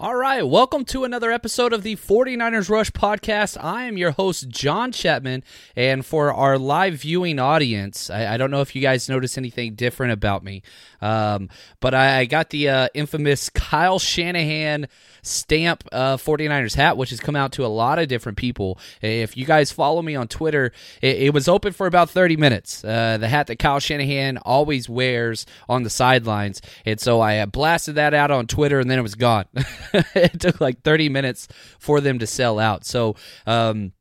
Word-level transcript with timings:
All 0.00 0.14
right, 0.14 0.46
welcome 0.46 0.84
to 0.84 1.02
another 1.02 1.32
episode 1.32 1.72
of 1.72 1.82
the 1.82 1.96
49ers 1.96 2.70
Rush 2.70 2.92
podcast. 2.92 3.56
I 3.60 3.82
am 3.82 3.96
your 3.96 4.12
host, 4.12 4.48
John 4.48 4.92
Chapman, 4.92 5.42
and 5.74 6.06
for 6.06 6.32
our 6.32 6.56
live 6.56 6.94
viewing 7.00 7.40
audience, 7.40 8.08
I, 8.08 8.34
I 8.34 8.36
don't 8.36 8.52
know 8.52 8.60
if 8.60 8.76
you 8.76 8.80
guys 8.80 9.08
notice 9.08 9.36
anything 9.36 9.74
different 9.74 10.12
about 10.12 10.44
me, 10.44 10.62
um, 11.00 11.48
but 11.80 11.94
I, 11.94 12.20
I, 12.20 12.24
got 12.24 12.50
the 12.50 12.68
uh, 12.68 12.88
infamous 12.94 13.50
Kyle 13.50 13.98
Shanahan 13.98 14.88
stamp 15.22 15.84
uh, 15.92 16.16
49ers 16.16 16.74
hat, 16.74 16.96
which 16.96 17.10
has 17.10 17.20
come 17.20 17.36
out 17.36 17.52
to 17.52 17.64
a 17.64 17.68
lot 17.68 17.98
of 17.98 18.08
different 18.08 18.38
people. 18.38 18.78
If 19.00 19.36
you 19.36 19.44
guys 19.44 19.70
follow 19.70 20.02
me 20.02 20.16
on 20.16 20.28
Twitter, 20.28 20.72
it, 21.00 21.22
it 21.22 21.34
was 21.34 21.48
open 21.48 21.72
for 21.72 21.86
about 21.86 22.10
30 22.10 22.36
minutes. 22.36 22.84
Uh, 22.84 23.18
the 23.18 23.28
hat 23.28 23.46
that 23.46 23.58
Kyle 23.58 23.80
Shanahan 23.80 24.38
always 24.38 24.88
wears 24.88 25.46
on 25.68 25.82
the 25.82 25.90
sidelines, 25.90 26.60
and 26.84 27.00
so 27.00 27.20
I 27.20 27.44
blasted 27.46 27.94
that 27.96 28.14
out 28.14 28.30
on 28.30 28.46
Twitter, 28.46 28.80
and 28.80 28.90
then 28.90 28.98
it 28.98 29.02
was 29.02 29.14
gone. 29.14 29.44
it 29.92 30.40
took 30.40 30.60
like 30.60 30.82
30 30.82 31.08
minutes 31.08 31.48
for 31.78 32.00
them 32.00 32.18
to 32.18 32.26
sell 32.26 32.58
out. 32.58 32.84
So, 32.84 33.16
um, 33.46 33.92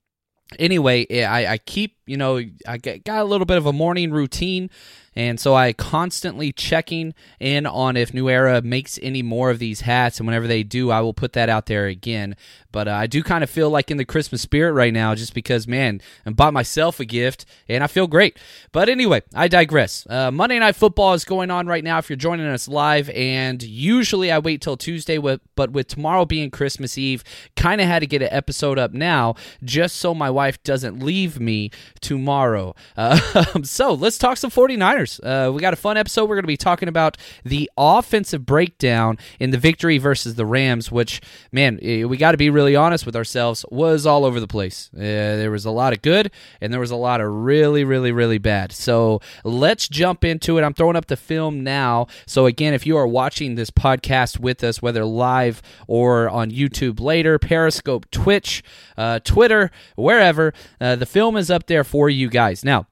anyway, 0.58 1.24
I, 1.24 1.54
I 1.54 1.58
keep, 1.58 1.98
you 2.06 2.18
know, 2.18 2.42
I 2.68 2.78
got 2.78 3.22
a 3.22 3.24
little 3.26 3.46
bit 3.46 3.58
of 3.58 3.66
a 3.66 3.74
morning 3.74 4.12
routine. 4.12 4.70
And 5.18 5.40
so 5.40 5.56
I 5.56 5.74
constantly 5.74 6.52
checking 6.52 7.16
in 7.40 7.66
on 7.66 7.98
if 7.98 8.14
New 8.14 8.30
Era 8.30 8.62
makes 8.62 9.00
any 9.02 9.24
more 9.24 9.50
of 9.50 9.58
these 9.58 9.82
hats, 9.82 10.20
and 10.20 10.28
whenever 10.28 10.46
they 10.46 10.62
do, 10.62 10.92
I 10.92 11.02
will 11.02 11.16
put 11.16 11.34
that 11.34 11.50
out 11.50 11.66
there 11.66 11.88
again. 11.88 12.36
But 12.72 12.88
uh, 12.88 12.92
I 12.92 13.08
do 13.08 13.24
kind 13.24 13.44
of 13.44 13.50
feel 13.50 13.72
like 13.72 13.90
in 13.90 13.98
the 13.98 14.06
Christmas 14.06 14.44
spirit 14.44 14.74
right 14.74 14.94
now, 14.94 15.16
just 15.16 15.34
because 15.34 15.68
man, 15.68 16.02
I 16.28 16.30
bought 16.30 16.54
myself 16.54 17.00
a 17.00 17.06
gift 17.06 17.48
and 17.68 17.84
I 17.84 17.88
feel 17.88 18.06
great. 18.06 18.38
But 18.72 18.90
anyway, 18.90 19.24
I 19.34 19.48
digress. 19.48 20.06
Uh, 20.08 20.30
Monday 20.30 20.60
Night 20.60 20.76
Football 20.76 21.16
is 21.16 21.26
going 21.26 21.50
on 21.50 21.66
right 21.66 21.84
now. 21.84 21.98
If 21.98 22.12
you're 22.12 22.18
joining 22.18 22.46
us 22.46 22.68
live, 22.68 23.10
and 23.10 23.64
usually 23.64 24.32
I 24.32 24.38
wait 24.38 24.62
till 24.62 24.78
Tuesday, 24.78 25.18
with, 25.18 25.42
but 25.56 25.72
with 25.72 25.88
tomorrow 25.88 26.26
being 26.26 26.52
Christmas 26.52 26.96
Eve, 26.96 27.24
kind 27.56 27.82
of 27.82 27.88
had 27.88 28.00
to 28.00 28.08
get 28.08 28.22
an 28.22 28.30
episode 28.32 28.78
up 28.78 28.94
now 28.94 29.34
just 29.64 29.96
so 29.96 30.14
my 30.14 30.30
wife 30.30 30.62
doesn't 30.62 31.02
leave 31.02 31.40
me 31.40 31.72
tomorrow. 32.02 32.76
Uh, 32.98 33.62
so 33.64 33.94
let's 33.94 34.18
talk 34.18 34.38
some 34.38 34.50
49ers. 34.50 35.07
Uh, 35.24 35.52
we 35.54 35.62
got 35.62 35.74
a 35.74 35.78
fun 35.78 35.98
episode. 35.98 36.30
We're 36.30 36.36
going 36.36 36.44
to 36.44 36.48
be 36.48 36.58
talking 36.58 36.90
about 36.90 37.18
the 37.44 37.70
offensive 37.78 38.46
breakdown 38.46 39.18
in 39.40 39.52
the 39.52 39.58
victory 39.58 39.98
versus 39.98 40.36
the 40.36 40.46
Rams, 40.46 40.92
which, 40.92 41.22
man, 41.52 41.80
we 41.82 42.18
got 42.18 42.32
to 42.32 42.38
be 42.38 42.50
really 42.50 42.76
honest 42.76 43.06
with 43.06 43.16
ourselves, 43.16 43.66
was 43.70 44.06
all 44.06 44.26
over 44.26 44.40
the 44.40 44.48
place. 44.48 44.90
Uh, 44.96 45.00
there 45.00 45.52
was 45.52 45.66
a 45.66 45.72
lot 45.72 45.94
of 45.94 46.02
good, 46.02 46.32
and 46.62 46.72
there 46.72 46.80
was 46.80 46.92
a 46.92 46.96
lot 46.96 47.22
of 47.22 47.32
really, 47.32 47.84
really, 47.84 48.12
really 48.12 48.38
bad. 48.38 48.72
So 48.72 49.22
let's 49.44 49.88
jump 49.88 50.24
into 50.24 50.58
it. 50.58 50.64
I'm 50.64 50.74
throwing 50.74 50.96
up 50.96 51.08
the 51.08 51.18
film 51.18 51.64
now. 51.64 52.08
So, 52.26 52.46
again, 52.46 52.74
if 52.74 52.86
you 52.86 52.98
are 52.98 53.08
watching 53.08 53.56
this 53.56 53.72
podcast 53.72 54.40
with 54.40 54.64
us, 54.64 54.82
whether 54.82 55.06
live 55.06 55.62
or 55.88 56.30
on 56.30 56.52
YouTube 56.52 57.00
later, 57.00 57.40
Periscope, 57.40 58.10
Twitch, 58.12 58.64
uh, 58.98 59.20
Twitter, 59.24 59.72
wherever, 59.96 60.54
uh, 60.80 60.96
the 60.96 61.06
film 61.06 61.38
is 61.38 61.50
up 61.50 61.68
there 61.68 61.84
for 61.84 62.10
you 62.10 62.30
guys. 62.30 62.64
Now, 62.64 62.88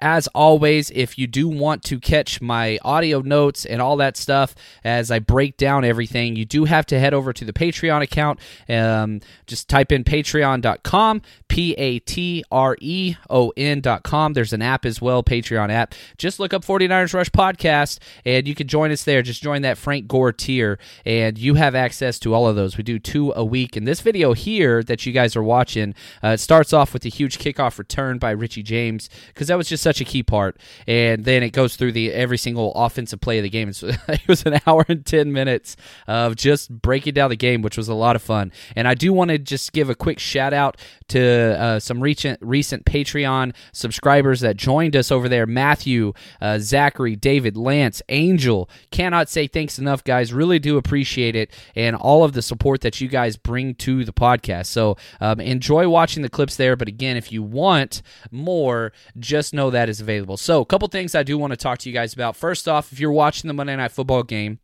as 0.00 0.26
always, 0.28 0.90
if 0.90 1.18
you 1.18 1.26
do 1.26 1.48
want 1.48 1.82
to 1.84 1.98
catch 1.98 2.40
my 2.40 2.78
audio 2.82 3.20
notes 3.20 3.64
and 3.64 3.80
all 3.80 3.96
that 3.96 4.16
stuff 4.16 4.54
as 4.84 5.10
I 5.10 5.18
break 5.18 5.56
down 5.56 5.84
everything, 5.84 6.36
you 6.36 6.44
do 6.44 6.64
have 6.64 6.86
to 6.86 6.98
head 6.98 7.14
over 7.14 7.32
to 7.32 7.44
the 7.44 7.52
Patreon 7.52 8.02
account. 8.02 8.40
Um, 8.68 9.20
just 9.46 9.68
type 9.68 9.92
in 9.92 10.04
patreon.com, 10.04 11.22
P 11.48 11.72
A 11.74 11.98
T 12.00 12.44
R 12.50 12.76
E 12.80 13.16
O 13.30 13.52
N.com. 13.56 14.32
There's 14.32 14.52
an 14.52 14.62
app 14.62 14.84
as 14.84 15.00
well, 15.00 15.22
Patreon 15.22 15.70
app. 15.70 15.94
Just 16.16 16.38
look 16.40 16.52
up 16.52 16.64
49ers 16.64 17.14
Rush 17.14 17.30
Podcast 17.30 17.98
and 18.24 18.46
you 18.46 18.54
can 18.54 18.68
join 18.68 18.90
us 18.90 19.04
there. 19.04 19.22
Just 19.22 19.42
join 19.42 19.62
that 19.62 19.78
Frank 19.78 20.06
Gore 20.06 20.32
tier 20.32 20.78
and 21.04 21.38
you 21.38 21.54
have 21.54 21.74
access 21.74 22.18
to 22.20 22.34
all 22.34 22.46
of 22.46 22.56
those. 22.56 22.76
We 22.76 22.82
do 22.82 22.98
two 22.98 23.32
a 23.34 23.44
week. 23.44 23.76
And 23.76 23.86
this 23.86 24.00
video 24.00 24.32
here 24.32 24.82
that 24.84 25.06
you 25.06 25.12
guys 25.12 25.36
are 25.36 25.42
watching, 25.42 25.94
uh, 26.22 26.36
starts 26.36 26.72
off 26.72 26.92
with 26.92 27.04
a 27.04 27.08
huge 27.08 27.38
kickoff 27.38 27.78
return 27.78 28.18
by 28.18 28.30
Richie 28.30 28.62
James 28.62 29.08
because 29.28 29.48
that 29.48 29.56
was 29.56 29.68
just 29.68 29.77
just 29.78 29.82
such 29.82 30.00
a 30.00 30.04
key 30.04 30.22
part. 30.22 30.58
And 30.86 31.24
then 31.24 31.42
it 31.42 31.50
goes 31.50 31.76
through 31.76 31.92
the 31.92 32.12
every 32.12 32.38
single 32.38 32.72
offensive 32.74 33.20
play 33.20 33.38
of 33.38 33.44
the 33.44 33.50
game. 33.50 33.68
it 33.82 34.28
was 34.28 34.44
an 34.44 34.60
hour 34.66 34.84
and 34.88 35.04
ten 35.04 35.32
minutes 35.32 35.76
of 36.06 36.36
just 36.36 36.70
breaking 36.70 37.14
down 37.14 37.30
the 37.30 37.36
game, 37.36 37.62
which 37.62 37.76
was 37.76 37.88
a 37.88 37.94
lot 37.94 38.16
of 38.16 38.22
fun. 38.22 38.52
And 38.76 38.88
I 38.88 38.94
do 38.94 39.12
want 39.12 39.30
to 39.30 39.38
just 39.38 39.72
give 39.72 39.90
a 39.90 39.94
quick 39.94 40.18
shout 40.18 40.52
out 40.52 40.76
to 41.08 41.58
uh, 41.58 41.78
some 41.80 42.00
recent 42.00 42.38
recent 42.42 42.84
Patreon 42.84 43.54
subscribers 43.72 44.40
that 44.40 44.56
joined 44.56 44.96
us 44.96 45.10
over 45.10 45.28
there: 45.28 45.46
Matthew, 45.46 46.12
uh, 46.40 46.58
Zachary, 46.58 47.16
David, 47.16 47.56
Lance, 47.56 48.02
Angel. 48.08 48.68
Cannot 48.90 49.28
say 49.28 49.46
thanks 49.46 49.78
enough, 49.78 50.04
guys. 50.04 50.32
Really 50.32 50.58
do 50.58 50.76
appreciate 50.76 51.36
it 51.36 51.52
and 51.74 51.96
all 51.96 52.24
of 52.24 52.32
the 52.32 52.42
support 52.42 52.80
that 52.82 53.00
you 53.00 53.08
guys 53.08 53.36
bring 53.36 53.74
to 53.76 54.04
the 54.04 54.12
podcast. 54.12 54.66
So 54.66 54.96
um, 55.20 55.40
enjoy 55.40 55.88
watching 55.88 56.22
the 56.22 56.28
clips 56.28 56.56
there. 56.56 56.76
But 56.76 56.88
again, 56.88 57.16
if 57.16 57.32
you 57.32 57.42
want 57.42 58.02
more, 58.30 58.92
just 59.18 59.54
know 59.54 59.67
that 59.70 59.88
is 59.88 60.00
available. 60.00 60.36
So, 60.36 60.60
a 60.60 60.66
couple 60.66 60.88
things 60.88 61.14
I 61.14 61.22
do 61.22 61.38
want 61.38 61.52
to 61.52 61.56
talk 61.56 61.78
to 61.80 61.88
you 61.88 61.94
guys 61.94 62.14
about. 62.14 62.36
First 62.36 62.68
off, 62.68 62.92
if 62.92 63.00
you're 63.00 63.12
watching 63.12 63.48
the 63.48 63.54
Monday 63.54 63.76
Night 63.76 63.92
Football 63.92 64.22
game, 64.22 64.58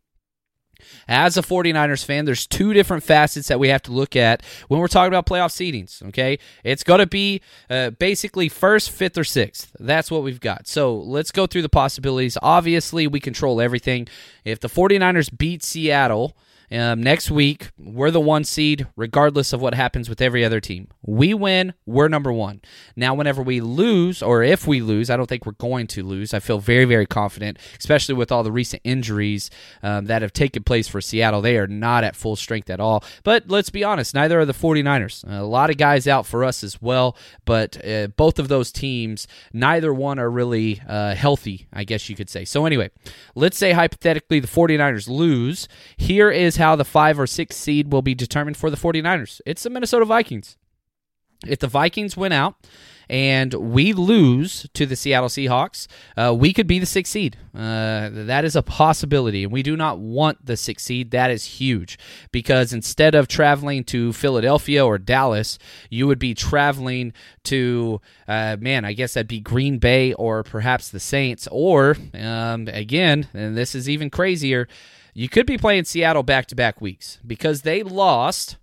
as 1.07 1.37
a 1.37 1.41
49ers 1.41 2.03
fan, 2.03 2.25
there's 2.25 2.47
two 2.47 2.73
different 2.73 3.03
facets 3.03 3.47
that 3.47 3.59
we 3.59 3.69
have 3.69 3.81
to 3.83 3.91
look 3.91 4.15
at 4.15 4.43
when 4.67 4.79
we're 4.79 4.87
talking 4.87 5.07
about 5.07 5.25
playoff 5.25 5.51
seedings, 5.51 6.03
okay? 6.09 6.39
It's 6.63 6.83
going 6.83 6.99
to 6.99 7.07
be 7.07 7.41
uh, 7.69 7.91
basically 7.91 8.49
first, 8.49 8.91
fifth, 8.91 9.17
or 9.17 9.23
sixth. 9.23 9.75
That's 9.79 10.11
what 10.11 10.23
we've 10.23 10.39
got. 10.39 10.67
So 10.67 10.95
let's 10.95 11.31
go 11.31 11.47
through 11.47 11.61
the 11.61 11.69
possibilities. 11.69 12.37
Obviously, 12.41 13.07
we 13.07 13.19
control 13.19 13.61
everything. 13.61 14.07
If 14.43 14.59
the 14.59 14.69
49ers 14.69 15.35
beat 15.35 15.63
Seattle, 15.63 16.35
Um, 16.71 17.01
next 17.01 17.29
week, 17.29 17.69
we're 17.77 18.11
the 18.11 18.19
one 18.19 18.43
seed, 18.43 18.87
regardless 18.95 19.53
of 19.53 19.61
what 19.61 19.73
happens 19.73 20.09
with 20.09 20.21
every 20.21 20.43
other 20.43 20.59
team. 20.59 20.87
We 21.01 21.33
win, 21.33 21.73
we're 21.85 22.07
number 22.07 22.31
one. 22.31 22.61
Now, 22.95 23.13
whenever 23.13 23.41
we 23.43 23.61
lose, 23.61 24.21
or 24.23 24.43
if 24.43 24.65
we 24.65 24.81
lose, 24.81 25.09
I 25.09 25.17
don't 25.17 25.27
think 25.27 25.45
we're 25.45 25.53
going 25.53 25.87
to 25.87 26.03
lose. 26.03 26.33
I 26.33 26.39
feel 26.39 26.59
very, 26.59 26.85
very 26.85 27.05
confident, 27.05 27.59
especially 27.77 28.15
with 28.15 28.31
all 28.31 28.43
the 28.43 28.51
recent 28.51 28.81
injuries 28.83 29.51
um, 29.83 30.05
that 30.05 30.21
have 30.21 30.33
taken 30.33 30.63
place 30.63 30.87
for 30.87 31.01
Seattle. 31.01 31.41
They 31.41 31.57
are 31.57 31.67
not 31.67 32.03
at 32.03 32.15
full 32.15 32.35
strength 32.35 32.69
at 32.69 32.79
all. 32.79 33.03
But 33.23 33.49
let's 33.49 33.69
be 33.69 33.83
honest, 33.83 34.13
neither 34.13 34.39
are 34.39 34.45
the 34.45 34.53
49ers. 34.53 35.23
A 35.27 35.43
lot 35.43 35.69
of 35.69 35.77
guys 35.77 36.07
out 36.07 36.25
for 36.25 36.43
us 36.43 36.63
as 36.63 36.81
well, 36.81 37.15
but 37.45 37.83
uh, 37.85 38.07
both 38.07 38.39
of 38.39 38.47
those 38.47 38.71
teams, 38.71 39.27
neither 39.53 39.93
one 39.93 40.17
are 40.19 40.29
really 40.29 40.81
uh, 40.87 41.13
healthy, 41.15 41.67
I 41.71 41.83
guess 41.83 42.09
you 42.09 42.15
could 42.15 42.29
say. 42.29 42.45
So, 42.45 42.65
anyway, 42.65 42.89
let's 43.35 43.57
say 43.57 43.73
hypothetically 43.73 44.39
the 44.39 44.47
49ers 44.47 45.07
lose. 45.07 45.67
Here 45.97 46.31
is 46.31 46.55
how 46.57 46.64
the 46.73 46.85
five 46.85 47.19
or 47.19 47.27
six 47.27 47.55
seed 47.55 47.91
will 47.91 48.01
be 48.01 48.15
determined 48.15 48.57
for 48.57 48.71
the 48.71 48.77
49ers 48.77 49.41
it's 49.45 49.63
the 49.63 49.69
Minnesota 49.69 50.05
Vikings. 50.05 50.57
If 51.45 51.59
the 51.59 51.67
Vikings 51.67 52.17
win 52.17 52.31
out, 52.31 52.55
and 53.09 53.53
we 53.53 53.93
lose 53.93 54.67
to 54.73 54.85
the 54.85 54.95
Seattle 54.95 55.29
Seahawks, 55.29 55.87
uh, 56.17 56.33
we 56.35 56.53
could 56.53 56.67
be 56.67 56.79
the 56.79 56.85
sixth 56.85 57.11
seed. 57.11 57.37
Uh, 57.53 58.09
that 58.11 58.45
is 58.45 58.55
a 58.55 58.63
possibility, 58.63 59.43
and 59.43 59.51
we 59.51 59.63
do 59.63 59.77
not 59.77 59.99
want 59.99 60.45
the 60.45 60.57
sixth 60.57 60.85
seed. 60.85 61.11
That 61.11 61.31
is 61.31 61.45
huge 61.45 61.97
because 62.31 62.73
instead 62.73 63.15
of 63.15 63.27
traveling 63.27 63.83
to 63.85 64.13
Philadelphia 64.13 64.83
or 64.85 64.97
Dallas, 64.97 65.59
you 65.89 66.07
would 66.07 66.19
be 66.19 66.33
traveling 66.33 67.13
to, 67.43 68.01
uh, 68.27 68.57
man, 68.59 68.85
I 68.85 68.93
guess 68.93 69.13
that'd 69.13 69.27
be 69.27 69.39
Green 69.39 69.77
Bay 69.77 70.13
or 70.13 70.43
perhaps 70.43 70.89
the 70.89 70.99
Saints, 70.99 71.47
or 71.51 71.97
um, 72.13 72.67
again, 72.69 73.27
and 73.33 73.55
this 73.55 73.75
is 73.75 73.89
even 73.89 74.09
crazier, 74.09 74.67
you 75.15 75.29
could 75.29 75.47
be 75.47 75.57
playing 75.57 75.85
Seattle 75.85 76.21
back 76.21 76.45
to 76.47 76.55
back 76.55 76.79
weeks 76.79 77.17
because 77.25 77.63
they 77.63 77.81
lost 77.81 78.57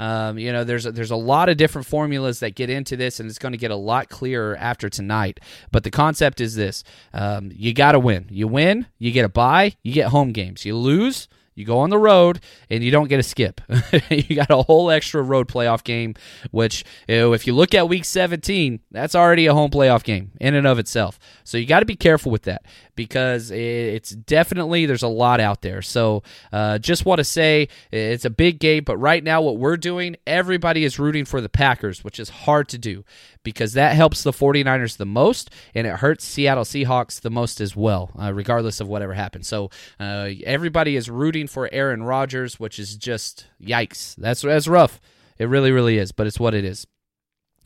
um, 0.00 0.38
you 0.38 0.50
know, 0.50 0.64
there's 0.64 0.86
a, 0.86 0.92
there's 0.92 1.10
a 1.10 1.16
lot 1.16 1.50
of 1.50 1.58
different 1.58 1.86
formulas 1.86 2.40
that 2.40 2.54
get 2.54 2.70
into 2.70 2.96
this, 2.96 3.20
and 3.20 3.28
it's 3.28 3.38
going 3.38 3.52
to 3.52 3.58
get 3.58 3.70
a 3.70 3.76
lot 3.76 4.08
clearer 4.08 4.56
after 4.56 4.88
tonight. 4.88 5.40
But 5.70 5.84
the 5.84 5.90
concept 5.90 6.40
is 6.40 6.54
this: 6.54 6.82
um, 7.12 7.50
you 7.54 7.74
got 7.74 7.92
to 7.92 8.00
win. 8.00 8.26
You 8.30 8.48
win, 8.48 8.86
you 8.98 9.12
get 9.12 9.26
a 9.26 9.28
bye, 9.28 9.74
you 9.82 9.92
get 9.92 10.08
home 10.08 10.32
games. 10.32 10.64
You 10.64 10.74
lose, 10.74 11.28
you 11.60 11.66
go 11.66 11.78
on 11.78 11.90
the 11.90 11.98
road 11.98 12.40
and 12.68 12.82
you 12.82 12.90
don't 12.90 13.08
get 13.08 13.20
a 13.20 13.22
skip. 13.22 13.60
you 14.10 14.36
got 14.36 14.50
a 14.50 14.62
whole 14.62 14.90
extra 14.90 15.22
road 15.22 15.46
playoff 15.46 15.84
game, 15.84 16.14
which 16.50 16.84
you 17.06 17.16
know, 17.16 17.32
if 17.34 17.46
you 17.46 17.52
look 17.52 17.74
at 17.74 17.88
week 17.88 18.04
17, 18.04 18.80
that's 18.90 19.14
already 19.14 19.46
a 19.46 19.54
home 19.54 19.70
playoff 19.70 20.02
game 20.02 20.32
in 20.40 20.54
and 20.54 20.66
of 20.66 20.78
itself. 20.78 21.18
So 21.44 21.58
you 21.58 21.66
got 21.66 21.80
to 21.80 21.86
be 21.86 21.96
careful 21.96 22.32
with 22.32 22.42
that 22.42 22.64
because 22.96 23.50
it's 23.50 24.10
definitely 24.10 24.86
there's 24.86 25.02
a 25.02 25.08
lot 25.08 25.40
out 25.40 25.62
there. 25.62 25.82
So 25.82 26.22
uh, 26.52 26.78
just 26.78 27.06
want 27.06 27.18
to 27.18 27.24
say 27.24 27.68
it's 27.92 28.24
a 28.24 28.30
big 28.30 28.58
game, 28.58 28.84
but 28.84 28.96
right 28.96 29.22
now 29.22 29.42
what 29.42 29.58
we're 29.58 29.76
doing, 29.76 30.16
everybody 30.26 30.84
is 30.84 30.98
rooting 30.98 31.24
for 31.24 31.40
the 31.40 31.48
Packers, 31.48 32.02
which 32.02 32.18
is 32.18 32.30
hard 32.30 32.68
to 32.70 32.78
do 32.78 33.04
because 33.42 33.72
that 33.74 33.94
helps 33.94 34.22
the 34.22 34.32
49ers 34.32 34.96
the 34.96 35.06
most 35.06 35.50
and 35.74 35.86
it 35.86 35.96
hurts 35.96 36.24
Seattle 36.24 36.64
Seahawks 36.64 37.20
the 37.20 37.30
most 37.30 37.60
as 37.60 37.74
well, 37.74 38.10
uh, 38.20 38.32
regardless 38.32 38.80
of 38.80 38.88
whatever 38.88 39.14
happens. 39.14 39.48
So 39.48 39.70
uh, 39.98 40.30
everybody 40.44 40.96
is 40.96 41.10
rooting 41.10 41.46
for 41.46 41.68
Aaron 41.72 42.02
Rodgers, 42.02 42.60
which 42.60 42.78
is 42.78 42.96
just 42.96 43.46
yikes. 43.62 44.14
That's 44.16 44.42
that's 44.42 44.68
rough. 44.68 45.00
It 45.38 45.46
really, 45.46 45.72
really 45.72 45.96
is, 45.96 46.12
but 46.12 46.26
it's 46.26 46.38
what 46.38 46.54
it 46.54 46.64
is. 46.64 46.86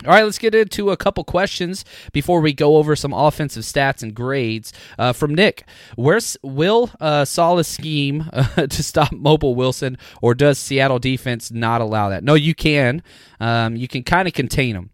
All 0.04 0.10
right, 0.10 0.24
let's 0.24 0.38
get 0.38 0.54
into 0.54 0.90
a 0.90 0.96
couple 0.96 1.22
questions 1.24 1.84
before 2.12 2.40
we 2.40 2.52
go 2.52 2.76
over 2.76 2.94
some 2.96 3.12
offensive 3.12 3.62
stats 3.62 4.02
and 4.02 4.12
grades. 4.12 4.72
Uh, 4.98 5.12
from 5.12 5.34
Nick, 5.34 5.64
where's 5.94 6.36
will 6.42 6.90
uh, 7.00 7.24
Saleh's 7.24 7.68
scheme 7.68 8.28
uh, 8.32 8.66
to 8.66 8.82
stop 8.82 9.12
Mobile 9.12 9.54
Wilson, 9.54 9.96
or 10.20 10.34
does 10.34 10.58
Seattle 10.58 10.98
defense 10.98 11.50
not 11.52 11.80
allow 11.80 12.08
that? 12.10 12.24
No, 12.24 12.34
you 12.34 12.54
can. 12.54 13.02
Um, 13.40 13.76
you 13.76 13.88
can 13.88 14.02
kind 14.02 14.26
of 14.26 14.34
contain 14.34 14.74
them. 14.74 14.90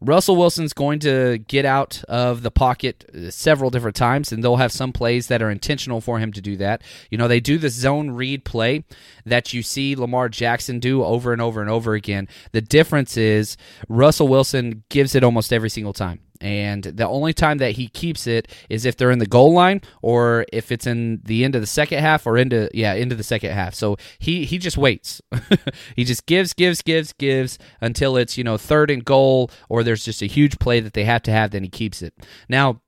Russell 0.00 0.36
Wilson's 0.36 0.72
going 0.72 0.98
to 1.00 1.38
get 1.38 1.64
out 1.64 2.02
of 2.08 2.42
the 2.42 2.50
pocket 2.50 3.04
uh, 3.14 3.30
several 3.30 3.70
different 3.70 3.96
times, 3.96 4.32
and 4.32 4.42
they'll 4.42 4.56
have 4.56 4.72
some 4.72 4.92
plays 4.92 5.28
that 5.28 5.42
are 5.42 5.50
intentional 5.50 6.00
for 6.00 6.18
him 6.18 6.32
to 6.32 6.40
do 6.40 6.56
that. 6.56 6.82
You 7.10 7.18
know, 7.18 7.28
they 7.28 7.40
do 7.40 7.58
the 7.58 7.70
zone 7.70 8.10
read 8.10 8.44
play 8.44 8.84
that 9.24 9.52
you 9.52 9.62
see 9.62 9.96
Lamar 9.96 10.28
Jackson 10.28 10.78
do 10.78 11.04
over 11.04 11.32
and 11.32 11.40
over 11.40 11.60
and 11.60 11.70
over 11.70 11.94
again. 11.94 12.28
The 12.52 12.60
difference 12.60 13.16
is 13.16 13.56
Russell 13.88 14.28
Wilson 14.28 14.84
gives 14.88 15.14
it 15.14 15.24
almost 15.24 15.52
every 15.52 15.70
single 15.70 15.92
time. 15.92 16.20
And 16.40 16.82
the 16.82 17.08
only 17.08 17.32
time 17.32 17.58
that 17.58 17.72
he 17.72 17.88
keeps 17.88 18.26
it 18.26 18.48
is 18.68 18.84
if 18.84 18.96
they're 18.96 19.10
in 19.10 19.18
the 19.18 19.26
goal 19.26 19.52
line 19.52 19.80
or 20.02 20.44
if 20.52 20.72
it's 20.72 20.86
in 20.86 21.20
the 21.24 21.44
end 21.44 21.54
of 21.54 21.60
the 21.60 21.66
second 21.66 22.00
half 22.00 22.26
or 22.26 22.36
into 22.36 22.68
yeah, 22.74 22.94
into 22.94 23.14
the 23.14 23.22
second 23.22 23.52
half. 23.52 23.74
So 23.74 23.96
he 24.18 24.44
he 24.44 24.58
just 24.58 24.76
waits. 24.76 25.22
he 25.96 26.04
just 26.04 26.26
gives, 26.26 26.52
gives, 26.52 26.82
gives, 26.82 27.12
gives 27.12 27.58
until 27.80 28.16
it's, 28.16 28.36
you 28.36 28.44
know, 28.44 28.56
third 28.56 28.90
and 28.90 29.04
goal 29.04 29.50
or 29.68 29.82
there's 29.82 30.04
just 30.04 30.22
a 30.22 30.26
huge 30.26 30.58
play 30.58 30.80
that 30.80 30.94
they 30.94 31.04
have 31.04 31.22
to 31.22 31.30
have, 31.30 31.50
then 31.50 31.62
he 31.62 31.68
keeps 31.68 32.02
it. 32.02 32.14
Now 32.48 32.80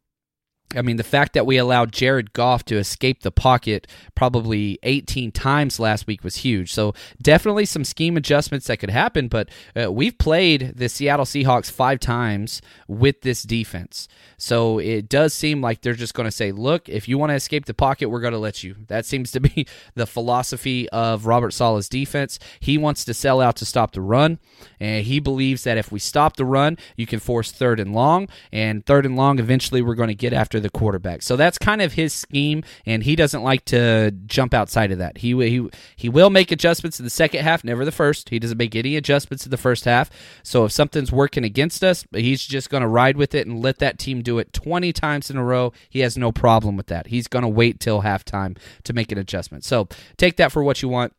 I 0.76 0.82
mean, 0.82 0.96
the 0.96 1.04
fact 1.04 1.32
that 1.32 1.46
we 1.46 1.56
allowed 1.56 1.92
Jared 1.92 2.32
Goff 2.32 2.64
to 2.66 2.76
escape 2.76 3.22
the 3.22 3.30
pocket 3.30 3.86
probably 4.14 4.78
18 4.82 5.32
times 5.32 5.80
last 5.80 6.06
week 6.06 6.22
was 6.22 6.36
huge. 6.36 6.72
So, 6.72 6.94
definitely 7.20 7.64
some 7.64 7.84
scheme 7.84 8.16
adjustments 8.16 8.66
that 8.66 8.78
could 8.78 8.90
happen, 8.90 9.28
but 9.28 9.48
uh, 9.80 9.90
we've 9.90 10.18
played 10.18 10.74
the 10.76 10.88
Seattle 10.88 11.24
Seahawks 11.24 11.70
five 11.70 12.00
times 12.00 12.60
with 12.86 13.22
this 13.22 13.42
defense. 13.42 14.08
So, 14.36 14.78
it 14.78 15.08
does 15.08 15.32
seem 15.32 15.60
like 15.60 15.80
they're 15.80 15.94
just 15.94 16.14
going 16.14 16.26
to 16.26 16.30
say, 16.30 16.52
look, 16.52 16.88
if 16.88 17.08
you 17.08 17.16
want 17.18 17.30
to 17.30 17.36
escape 17.36 17.64
the 17.64 17.74
pocket, 17.74 18.08
we're 18.08 18.20
going 18.20 18.32
to 18.32 18.38
let 18.38 18.62
you. 18.62 18.76
That 18.88 19.06
seems 19.06 19.30
to 19.32 19.40
be 19.40 19.66
the 19.94 20.06
philosophy 20.06 20.88
of 20.90 21.26
Robert 21.26 21.52
Saleh's 21.52 21.88
defense. 21.88 22.38
He 22.60 22.76
wants 22.76 23.04
to 23.06 23.14
sell 23.14 23.40
out 23.40 23.56
to 23.56 23.64
stop 23.64 23.92
the 23.92 24.02
run, 24.02 24.38
and 24.78 25.04
he 25.06 25.20
believes 25.20 25.64
that 25.64 25.78
if 25.78 25.90
we 25.90 25.98
stop 25.98 26.36
the 26.36 26.44
run, 26.44 26.76
you 26.96 27.06
can 27.06 27.20
force 27.20 27.50
third 27.50 27.80
and 27.80 27.94
long, 27.94 28.28
and 28.52 28.84
third 28.84 29.06
and 29.06 29.16
long, 29.16 29.38
eventually 29.38 29.80
we're 29.80 29.94
going 29.94 30.08
to 30.08 30.14
get 30.14 30.32
after 30.32 30.60
the 30.66 30.78
quarterback. 30.78 31.22
So 31.22 31.36
that's 31.36 31.58
kind 31.58 31.80
of 31.80 31.92
his 31.92 32.12
scheme, 32.12 32.64
and 32.84 33.02
he 33.02 33.16
doesn't 33.16 33.42
like 33.42 33.64
to 33.66 34.10
jump 34.26 34.52
outside 34.52 34.90
of 34.92 34.98
that. 34.98 35.18
He 35.18 35.32
he 35.48 35.68
he 35.94 36.08
will 36.08 36.30
make 36.30 36.50
adjustments 36.50 36.98
in 36.98 37.04
the 37.04 37.10
second 37.10 37.42
half, 37.42 37.64
never 37.64 37.84
the 37.84 37.92
first. 37.92 38.30
He 38.30 38.38
doesn't 38.38 38.58
make 38.58 38.74
any 38.74 38.96
adjustments 38.96 39.46
in 39.46 39.50
the 39.50 39.56
first 39.56 39.84
half. 39.84 40.10
So 40.42 40.64
if 40.64 40.72
something's 40.72 41.12
working 41.12 41.44
against 41.44 41.84
us, 41.84 42.04
he's 42.12 42.44
just 42.44 42.68
going 42.70 42.82
to 42.82 42.88
ride 42.88 43.16
with 43.16 43.34
it 43.34 43.46
and 43.46 43.62
let 43.62 43.78
that 43.78 43.98
team 43.98 44.22
do 44.22 44.38
it 44.38 44.52
20 44.52 44.92
times 44.92 45.30
in 45.30 45.36
a 45.36 45.44
row. 45.44 45.72
He 45.88 46.00
has 46.00 46.16
no 46.16 46.32
problem 46.32 46.76
with 46.76 46.86
that. 46.88 47.06
He's 47.08 47.28
going 47.28 47.42
to 47.42 47.48
wait 47.48 47.80
till 47.80 48.02
halftime 48.02 48.58
to 48.84 48.92
make 48.92 49.12
an 49.12 49.18
adjustment. 49.18 49.64
So 49.64 49.88
take 50.16 50.36
that 50.36 50.52
for 50.52 50.62
what 50.62 50.82
you 50.82 50.88
want. 50.88 51.12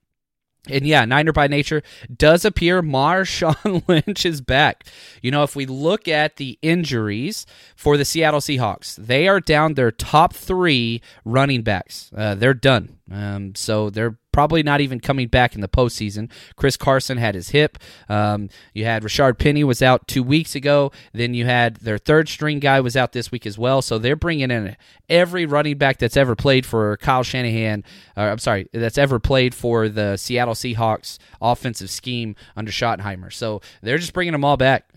And 0.69 0.85
yeah, 0.85 1.05
Niner 1.05 1.33
by 1.33 1.47
nature 1.47 1.81
does 2.15 2.45
appear 2.45 2.81
Marshawn 2.81 3.83
Lynch 3.87 4.25
is 4.25 4.41
back. 4.41 4.85
You 5.21 5.31
know, 5.31 5.43
if 5.43 5.55
we 5.55 5.65
look 5.65 6.07
at 6.07 6.37
the 6.37 6.57
injuries 6.61 7.45
for 7.75 7.97
the 7.97 8.05
Seattle 8.05 8.39
Seahawks, 8.39 8.95
they 8.95 9.27
are 9.27 9.39
down 9.39 9.73
their 9.73 9.91
top 9.91 10.33
three 10.33 11.01
running 11.25 11.61
backs. 11.61 12.11
Uh, 12.15 12.35
they're 12.35 12.53
done. 12.53 12.96
Um, 13.11 13.55
so 13.55 13.89
they're 13.89 14.17
probably 14.37 14.61
not 14.61 14.81
even 14.81 14.99
coming 14.99 15.27
back 15.27 15.55
in 15.55 15.61
the 15.61 15.67
postseason. 15.67 16.29
Chris 16.55 16.77
Carson 16.77 17.17
had 17.17 17.33
his 17.33 17.49
hip. 17.49 17.79
Um, 18.07 18.49
you 18.71 18.85
had 18.85 19.01
Rashaad 19.01 19.39
Penny 19.39 19.63
was 19.63 19.81
out 19.81 20.07
two 20.07 20.21
weeks 20.21 20.53
ago. 20.53 20.91
Then 21.11 21.33
you 21.33 21.45
had 21.45 21.77
their 21.77 21.97
third 21.97 22.29
string 22.29 22.59
guy 22.59 22.79
was 22.79 22.95
out 22.95 23.13
this 23.13 23.31
week 23.31 23.47
as 23.47 23.57
well. 23.57 23.81
So 23.81 23.97
they're 23.97 24.15
bringing 24.15 24.51
in 24.51 24.75
every 25.09 25.47
running 25.47 25.79
back 25.79 25.97
that's 25.97 26.15
ever 26.15 26.35
played 26.35 26.67
for 26.67 26.97
Kyle 26.97 27.23
Shanahan. 27.23 27.83
Uh, 28.15 28.21
I'm 28.21 28.37
sorry, 28.37 28.69
that's 28.73 28.99
ever 28.99 29.19
played 29.19 29.55
for 29.55 29.89
the 29.89 30.17
Seattle 30.17 30.53
Seahawks 30.53 31.17
offensive 31.41 31.89
scheme 31.89 32.35
under 32.55 32.71
Schottenheimer. 32.71 33.33
So 33.33 33.61
they're 33.81 33.97
just 33.97 34.13
bringing 34.13 34.33
them 34.33 34.45
all 34.45 34.55
back. 34.55 34.87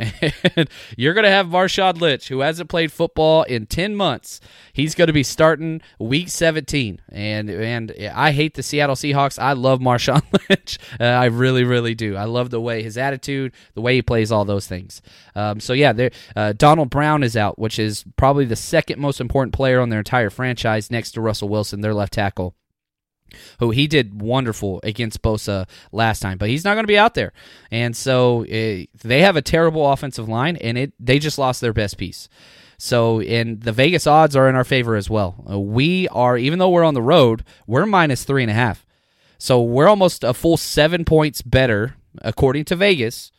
You're 0.98 1.14
going 1.14 1.24
to 1.24 1.30
have 1.30 1.46
Marshawn 1.46 1.98
Lynch, 1.98 2.28
who 2.28 2.40
hasn't 2.40 2.68
played 2.68 2.92
football 2.92 3.44
in 3.44 3.64
10 3.64 3.96
months. 3.96 4.38
He's 4.74 4.94
going 4.94 5.06
to 5.06 5.14
be 5.14 5.22
starting 5.22 5.80
week 5.98 6.28
17. 6.28 7.00
And, 7.08 7.48
and 7.48 7.90
I 8.08 8.32
hate 8.32 8.54
the 8.54 8.62
Seattle 8.62 8.96
Seahawks. 8.96 9.38
I 9.38 9.52
love 9.52 9.80
Marshawn 9.80 10.22
Lynch. 10.48 10.78
Uh, 10.98 11.04
I 11.04 11.26
really, 11.26 11.64
really 11.64 11.94
do. 11.94 12.16
I 12.16 12.24
love 12.24 12.50
the 12.50 12.60
way 12.60 12.82
his 12.82 12.96
attitude, 12.96 13.52
the 13.74 13.80
way 13.80 13.94
he 13.94 14.02
plays, 14.02 14.32
all 14.32 14.44
those 14.44 14.66
things. 14.66 15.02
Um, 15.34 15.60
so 15.60 15.72
yeah, 15.72 16.08
uh, 16.36 16.52
Duane 16.52 16.88
Brown 16.88 17.22
is 17.22 17.36
out, 17.36 17.58
which 17.58 17.78
is 17.78 18.04
probably 18.16 18.44
the 18.44 18.56
second 18.56 19.00
most 19.00 19.20
important 19.20 19.54
player 19.54 19.80
on 19.80 19.88
their 19.88 20.00
entire 20.00 20.30
franchise, 20.30 20.90
next 20.90 21.12
to 21.12 21.20
Russell 21.20 21.48
Wilson, 21.48 21.80
their 21.80 21.94
left 21.94 22.12
tackle 22.12 22.54
who 23.58 23.70
he 23.70 23.86
did 23.86 24.20
wonderful 24.20 24.80
against 24.82 25.22
Bosa 25.22 25.68
last 25.92 26.20
time, 26.20 26.38
but 26.38 26.48
he's 26.48 26.64
not 26.64 26.74
going 26.74 26.84
to 26.84 26.88
be 26.88 26.98
out 26.98 27.14
there. 27.14 27.32
And 27.70 27.96
so 27.96 28.42
it, 28.48 28.88
uh, 28.94 28.98
they 29.04 29.22
have 29.22 29.36
a 29.36 29.42
terrible 29.42 29.90
offensive 29.90 30.28
line, 30.28 30.56
and 30.56 30.76
it 30.76 30.92
they 30.98 31.18
just 31.18 31.38
lost 31.38 31.60
their 31.60 31.72
best 31.72 31.96
piece. 31.96 32.28
So, 32.82 33.20
and 33.20 33.60
the 33.60 33.72
Vegas 33.72 34.06
odds 34.06 34.34
are 34.34 34.48
in 34.48 34.54
our 34.54 34.64
favor 34.64 34.96
as 34.96 35.10
well. 35.10 35.44
Uh, 35.48 35.60
we 35.60 36.08
are, 36.08 36.38
even 36.38 36.58
though 36.58 36.70
we're 36.70 36.82
on 36.82 36.94
the 36.94 37.02
road, 37.02 37.44
we're 37.66 37.84
minus 37.84 38.24
three 38.24 38.42
and 38.42 38.50
a 38.50 38.54
half. 38.54 38.86
So 39.36 39.60
we're 39.60 39.86
almost 39.86 40.24
a 40.24 40.32
full 40.32 40.56
seven 40.56 41.04
points 41.04 41.42
better, 41.42 41.96
according 42.22 42.64
to 42.66 42.76
Vegas, 42.76 43.32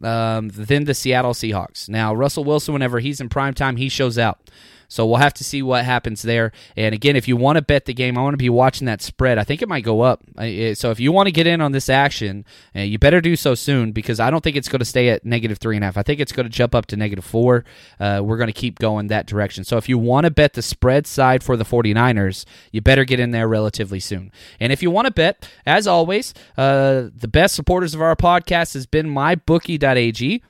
um, 0.00 0.48
than 0.48 0.84
the 0.84 0.94
Seattle 0.94 1.32
Seahawks. 1.34 1.88
Now, 1.88 2.14
Russell 2.14 2.44
Wilson, 2.44 2.72
whenever 2.72 3.00
he's 3.00 3.20
in 3.20 3.28
prime 3.28 3.52
time, 3.54 3.76
he 3.76 3.88
shows 3.88 4.16
out. 4.16 4.48
So 4.94 5.04
we'll 5.04 5.16
have 5.16 5.34
to 5.34 5.44
see 5.44 5.60
what 5.60 5.84
happens 5.84 6.22
there. 6.22 6.52
And 6.76 6.94
again, 6.94 7.16
if 7.16 7.26
you 7.26 7.36
want 7.36 7.56
to 7.56 7.62
bet 7.62 7.84
the 7.84 7.92
game, 7.92 8.16
I 8.16 8.22
want 8.22 8.34
to 8.34 8.38
be 8.38 8.48
watching 8.48 8.86
that 8.86 9.02
spread. 9.02 9.38
I 9.38 9.42
think 9.42 9.60
it 9.60 9.68
might 9.68 9.82
go 9.82 10.02
up. 10.02 10.22
So 10.36 10.92
if 10.92 11.00
you 11.00 11.10
want 11.10 11.26
to 11.26 11.32
get 11.32 11.48
in 11.48 11.60
on 11.60 11.72
this 11.72 11.88
action, 11.88 12.44
uh, 12.76 12.80
you 12.82 12.96
better 13.00 13.20
do 13.20 13.34
so 13.34 13.56
soon 13.56 13.90
because 13.90 14.20
I 14.20 14.30
don't 14.30 14.44
think 14.44 14.54
it's 14.54 14.68
going 14.68 14.78
to 14.78 14.84
stay 14.84 15.08
at 15.08 15.24
negative 15.24 15.58
three 15.58 15.74
and 15.74 15.82
a 15.82 15.88
half. 15.88 15.96
I 15.96 16.04
think 16.04 16.20
it's 16.20 16.30
going 16.30 16.46
to 16.46 16.50
jump 16.50 16.76
up 16.76 16.86
to 16.86 16.96
negative 16.96 17.24
four. 17.24 17.64
Uh, 17.98 18.20
we're 18.22 18.36
going 18.36 18.46
to 18.46 18.52
keep 18.52 18.78
going 18.78 19.08
that 19.08 19.26
direction. 19.26 19.64
So 19.64 19.78
if 19.78 19.88
you 19.88 19.98
want 19.98 20.26
to 20.26 20.30
bet 20.30 20.52
the 20.52 20.62
spread 20.62 21.08
side 21.08 21.42
for 21.42 21.56
the 21.56 21.64
49ers, 21.64 22.44
you 22.70 22.80
better 22.80 23.04
get 23.04 23.18
in 23.18 23.32
there 23.32 23.48
relatively 23.48 23.98
soon. 23.98 24.30
And 24.60 24.72
if 24.72 24.80
you 24.80 24.92
want 24.92 25.06
to 25.06 25.12
bet, 25.12 25.48
as 25.66 25.88
always, 25.88 26.34
uh, 26.56 27.08
the 27.12 27.28
best 27.28 27.56
supporters 27.56 27.94
of 27.94 28.00
our 28.00 28.14
podcast 28.14 28.74
has 28.74 28.86
been 28.86 29.08
mybookie.ag 29.08 30.42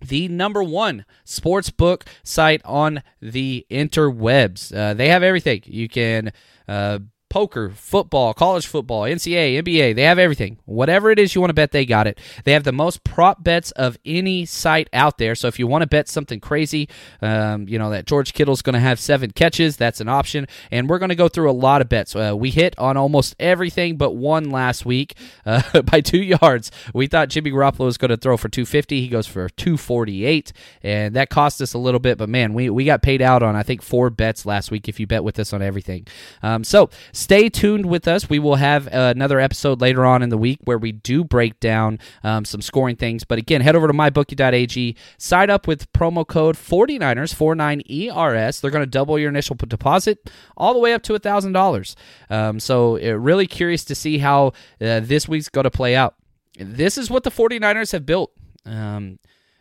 the 0.00 0.28
number 0.28 0.62
one 0.62 1.04
sports 1.24 1.70
book 1.70 2.04
site 2.22 2.62
on 2.64 3.02
the 3.20 3.66
interwebs. 3.70 4.74
Uh, 4.74 4.94
they 4.94 5.08
have 5.08 5.22
everything. 5.22 5.62
You 5.64 5.88
can 5.88 6.32
uh, 6.68 7.00
poker, 7.30 7.70
football, 7.70 8.34
college 8.34 8.66
football, 8.66 9.02
NCAA, 9.02 9.62
NBA. 9.62 9.94
They 9.94 10.02
have 10.02 10.18
everything. 10.18 10.58
Whatever 10.66 11.10
it 11.10 11.18
is 11.18 11.34
you 11.34 11.40
want 11.40 11.50
to 11.50 11.54
bet, 11.54 11.70
they 11.70 11.86
got 11.86 12.06
it. 12.06 12.18
They 12.44 12.52
have 12.52 12.64
the 12.64 12.72
most 12.72 13.04
prop 13.04 13.42
bets 13.42 13.70
of 13.70 13.96
any 14.04 14.44
site 14.44 14.90
out 14.92 15.16
there. 15.16 15.34
So 15.34 15.48
if 15.48 15.58
you 15.58 15.66
want 15.66 15.82
to 15.82 15.86
bet 15.86 16.08
something 16.08 16.40
crazy, 16.40 16.88
um, 17.22 17.68
you 17.68 17.78
know, 17.78 17.90
that 17.90 18.06
George 18.06 18.34
Kittle's 18.34 18.60
going 18.60 18.74
to 18.74 18.80
have 18.80 19.00
seven 19.00 19.30
catches, 19.30 19.76
that's 19.76 20.00
an 20.00 20.08
option. 20.08 20.46
And 20.70 20.90
we're 20.90 20.98
going 20.98 21.10
to 21.10 21.14
go 21.14 21.28
through 21.28 21.50
a 21.50 21.52
lot 21.52 21.80
of 21.80 21.88
bets. 21.88 22.14
Uh, 22.14 22.34
we 22.36 22.50
hit 22.50 22.78
on 22.78 22.96
almost 22.96 23.36
everything 23.38 23.96
but 23.96 24.10
one 24.10 24.50
last 24.50 24.84
week 24.84 25.16
uh, 25.46 25.82
by 25.82 26.00
two 26.00 26.22
yards. 26.22 26.70
We 26.92 27.06
thought 27.06 27.28
Jimmy 27.28 27.52
Garoppolo 27.52 27.86
was 27.86 27.96
going 27.96 28.10
to 28.10 28.16
throw 28.16 28.36
for 28.36 28.48
250. 28.48 29.00
He 29.00 29.08
goes 29.08 29.28
for 29.28 29.48
248. 29.48 30.52
And 30.82 31.14
that 31.14 31.30
cost 31.30 31.62
us 31.62 31.74
a 31.74 31.78
little 31.78 32.00
bit, 32.00 32.18
but 32.18 32.28
man, 32.28 32.54
we, 32.54 32.68
we 32.70 32.84
got 32.84 33.02
paid 33.02 33.22
out 33.22 33.42
on, 33.44 33.54
I 33.54 33.62
think, 33.62 33.82
four 33.82 34.10
bets 34.10 34.44
last 34.44 34.72
week 34.72 34.88
if 34.88 34.98
you 34.98 35.06
bet 35.06 35.22
with 35.22 35.38
us 35.38 35.52
on 35.52 35.62
everything. 35.62 36.06
Um, 36.42 36.64
so, 36.64 36.90
stay 37.20 37.48
tuned 37.48 37.86
with 37.86 38.08
us. 38.08 38.30
We 38.30 38.38
will 38.38 38.56
have 38.56 38.86
uh, 38.88 39.12
another 39.14 39.38
episode 39.38 39.80
later 39.80 40.04
on 40.06 40.22
in 40.22 40.30
the 40.30 40.38
week 40.38 40.58
where 40.64 40.78
we 40.78 40.92
do 40.92 41.22
break 41.22 41.60
down 41.60 41.98
um, 42.24 42.44
some 42.44 42.62
scoring 42.62 42.96
things. 42.96 43.24
But 43.24 43.38
again, 43.38 43.60
head 43.60 43.76
over 43.76 43.86
to 43.86 43.92
mybookie.ag, 43.92 44.96
sign 45.18 45.50
up 45.50 45.66
with 45.66 45.92
promo 45.92 46.26
code 46.26 46.56
49ers, 46.56 47.34
49ERS. 47.34 48.60
They're 48.60 48.70
going 48.70 48.84
to 48.84 48.90
double 48.90 49.18
your 49.18 49.28
initial 49.28 49.56
deposit 49.56 50.30
all 50.56 50.72
the 50.72 50.80
way 50.80 50.94
up 50.94 51.02
to 51.04 51.12
$1,000. 51.12 51.94
Um, 52.30 52.58
so, 52.58 52.96
uh, 52.96 53.18
really 53.18 53.46
curious 53.46 53.84
to 53.84 53.94
see 53.94 54.18
how 54.18 54.48
uh, 54.80 55.00
this 55.00 55.28
week's 55.28 55.48
going 55.48 55.64
to 55.64 55.70
play 55.70 55.94
out. 55.94 56.14
This 56.58 56.96
is 56.98 57.10
what 57.10 57.24
the 57.24 57.30
49ers 57.30 57.92
have 57.92 58.06
built. 58.06 58.32
Um, 58.64 59.18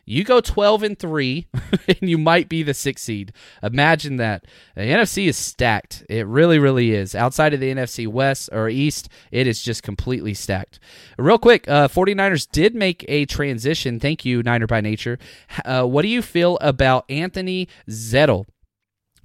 you 0.09 0.23
go 0.23 0.41
12 0.41 0.83
and 0.83 0.99
3 0.99 1.47
and 1.87 2.09
you 2.09 2.17
might 2.17 2.49
be 2.49 2.63
the 2.63 2.71
6th 2.71 2.99
seed. 2.99 3.31
Imagine 3.61 4.17
that. 4.17 4.45
The 4.75 4.81
NFC 4.81 5.27
is 5.27 5.37
stacked. 5.37 6.03
It 6.09 6.25
really 6.25 6.57
really 6.57 6.91
is. 6.91 7.13
Outside 7.13 7.53
of 7.53 7.59
the 7.59 7.73
NFC 7.73 8.07
West 8.07 8.49
or 8.51 8.69
East, 8.69 9.07
it 9.31 9.45
is 9.45 9.61
just 9.61 9.83
completely 9.83 10.33
stacked. 10.33 10.79
Real 11.17 11.37
quick, 11.37 11.67
uh 11.69 11.87
49ers 11.87 12.49
did 12.51 12.73
make 12.73 13.05
a 13.07 13.25
transition. 13.25 13.99
Thank 13.99 14.25
you 14.25 14.41
Niner 14.41 14.67
by 14.67 14.81
Nature. 14.81 15.19
Uh, 15.63 15.83
what 15.85 16.01
do 16.01 16.07
you 16.07 16.21
feel 16.21 16.57
about 16.59 17.05
Anthony 17.09 17.67
Zettel? 17.87 18.47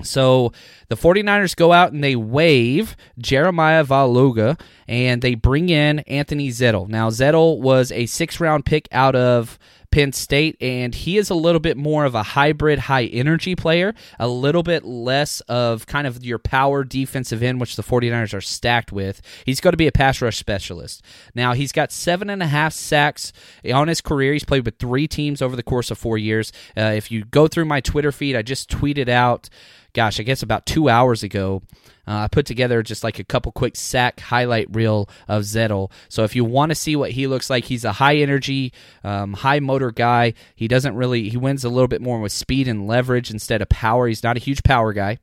So 0.02 0.52
the 0.88 0.96
49ers 0.96 1.54
go 1.54 1.72
out 1.72 1.92
and 1.92 2.02
they 2.02 2.16
waive 2.16 2.96
Jeremiah 3.18 3.84
Valoaga 3.84 4.60
and 4.88 5.22
they 5.22 5.34
bring 5.34 5.68
in 5.68 6.00
Anthony 6.00 6.48
Zettel. 6.48 6.88
Now, 6.88 7.10
Zettel 7.10 7.60
was 7.60 7.92
a 7.92 8.06
six 8.06 8.40
round 8.40 8.64
pick 8.64 8.88
out 8.90 9.14
of 9.14 9.58
Penn 9.94 10.12
State, 10.12 10.56
and 10.60 10.92
he 10.92 11.18
is 11.18 11.30
a 11.30 11.36
little 11.36 11.60
bit 11.60 11.76
more 11.76 12.04
of 12.04 12.16
a 12.16 12.24
hybrid 12.24 12.80
high 12.80 13.04
energy 13.04 13.54
player, 13.54 13.94
a 14.18 14.26
little 14.26 14.64
bit 14.64 14.84
less 14.84 15.40
of 15.42 15.86
kind 15.86 16.04
of 16.04 16.24
your 16.24 16.40
power 16.40 16.82
defensive 16.82 17.44
end, 17.44 17.60
which 17.60 17.76
the 17.76 17.82
49ers 17.84 18.34
are 18.34 18.40
stacked 18.40 18.90
with. 18.90 19.22
He's 19.46 19.60
going 19.60 19.72
to 19.72 19.76
be 19.76 19.86
a 19.86 19.92
pass 19.92 20.20
rush 20.20 20.36
specialist. 20.36 21.00
Now, 21.32 21.52
he's 21.52 21.70
got 21.70 21.92
seven 21.92 22.28
and 22.28 22.42
a 22.42 22.48
half 22.48 22.72
sacks 22.72 23.32
on 23.72 23.86
his 23.86 24.00
career. 24.00 24.32
He's 24.32 24.44
played 24.44 24.64
with 24.64 24.80
three 24.80 25.06
teams 25.06 25.40
over 25.40 25.54
the 25.54 25.62
course 25.62 25.92
of 25.92 25.96
four 25.96 26.18
years. 26.18 26.52
Uh, 26.76 26.92
if 26.96 27.12
you 27.12 27.24
go 27.24 27.46
through 27.46 27.66
my 27.66 27.80
Twitter 27.80 28.10
feed, 28.10 28.34
I 28.34 28.42
just 28.42 28.68
tweeted 28.68 29.08
out, 29.08 29.48
gosh, 29.94 30.20
I 30.20 30.22
guess 30.24 30.42
about 30.42 30.66
two 30.66 30.88
hours 30.88 31.22
ago 31.22 31.62
uh, 32.06 32.16
I 32.16 32.28
put 32.28 32.46
together 32.46 32.82
just 32.82 33.02
like 33.02 33.18
a 33.18 33.24
couple 33.24 33.52
quick 33.52 33.76
sack 33.76 34.20
highlight 34.20 34.74
reel 34.74 35.08
of 35.28 35.42
Zettel. 35.42 35.90
So 36.08 36.24
if 36.24 36.36
you 36.36 36.44
want 36.44 36.70
to 36.70 36.74
see 36.74 36.96
what 36.96 37.12
he 37.12 37.26
looks 37.26 37.48
like, 37.48 37.64
he's 37.64 37.84
a 37.84 37.92
high 37.92 38.16
energy, 38.16 38.72
um, 39.02 39.32
high 39.32 39.60
motor 39.60 39.90
guy. 39.90 40.34
He 40.54 40.68
doesn't 40.68 40.96
really 40.96 41.28
he 41.28 41.36
wins 41.36 41.64
a 41.64 41.70
little 41.70 41.88
bit 41.88 42.02
more 42.02 42.20
with 42.20 42.32
speed 42.32 42.68
and 42.68 42.86
leverage 42.86 43.30
instead 43.30 43.62
of 43.62 43.68
power. 43.68 44.06
He's 44.06 44.22
not 44.22 44.36
a 44.36 44.40
huge 44.40 44.62
power 44.62 44.92
guy. 44.92 45.18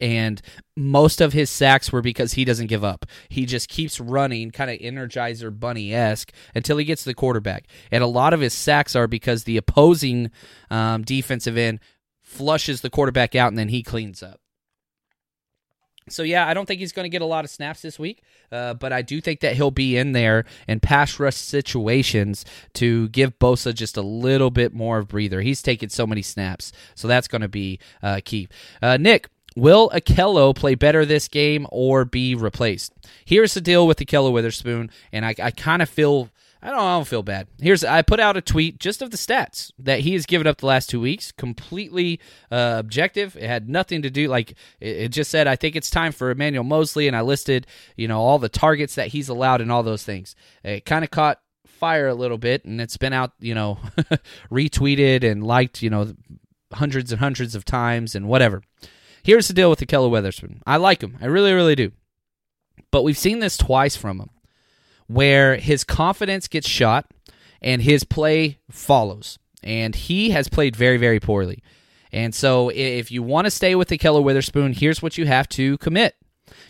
And 0.00 0.40
most 0.76 1.20
of 1.20 1.32
his 1.32 1.50
sacks 1.50 1.90
were 1.90 2.02
because 2.02 2.34
he 2.34 2.44
doesn't 2.44 2.66
give 2.66 2.84
up. 2.84 3.06
He 3.30 3.46
just 3.46 3.68
keeps 3.68 3.98
running, 3.98 4.50
kind 4.50 4.70
of 4.70 4.78
Energizer 4.78 5.58
Bunny 5.58 5.94
esque, 5.94 6.30
until 6.54 6.76
he 6.76 6.84
gets 6.84 7.02
to 7.02 7.08
the 7.08 7.14
quarterback. 7.14 7.66
And 7.90 8.04
a 8.04 8.06
lot 8.06 8.34
of 8.34 8.40
his 8.40 8.52
sacks 8.52 8.94
are 8.94 9.08
because 9.08 9.44
the 9.44 9.56
opposing 9.56 10.30
um, 10.70 11.02
defensive 11.02 11.56
end 11.56 11.80
flushes 12.28 12.82
the 12.82 12.90
quarterback 12.90 13.34
out 13.34 13.48
and 13.48 13.58
then 13.58 13.70
he 13.70 13.82
cleans 13.82 14.22
up. 14.22 14.40
So 16.10 16.22
yeah, 16.22 16.46
I 16.46 16.54
don't 16.54 16.66
think 16.66 16.80
he's 16.80 16.92
going 16.92 17.04
to 17.04 17.10
get 17.10 17.22
a 17.22 17.26
lot 17.26 17.44
of 17.44 17.50
snaps 17.50 17.82
this 17.82 17.98
week, 17.98 18.22
uh, 18.50 18.74
but 18.74 18.92
I 18.92 19.02
do 19.02 19.20
think 19.20 19.40
that 19.40 19.56
he'll 19.56 19.70
be 19.70 19.96
in 19.96 20.12
there 20.12 20.44
in 20.66 20.80
pass 20.80 21.18
rush 21.20 21.36
situations 21.36 22.44
to 22.74 23.08
give 23.08 23.38
Bosa 23.38 23.74
just 23.74 23.96
a 23.96 24.02
little 24.02 24.50
bit 24.50 24.72
more 24.72 24.98
of 24.98 25.08
breather. 25.08 25.42
He's 25.42 25.60
taken 25.60 25.90
so 25.90 26.06
many 26.06 26.22
snaps, 26.22 26.72
so 26.94 27.08
that's 27.08 27.28
going 27.28 27.42
to 27.42 27.48
be 27.48 27.78
uh, 28.02 28.20
key. 28.24 28.48
Uh, 28.80 28.96
Nick, 28.96 29.28
will 29.54 29.90
Ahkello 29.90 30.54
play 30.54 30.74
better 30.74 31.04
this 31.04 31.28
game 31.28 31.66
or 31.70 32.06
be 32.06 32.34
replaced? 32.34 32.92
Here's 33.24 33.52
the 33.52 33.60
deal 33.60 33.86
with 33.86 33.98
Ahkello 33.98 34.32
Witherspoon, 34.32 34.90
and 35.12 35.26
I, 35.26 35.34
I 35.42 35.50
kind 35.50 35.82
of 35.82 35.90
feel 35.90 36.30
I 36.60 36.70
don't, 36.70 36.78
I 36.78 36.96
don't 36.96 37.06
feel 37.06 37.22
bad. 37.22 37.46
Here's 37.60 37.84
I 37.84 38.02
put 38.02 38.18
out 38.18 38.36
a 38.36 38.40
tweet 38.40 38.80
just 38.80 39.00
of 39.00 39.10
the 39.10 39.16
stats 39.16 39.70
that 39.78 40.00
he 40.00 40.14
has 40.14 40.26
given 40.26 40.46
up 40.46 40.58
the 40.58 40.66
last 40.66 40.90
two 40.90 41.00
weeks, 41.00 41.30
completely 41.30 42.18
uh, 42.50 42.76
objective. 42.78 43.36
It 43.36 43.46
had 43.46 43.68
nothing 43.68 44.02
to 44.02 44.10
do 44.10 44.26
like 44.28 44.52
it, 44.80 44.96
it, 44.96 45.08
just 45.10 45.30
said 45.30 45.46
I 45.46 45.54
think 45.54 45.76
it's 45.76 45.88
time 45.90 46.10
for 46.10 46.30
Emmanuel 46.30 46.64
Mosley, 46.64 47.06
and 47.06 47.16
I 47.16 47.20
listed 47.20 47.66
you 47.96 48.08
know 48.08 48.20
all 48.20 48.40
the 48.40 48.48
targets 48.48 48.96
that 48.96 49.08
he's 49.08 49.28
allowed 49.28 49.60
and 49.60 49.70
all 49.70 49.84
those 49.84 50.02
things. 50.02 50.34
It 50.64 50.84
kind 50.84 51.04
of 51.04 51.10
caught 51.10 51.40
fire 51.64 52.08
a 52.08 52.14
little 52.14 52.38
bit, 52.38 52.64
and 52.64 52.80
it's 52.80 52.96
been 52.96 53.12
out 53.12 53.32
you 53.38 53.54
know 53.54 53.78
retweeted 54.50 55.22
and 55.22 55.46
liked 55.46 55.80
you 55.80 55.90
know 55.90 56.12
hundreds 56.72 57.12
and 57.12 57.20
hundreds 57.20 57.54
of 57.54 57.64
times 57.64 58.16
and 58.16 58.26
whatever. 58.26 58.62
Here's 59.22 59.46
the 59.46 59.54
deal 59.54 59.70
with 59.70 59.80
Ahkello 59.80 60.10
Witherspoon. 60.10 60.62
I 60.66 60.76
like 60.76 61.02
him, 61.02 61.18
I 61.20 61.26
really 61.26 61.52
really 61.52 61.76
do, 61.76 61.92
but 62.90 63.04
we've 63.04 63.18
seen 63.18 63.38
this 63.38 63.56
twice 63.56 63.94
from 63.94 64.20
him 64.20 64.30
where 65.08 65.56
his 65.56 65.82
confidence 65.84 66.46
gets 66.46 66.68
shot 66.68 67.10
and 67.60 67.82
his 67.82 68.04
play 68.04 68.58
follows. 68.70 69.38
And 69.62 69.94
he 69.94 70.30
has 70.30 70.48
played 70.48 70.76
very, 70.76 70.96
very 70.96 71.18
poorly. 71.18 71.62
And 72.12 72.34
so 72.34 72.70
if 72.70 73.10
you 73.10 73.22
want 73.22 73.46
to 73.46 73.50
stay 73.50 73.74
with 73.74 73.90
Ahkello 73.90 74.22
Witherspoon, 74.22 74.72
here's 74.72 75.02
what 75.02 75.18
you 75.18 75.26
have 75.26 75.48
to 75.50 75.76
commit. 75.78 76.14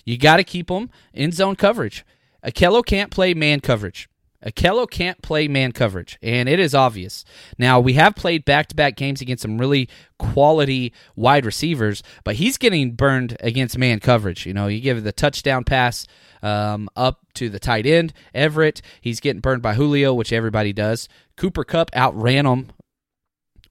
You 0.04 0.16
got 0.16 0.38
to 0.38 0.44
keep 0.44 0.70
him 0.70 0.90
in 1.12 1.32
zone 1.32 1.56
coverage. 1.56 2.04
Ahkello 2.44 2.84
can't 2.84 3.10
play 3.10 3.34
man 3.34 3.60
coverage. 3.60 4.08
Ahkello 4.44 4.88
can't 4.88 5.20
play 5.20 5.48
man 5.48 5.72
coverage, 5.72 6.16
and 6.22 6.48
it 6.48 6.60
is 6.60 6.74
obvious. 6.74 7.24
Now, 7.58 7.80
we 7.80 7.94
have 7.94 8.14
played 8.14 8.44
back 8.44 8.68
to 8.68 8.76
back 8.76 8.96
games 8.96 9.20
against 9.20 9.42
some 9.42 9.58
really 9.58 9.88
quality 10.18 10.92
wide 11.16 11.44
receivers, 11.44 12.02
but 12.22 12.36
he's 12.36 12.56
getting 12.56 12.92
burned 12.92 13.36
against 13.40 13.76
man 13.76 13.98
coverage. 13.98 14.46
You 14.46 14.54
know, 14.54 14.68
you 14.68 14.80
give 14.80 15.02
the 15.02 15.12
touchdown 15.12 15.64
pass 15.64 16.06
um, 16.42 16.88
up 16.94 17.26
to 17.34 17.48
the 17.48 17.58
tight 17.58 17.84
end, 17.84 18.12
Everett. 18.32 18.80
He's 19.00 19.18
getting 19.18 19.40
burned 19.40 19.62
by 19.62 19.74
Julio, 19.74 20.14
which 20.14 20.32
everybody 20.32 20.72
does. 20.72 21.08
Cooper 21.36 21.64
Kupp 21.64 21.90
outran 21.96 22.46
him 22.46 22.68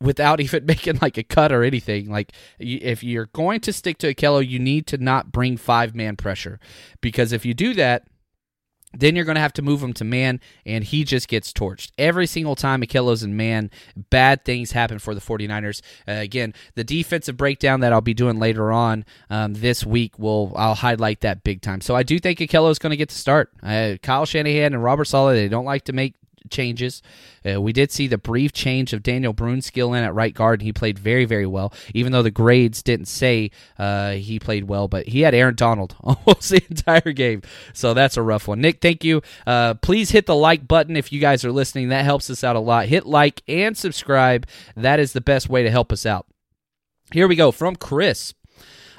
without 0.01 0.39
even 0.41 0.65
making 0.65 0.99
like 1.01 1.17
a 1.17 1.23
cut 1.23 1.51
or 1.53 1.63
anything. 1.63 2.09
Like 2.09 2.33
if 2.59 3.03
you're 3.03 3.27
going 3.27 3.61
to 3.61 3.73
stick 3.73 3.97
to 3.99 4.13
Ahkello, 4.13 4.45
you 4.45 4.59
need 4.59 4.85
to 4.87 4.97
not 4.97 5.31
bring 5.31 5.55
five 5.55 5.95
man 5.95 6.17
pressure 6.17 6.59
because 6.99 7.31
if 7.31 7.45
you 7.45 7.53
do 7.53 7.73
that, 7.75 8.07
then 8.99 9.15
you're 9.15 9.25
going 9.25 9.35
to 9.35 9.41
have 9.41 9.53
to 9.53 9.61
move 9.61 9.81
him 9.81 9.93
to 9.93 10.03
man, 10.03 10.39
and 10.65 10.83
he 10.83 11.03
just 11.03 11.27
gets 11.27 11.53
torched. 11.53 11.91
Every 11.97 12.27
single 12.27 12.55
time 12.55 12.81
Ahkello's 12.81 13.23
in 13.23 13.37
man, 13.37 13.69
bad 13.95 14.43
things 14.43 14.71
happen 14.71 14.99
for 14.99 15.13
the 15.13 15.21
49ers. 15.21 15.81
Uh, 16.07 16.13
again, 16.13 16.53
the 16.75 16.83
defensive 16.83 17.37
breakdown 17.37 17.81
that 17.81 17.93
I'll 17.93 18.01
be 18.01 18.13
doing 18.13 18.39
later 18.39 18.71
on 18.71 19.05
um, 19.29 19.53
this 19.53 19.85
week 19.85 20.17
will 20.17 20.53
I'll 20.55 20.75
highlight 20.75 21.21
that 21.21 21.43
big 21.43 21.61
time. 21.61 21.81
So 21.81 21.95
I 21.95 22.03
do 22.03 22.19
think 22.19 22.39
Ahkello's 22.39 22.79
going 22.79 22.91
to 22.91 22.97
get 22.97 23.09
to 23.09 23.15
start. 23.15 23.51
Uh, 23.61 23.95
Kyle 24.01 24.25
Shanahan 24.25 24.73
and 24.73 24.83
Robert 24.83 25.05
Saleh, 25.05 25.35
they 25.35 25.47
don't 25.47 25.65
like 25.65 25.85
to 25.85 25.93
make 25.93 26.15
changes. 26.49 27.01
Uh, 27.45 27.61
we 27.61 27.73
did 27.73 27.91
see 27.91 28.07
the 28.07 28.17
brief 28.17 28.53
change 28.53 28.93
of 28.93 29.03
Daniel 29.03 29.33
Brunskill 29.33 29.97
in 29.97 30.03
at 30.03 30.13
right 30.13 30.33
guard, 30.33 30.59
and 30.59 30.65
he 30.65 30.73
played 30.73 30.99
very, 30.99 31.25
very 31.25 31.45
well, 31.45 31.73
even 31.93 32.11
though 32.11 32.23
the 32.23 32.31
grades 32.31 32.83
didn't 32.83 33.07
say 33.07 33.51
uh, 33.77 34.11
he 34.11 34.39
played 34.39 34.65
well, 34.65 34.87
but 34.87 35.07
he 35.07 35.21
had 35.21 35.33
Aaron 35.33 35.55
Donald 35.55 35.95
almost 36.01 36.49
the 36.49 36.63
entire 36.69 37.11
game. 37.11 37.41
So 37.73 37.93
that's 37.93 38.17
a 38.17 38.21
rough 38.21 38.47
one. 38.47 38.61
Nick, 38.61 38.81
thank 38.81 39.03
you. 39.03 39.21
Uh, 39.45 39.75
please 39.75 40.11
hit 40.11 40.25
the 40.25 40.35
like 40.35 40.67
button 40.67 40.95
if 40.95 41.11
you 41.11 41.19
guys 41.19 41.45
are 41.45 41.51
listening. 41.51 41.89
That 41.89 42.05
helps 42.05 42.29
us 42.29 42.43
out 42.43 42.55
a 42.55 42.59
lot. 42.59 42.87
Hit 42.87 43.05
like 43.05 43.41
and 43.47 43.77
subscribe. 43.77 44.47
That 44.75 44.99
is 44.99 45.13
the 45.13 45.21
best 45.21 45.49
way 45.49 45.63
to 45.63 45.71
help 45.71 45.91
us 45.91 46.05
out. 46.05 46.27
Here 47.11 47.27
we 47.27 47.35
go 47.37 47.51
from 47.51 47.75
Chris. 47.77 48.33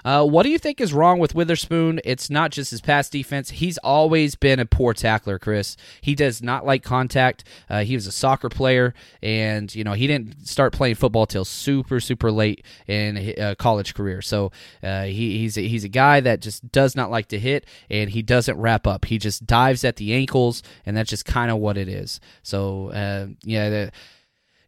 Uh, 0.08 0.24
what 0.24 0.42
do 0.42 0.48
you 0.48 0.58
think 0.58 0.80
is 0.80 0.94
wrong 0.94 1.18
with 1.18 1.34
Witherspoon? 1.34 2.00
It's 2.02 2.30
not 2.30 2.50
just 2.50 2.70
his 2.70 2.80
pass 2.80 3.10
defense. 3.10 3.50
He's 3.50 3.76
always 3.76 4.36
been 4.36 4.58
a 4.58 4.64
poor 4.64 4.94
tackler, 4.94 5.38
Chris. 5.38 5.76
He 6.00 6.14
does 6.14 6.42
not 6.42 6.64
like 6.64 6.82
contact. 6.82 7.44
Uh, 7.68 7.84
he 7.84 7.94
was 7.94 8.06
a 8.06 8.12
soccer 8.12 8.48
player, 8.48 8.94
and 9.22 9.74
you 9.74 9.84
know 9.84 9.92
he 9.92 10.06
didn't 10.06 10.48
start 10.48 10.72
playing 10.72 10.94
football 10.94 11.26
till 11.26 11.44
super 11.44 12.00
super 12.00 12.32
late 12.32 12.64
in 12.86 13.34
uh, 13.38 13.54
college 13.58 13.92
career. 13.92 14.22
So 14.22 14.50
uh, 14.82 15.02
he, 15.02 15.40
he's 15.40 15.58
a, 15.58 15.68
he's 15.68 15.84
a 15.84 15.90
guy 15.90 16.20
that 16.20 16.40
just 16.40 16.72
does 16.72 16.96
not 16.96 17.10
like 17.10 17.28
to 17.28 17.38
hit, 17.38 17.66
and 17.90 18.08
he 18.08 18.22
doesn't 18.22 18.56
wrap 18.56 18.86
up. 18.86 19.04
He 19.04 19.18
just 19.18 19.46
dives 19.46 19.84
at 19.84 19.96
the 19.96 20.14
ankles, 20.14 20.62
and 20.86 20.96
that's 20.96 21.10
just 21.10 21.26
kind 21.26 21.50
of 21.50 21.58
what 21.58 21.76
it 21.76 21.86
is. 21.86 22.18
So 22.42 22.92
uh, 22.92 23.26
yeah. 23.42 23.68
The, 23.68 23.92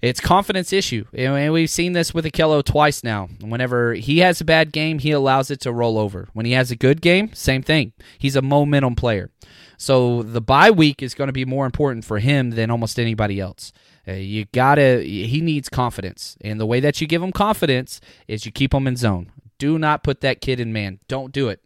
it's 0.03 0.21
confidence 0.21 0.73
issue. 0.73 1.05
And 1.13 1.53
we've 1.53 1.71
seen 1.71 1.93
this 1.93 2.15
with 2.15 2.25
Ahkello 2.25 2.65
twice 2.65 3.05
now. 3.05 3.29
Whenever 3.41 3.95
he 3.95 4.19
has 4.19 4.41
a 4.41 4.45
bad 4.45 4.73
game, 4.73 4.99
he 4.99 5.11
allows 5.11 5.51
it 5.51 5.61
to 5.61 5.73
roll 5.73 5.99
over. 5.99 6.29
When 6.33 6.47
he 6.47 6.53
has 6.53 6.71
a 6.71 6.77
good 6.77 7.01
game, 7.01 7.33
same 7.35 7.63
thing. 7.63 7.93
He's 8.19 8.37
a 8.37 8.43
momentum 8.43 8.95
player. 8.95 9.31
So 9.77 10.23
the 10.23 10.41
bye 10.41 10.71
week 10.71 11.03
is 11.03 11.15
going 11.15 11.29
to 11.29 11.33
be 11.33 11.45
more 11.45 11.67
important 11.67 12.05
for 12.05 12.19
him 12.19 12.51
than 12.51 12.71
almost 12.71 12.99
anybody 12.99 13.41
else. 13.41 13.73
Uh, 14.07 14.13
you 14.13 14.47
gotta. 14.53 15.03
He 15.03 15.41
needs 15.41 15.69
confidence, 15.69 16.37
and 16.41 16.59
the 16.59 16.67
way 16.67 16.81
that 16.81 17.01
you 17.01 17.07
give 17.07 17.23
him 17.23 17.33
confidence 17.33 18.01
is 18.27 18.47
you 18.47 18.53
keep 18.53 18.73
him 18.73 18.87
in 18.87 18.97
zone. 18.97 19.31
Do 19.59 19.79
not 19.79 20.03
put 20.03 20.23
that 20.23 20.41
kid 20.41 20.59
in 20.59 20.73
man. 20.73 21.01
Don't 21.07 21.33
do 21.33 21.49
it. 21.51 21.63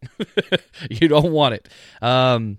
you 0.91 1.07
don't 1.07 1.31
want 1.31 1.55
it. 1.55 1.69
Um, 2.03 2.59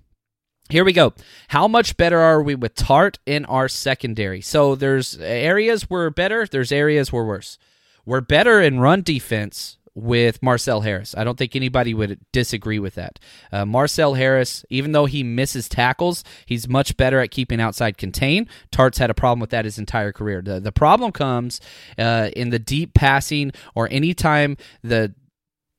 here 0.69 0.83
we 0.83 0.93
go. 0.93 1.13
How 1.49 1.67
much 1.67 1.95
better 1.97 2.19
are 2.19 2.41
we 2.41 2.55
with 2.55 2.75
Tartt 2.75 3.17
in 3.25 3.45
our 3.45 3.67
secondary? 3.67 4.41
So 4.41 4.75
there's 4.75 5.17
areas 5.19 5.83
where 5.83 6.03
we're 6.03 6.09
better, 6.09 6.47
there's 6.47 6.71
areas 6.71 7.11
where 7.11 7.23
we're 7.23 7.29
worse. 7.29 7.57
We're 8.05 8.21
better 8.21 8.61
in 8.61 8.79
run 8.79 9.01
defense 9.01 9.77
with 9.95 10.43
Marcel 10.43 10.81
Harris. 10.81 11.15
I 11.17 11.23
don't 11.23 11.37
think 11.37 11.55
anybody 11.55 11.93
would 11.93 12.19
disagree 12.33 12.79
with 12.79 12.95
that. 12.95 13.17
Uh, 13.51 13.65
Marcel 13.65 14.15
Harris, 14.15 14.65
even 14.69 14.91
though 14.91 15.05
he 15.05 15.23
misses 15.23 15.69
tackles, 15.69 16.23
he's 16.45 16.67
much 16.67 16.97
better 16.97 17.19
at 17.19 17.31
keeping 17.31 17.61
outside 17.61 17.97
contain. 17.97 18.47
Tartt's 18.71 18.97
had 18.97 19.09
a 19.09 19.15
problem 19.15 19.39
with 19.39 19.51
that 19.51 19.65
his 19.65 19.79
entire 19.79 20.11
career. 20.11 20.41
The, 20.41 20.59
the 20.59 20.73
problem 20.73 21.13
comes 21.13 21.61
uh, 21.97 22.29
in 22.35 22.49
the 22.49 22.59
deep 22.59 22.93
passing 22.93 23.53
or 23.73 23.87
anytime 23.89 24.57
the 24.83 25.15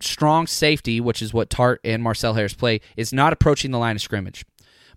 strong 0.01 0.47
safety, 0.47 1.01
which 1.01 1.21
is 1.21 1.35
what 1.35 1.51
Tart 1.51 1.81
and 1.85 2.03
Marcel 2.03 2.35
Harris 2.35 2.55
play, 2.55 2.81
is 2.97 3.13
not 3.13 3.33
approaching 3.33 3.71
the 3.71 3.79
line 3.79 3.97
of 3.97 4.03
scrimmage. 4.03 4.45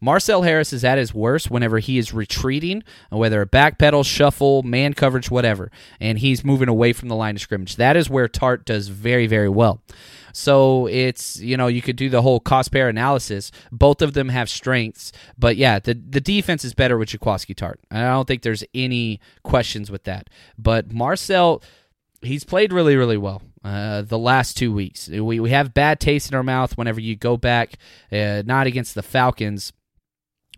Marcel 0.01 0.43
Harris 0.43 0.73
is 0.73 0.83
at 0.83 0.97
his 0.97 1.13
worst 1.13 1.51
whenever 1.51 1.79
he 1.79 1.97
is 1.97 2.13
retreating, 2.13 2.83
whether 3.09 3.41
a 3.41 3.47
backpedal, 3.47 4.05
shuffle, 4.05 4.63
man 4.63 4.93
coverage, 4.93 5.29
whatever, 5.29 5.71
and 5.99 6.19
he's 6.19 6.43
moving 6.43 6.69
away 6.69 6.93
from 6.93 7.09
the 7.09 7.15
line 7.15 7.35
of 7.35 7.41
scrimmage. 7.41 7.75
That 7.75 7.97
is 7.97 8.09
where 8.09 8.27
Tartt 8.27 8.65
does 8.65 8.87
very, 8.87 9.27
very 9.27 9.49
well. 9.49 9.81
So 10.33 10.87
it's 10.87 11.39
you 11.39 11.57
know 11.57 11.67
you 11.67 11.81
could 11.81 11.95
do 11.95 12.09
the 12.09 12.21
whole 12.21 12.39
cost 12.39 12.71
pair 12.71 12.89
analysis. 12.89 13.51
Both 13.71 14.01
of 14.01 14.13
them 14.13 14.29
have 14.29 14.49
strengths, 14.49 15.11
but 15.37 15.57
yeah, 15.57 15.79
the 15.79 15.93
the 15.93 16.21
defense 16.21 16.63
is 16.63 16.73
better 16.73 16.97
with 16.97 17.09
Jaquiski 17.09 17.55
Tartt. 17.55 17.77
I 17.91 18.01
don't 18.01 18.27
think 18.27 18.41
there's 18.41 18.63
any 18.73 19.19
questions 19.43 19.91
with 19.91 20.03
that. 20.03 20.29
But 20.57 20.91
Marcel, 20.93 21.63
he's 22.21 22.43
played 22.43 22.73
really 22.73 22.95
really 22.95 23.17
well. 23.17 23.41
Uh, 23.63 24.01
the 24.01 24.17
last 24.17 24.55
two 24.55 24.71
weeks, 24.71 25.09
we 25.09 25.39
we 25.39 25.49
have 25.49 25.73
bad 25.73 25.99
taste 25.99 26.31
in 26.31 26.35
our 26.35 26.43
mouth 26.43 26.77
whenever 26.77 27.01
you 27.01 27.15
go 27.15 27.35
back, 27.35 27.77
uh, 28.11 28.41
not 28.45 28.67
against 28.67 28.95
the 28.95 29.03
Falcons, 29.03 29.73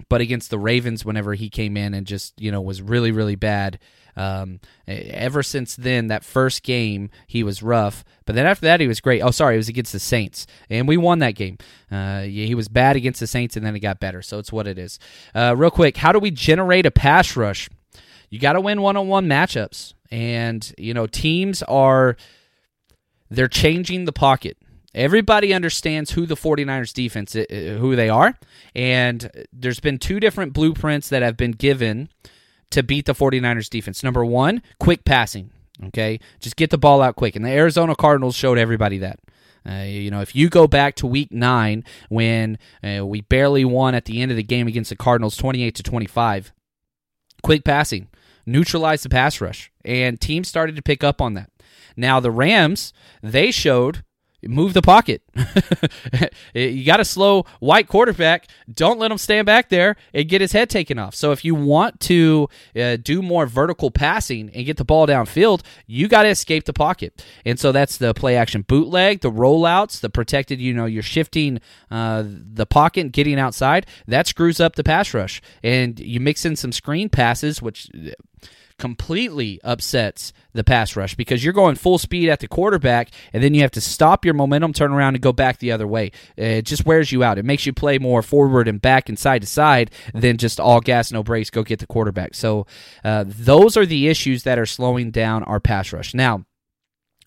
but 0.10 0.22
against 0.22 0.50
the 0.50 0.60
Ravens, 0.60 1.06
whenever 1.06 1.34
he 1.34 1.50
came 1.50 1.78
in 1.78 1.94
and 1.94 2.06
just 2.06 2.40
you 2.40 2.52
know 2.52 2.62
was 2.62 2.82
really 2.82 3.12
really 3.12 3.36
bad. 3.36 3.80
Um, 4.16 4.60
ever 4.88 5.42
since 5.42 5.76
then, 5.76 6.08
that 6.08 6.26
first 6.26 6.64
game 6.64 7.10
he 7.28 7.44
was 7.44 7.64
rough, 7.64 8.04
but 8.26 8.36
then 8.36 8.46
after 8.46 8.66
that 8.66 8.82
he 8.82 8.88
was 8.88 9.00
great. 9.00 9.22
Oh, 9.22 9.32
sorry, 9.32 9.56
it 9.56 9.58
was 9.58 9.70
against 9.70 9.94
the 9.94 10.00
Saints, 10.00 10.48
and 10.70 10.88
we 10.88 10.98
won 10.98 11.20
that 11.20 11.36
game. 11.36 11.58
Uh, 11.90 12.22
he 12.22 12.54
was 12.54 12.68
bad 12.68 12.96
against 12.98 13.22
the 13.22 13.28
Saints, 13.28 13.56
and 13.56 13.66
then 13.66 13.76
it 13.76 13.80
got 13.80 14.00
better. 14.02 14.22
So 14.22 14.38
it's 14.38 14.52
what 14.52 14.68
it 14.68 14.78
is. 14.78 15.00
Uh, 15.34 15.56
real 15.58 15.72
quick, 15.72 15.98
how 15.98 16.12
do 16.12 16.20
we 16.20 16.30
generate 16.30 16.86
a 16.86 16.92
pass 16.92 17.38
rush? 17.38 17.70
You 18.30 18.40
got 18.40 18.54
to 18.54 18.62
win 18.62 18.82
one 18.82 18.98
on 18.98 19.08
one 19.08 19.28
matchups, 19.28 19.94
and 20.10 20.74
you 20.78 20.94
know 20.94 21.08
teams 21.08 21.64
are 21.64 22.18
they're 23.30 23.48
changing 23.48 24.06
the 24.06 24.14
pocket. 24.14 24.58
Everybody 24.94 25.54
understands 25.54 26.12
who 26.12 26.26
the 26.26 26.36
49ers 26.36 26.94
defense 26.94 27.34
who 27.34 27.96
they 27.96 28.10
are 28.10 28.38
and 28.76 29.30
there's 29.54 29.80
been 29.80 29.98
two 29.98 30.20
different 30.20 30.54
blueprints 30.54 31.10
that 31.10 31.22
have 31.22 31.38
been 31.38 31.52
given 31.52 32.10
to 32.72 32.84
beat 32.84 33.06
the 33.06 33.14
49ers 33.14 33.70
defense. 33.70 34.04
Number 34.04 34.26
1, 34.26 34.62
quick 34.80 35.06
passing, 35.06 35.52
okay? 35.86 36.20
Just 36.40 36.56
get 36.56 36.70
the 36.70 36.78
ball 36.78 37.02
out 37.02 37.16
quick. 37.16 37.36
And 37.36 37.46
the 37.46 37.50
Arizona 37.50 37.96
Cardinals 37.96 38.36
showed 38.36 38.58
everybody 38.58 38.98
that. 39.00 39.20
Uh, 39.68 39.84
you 39.84 40.10
know, 40.10 40.22
if 40.22 40.36
you 40.36 40.50
go 40.50 40.68
back 40.68 40.96
to 40.96 41.06
Week 41.06 41.32
Nine 41.32 41.84
when 42.10 42.58
uh, 42.84 43.06
we 43.06 43.22
barely 43.22 43.64
won 43.64 43.94
at 43.94 44.06
the 44.06 44.20
end 44.22 44.32
of 44.32 44.38
the 44.38 44.44
game 44.44 44.68
against 44.68 44.90
the 44.90 44.96
Cardinals, 44.96 45.38
twenty-eight 45.38 45.76
to 45.76 45.84
twenty-five, 45.84 46.52
quick 47.44 47.64
passing 47.64 48.08
neutralized 48.46 49.06
the 49.06 49.10
pass 49.10 49.42
rush, 49.42 49.72
and 49.84 50.20
teams 50.20 50.48
started 50.48 50.76
to 50.76 50.82
pick 50.82 51.04
up 51.04 51.22
on 51.22 51.34
that. 51.34 51.50
Now 51.96 52.20
the 52.20 52.32
Rams, 52.32 52.94
they 53.22 53.52
showed 53.52 54.04
move 54.44 54.74
the 54.74 54.82
pocket. 54.82 55.22
you 56.54 56.84
got 56.86 57.00
a 57.00 57.06
slow 57.06 57.46
white 57.60 57.88
quarterback. 57.88 58.48
Don't 58.72 59.00
let 59.00 59.12
him 59.12 59.18
stand 59.18 59.46
back 59.46 59.70
there 59.70 59.96
and 60.14 60.28
get 60.28 60.42
his 60.42 60.52
head 60.52 60.70
taken 60.70 60.98
off. 60.98 61.16
So 61.16 61.32
if 61.32 61.46
you 61.46 61.56
want 61.56 62.00
to 62.02 62.50
uh, 62.76 62.98
do 62.98 63.22
more 63.22 63.46
vertical 63.46 63.92
passing 63.92 64.50
and 64.54 64.66
get 64.66 64.78
the 64.78 64.86
ball 64.86 65.08
downfield, 65.08 65.62
you 65.88 66.08
got 66.08 66.24
to 66.24 66.30
escape 66.30 66.66
the 66.66 66.74
pocket. 66.74 67.24
And 67.46 67.60
so 67.60 67.72
that's 67.72 67.98
the 67.98 68.14
play 68.14 68.36
action 68.36 68.64
bootleg, 68.64 69.22
the 69.22 69.32
rollouts, 69.32 70.00
the 70.00 70.10
protected. 70.10 70.60
You 70.60 70.74
know, 70.74 70.86
you're 70.86 71.04
shifting 71.04 71.60
uh, 71.90 72.24
the 72.26 72.66
pocket, 72.66 73.12
getting 73.12 73.40
outside. 73.40 73.86
That 74.08 74.28
screws 74.28 74.60
up 74.60 74.76
the 74.76 74.84
pass 74.84 75.14
rush, 75.14 75.42
and 75.64 76.00
you 76.00 76.20
mix 76.20 76.46
in 76.46 76.56
some 76.56 76.72
screen 76.72 77.10
passes, 77.10 77.62
which 77.62 77.90
completely 78.82 79.60
upsets 79.64 80.34
the 80.54 80.64
pass 80.64 80.96
rush 80.96 81.14
because 81.14 81.44
you're 81.44 81.54
going 81.54 81.76
full 81.76 82.00
speed 82.00 82.30
at 82.30 82.40
the 82.40 82.48
quarterback 82.48 83.12
and 83.32 83.44
then 83.44 83.54
you 83.54 83.62
have 83.62 83.70
to 83.70 83.80
stop 83.80 84.26
your 84.26 84.34
momentum, 84.34 84.74
turn 84.74 84.92
around, 84.92 85.14
and 85.14 85.22
go 85.22 85.32
back 85.32 85.60
the 85.60 85.72
other 85.72 85.88
way. 85.88 86.12
It 86.36 86.64
just 86.64 86.84
wears 86.84 87.12
you 87.12 87.24
out. 87.24 87.38
It 87.38 87.46
makes 87.46 87.64
you 87.64 87.74
play 87.74 88.00
more 88.00 88.24
forward 88.24 88.68
and 88.68 88.82
back 88.82 89.08
and 89.08 89.20
side 89.20 89.42
to 89.42 89.48
side 89.48 89.92
than 90.16 90.38
just 90.38 90.60
all 90.60 90.82
gas, 90.82 91.12
no 91.12 91.22
brakes, 91.22 91.52
go 91.52 91.62
get 91.62 91.78
the 91.78 91.86
quarterback. 91.86 92.34
So 92.34 92.66
uh, 93.04 93.24
those 93.28 93.78
are 93.78 93.86
the 93.86 94.08
issues 94.08 94.42
that 94.44 94.58
are 94.58 94.66
slowing 94.66 95.12
down 95.12 95.44
our 95.44 95.60
pass 95.60 95.94
rush. 95.94 96.16
Now, 96.16 96.46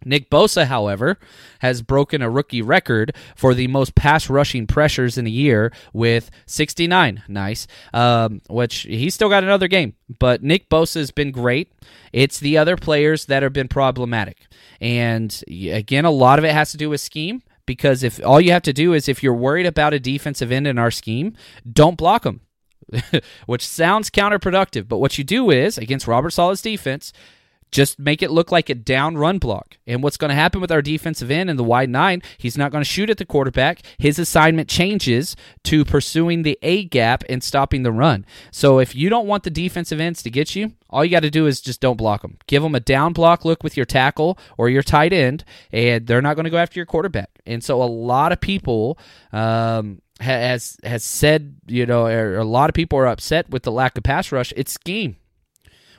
Nick 0.05 0.31
Bosa, 0.31 0.67
however, 0.67 1.19
has 1.61 1.83
broken 1.83 2.23
a 2.23 2.31
rookie 2.31 2.62
record 2.62 3.14
for 3.37 3.55
the 3.55 3.69
most 3.69 3.95
pass 3.95 4.29
rushing 4.29 4.67
pressures 4.67 5.19
in 5.19 5.27
a 5.27 5.31
year 5.31 5.73
with 5.93 6.31
69. 6.47 7.23
Nice. 7.29 7.67
Um, 7.93 8.40
which 8.49 8.81
he's 8.83 9.14
still 9.14 9.29
got 9.29 9.45
another 9.45 9.69
game. 9.69 9.95
But 10.19 10.43
Nick 10.43 10.69
Bosa 10.69 10.97
has 10.97 11.11
been 11.11 11.31
great. 11.31 11.73
It's 12.12 12.38
the 12.38 12.59
other 12.59 12.77
players 12.77 13.27
that 13.27 13.43
have 13.43 13.53
been 13.53 13.69
problematic. 13.69 14.47
And 14.81 15.43
again, 15.49 16.05
a 16.05 16.11
lot 16.11 16.38
of 16.38 16.45
it 16.45 16.53
has 16.53 16.71
to 16.73 16.77
do 16.77 16.90
with 16.90 17.01
scheme 17.01 17.43
because 17.67 18.03
if 18.03 18.25
all 18.25 18.40
you 18.40 18.53
have 18.53 18.62
to 18.62 18.73
do 18.73 18.93
is 18.93 19.09
if 19.09 19.23
you're 19.23 19.35
worried 19.35 19.67
about 19.67 19.95
a 19.95 20.01
defensive 20.01 20.53
end 20.53 20.67
in 20.67 20.79
our 20.79 20.90
scheme, 20.90 21.35
don't 21.71 21.97
block 21.97 22.23
them. 22.23 22.40
which 23.47 23.67
sounds 23.67 24.11
counterproductive, 24.11 24.88
but 24.88 24.99
what 24.99 25.19
you 25.19 25.25
do 25.25 25.51
is 25.51 25.79
against 25.79 26.07
Robert 26.07 26.31
Saleh's 26.31 26.62
defense, 26.62 27.12
just 27.75 27.99
make 27.99 28.23
it 28.23 28.31
look 28.31 28.53
like 28.53 28.71
a 28.71 28.75
down 28.75 29.19
run 29.19 29.39
block. 29.39 29.79
And 29.85 30.01
what's 30.01 30.17
going 30.17 30.29
to 30.29 30.37
happen 30.37 30.61
with 30.61 30.71
our 30.71 30.81
defensive 30.81 31.29
end 31.29 31.51
in 31.51 31.57
the 31.57 31.65
wide 31.65 31.91
nine, 31.91 32.23
he's 32.39 32.57
not 32.57 32.71
going 32.71 32.85
to 32.85 32.89
shoot 32.89 33.11
at 33.11 33.19
the 33.19 33.27
quarterback. 33.27 33.81
His 33.99 34.17
assignment 34.21 34.69
changes 34.69 35.35
to 35.65 35.85
pursuing 35.85 36.45
the 36.45 36.57
A 36.63 36.85
gap 36.85 37.25
and 37.29 37.43
stopping 37.43 37.83
the 37.83 37.91
run. 37.91 38.25
So 38.53 38.79
if 38.79 38.95
you 38.95 39.11
don't 39.11 39.27
want 39.27 39.43
the 39.43 39.51
defensive 39.51 39.99
ends 39.99 40.23
to 40.23 40.31
get 40.31 40.55
you, 40.55 40.73
all 40.89 41.05
you 41.05 41.11
got 41.11 41.25
to 41.25 41.31
do 41.31 41.49
is 41.49 41.61
just 41.61 41.81
don't 41.81 41.97
block 41.97 42.23
them. 42.23 42.39
Give 42.47 42.63
them 42.63 42.77
a 42.77 42.81
down 42.81 43.13
block 43.13 43.45
look 43.45 43.65
with 43.65 43.77
your 43.77 43.87
tackle 43.87 44.39
or 44.57 44.69
your 44.69 44.85
tight 44.85 45.13
end, 45.13 45.45
and 45.73 46.07
they're 46.07 46.23
not 46.23 46.37
going 46.37 46.45
to 46.45 46.51
go 46.51 46.59
after 46.59 46.79
your 46.79 46.87
quarterback. 46.87 47.31
And 47.45 47.65
so 47.65 47.83
a 47.83 47.91
lot 47.91 48.31
of 48.31 48.41
people 48.41 49.01
um, 49.33 50.01
has 50.21 50.77
has 50.85 51.03
said, 51.03 51.57
you 51.67 51.87
know, 51.87 52.07
a 52.07 52.45
lot 52.45 52.71
of 52.71 52.75
people 52.75 53.01
are 53.01 53.09
upset 53.09 53.51
with 53.51 53.65
the 53.65 53.73
lack 53.73 53.99
of 53.99 54.05
pass 54.05 54.31
rush. 54.31 54.53
It's 54.57 54.73
scheme. 54.73 55.17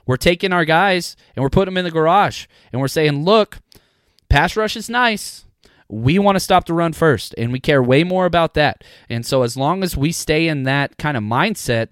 We're 0.05 0.17
taking 0.17 0.53
our 0.53 0.65
guys 0.65 1.15
and 1.35 1.43
we're 1.43 1.49
putting 1.49 1.73
them 1.73 1.79
in 1.79 1.85
the 1.85 1.91
garage 1.91 2.45
and 2.71 2.81
we're 2.81 2.87
saying, 2.87 3.23
look, 3.23 3.59
pass 4.29 4.55
rush 4.55 4.75
is 4.75 4.89
nice. 4.89 5.45
We 5.87 6.17
want 6.17 6.35
to 6.35 6.39
stop 6.39 6.65
the 6.65 6.73
run 6.73 6.93
first, 6.93 7.35
and 7.37 7.51
we 7.51 7.59
care 7.59 7.81
way 7.81 8.03
more 8.03 8.25
about 8.25 8.55
that. 8.55 8.83
And 9.07 9.23
so, 9.23 9.43
as 9.43 9.55
long 9.55 9.83
as 9.83 9.95
we 9.95 10.11
stay 10.11 10.47
in 10.47 10.63
that 10.63 10.97
kind 10.97 11.15
of 11.15 11.21
mindset, 11.21 11.89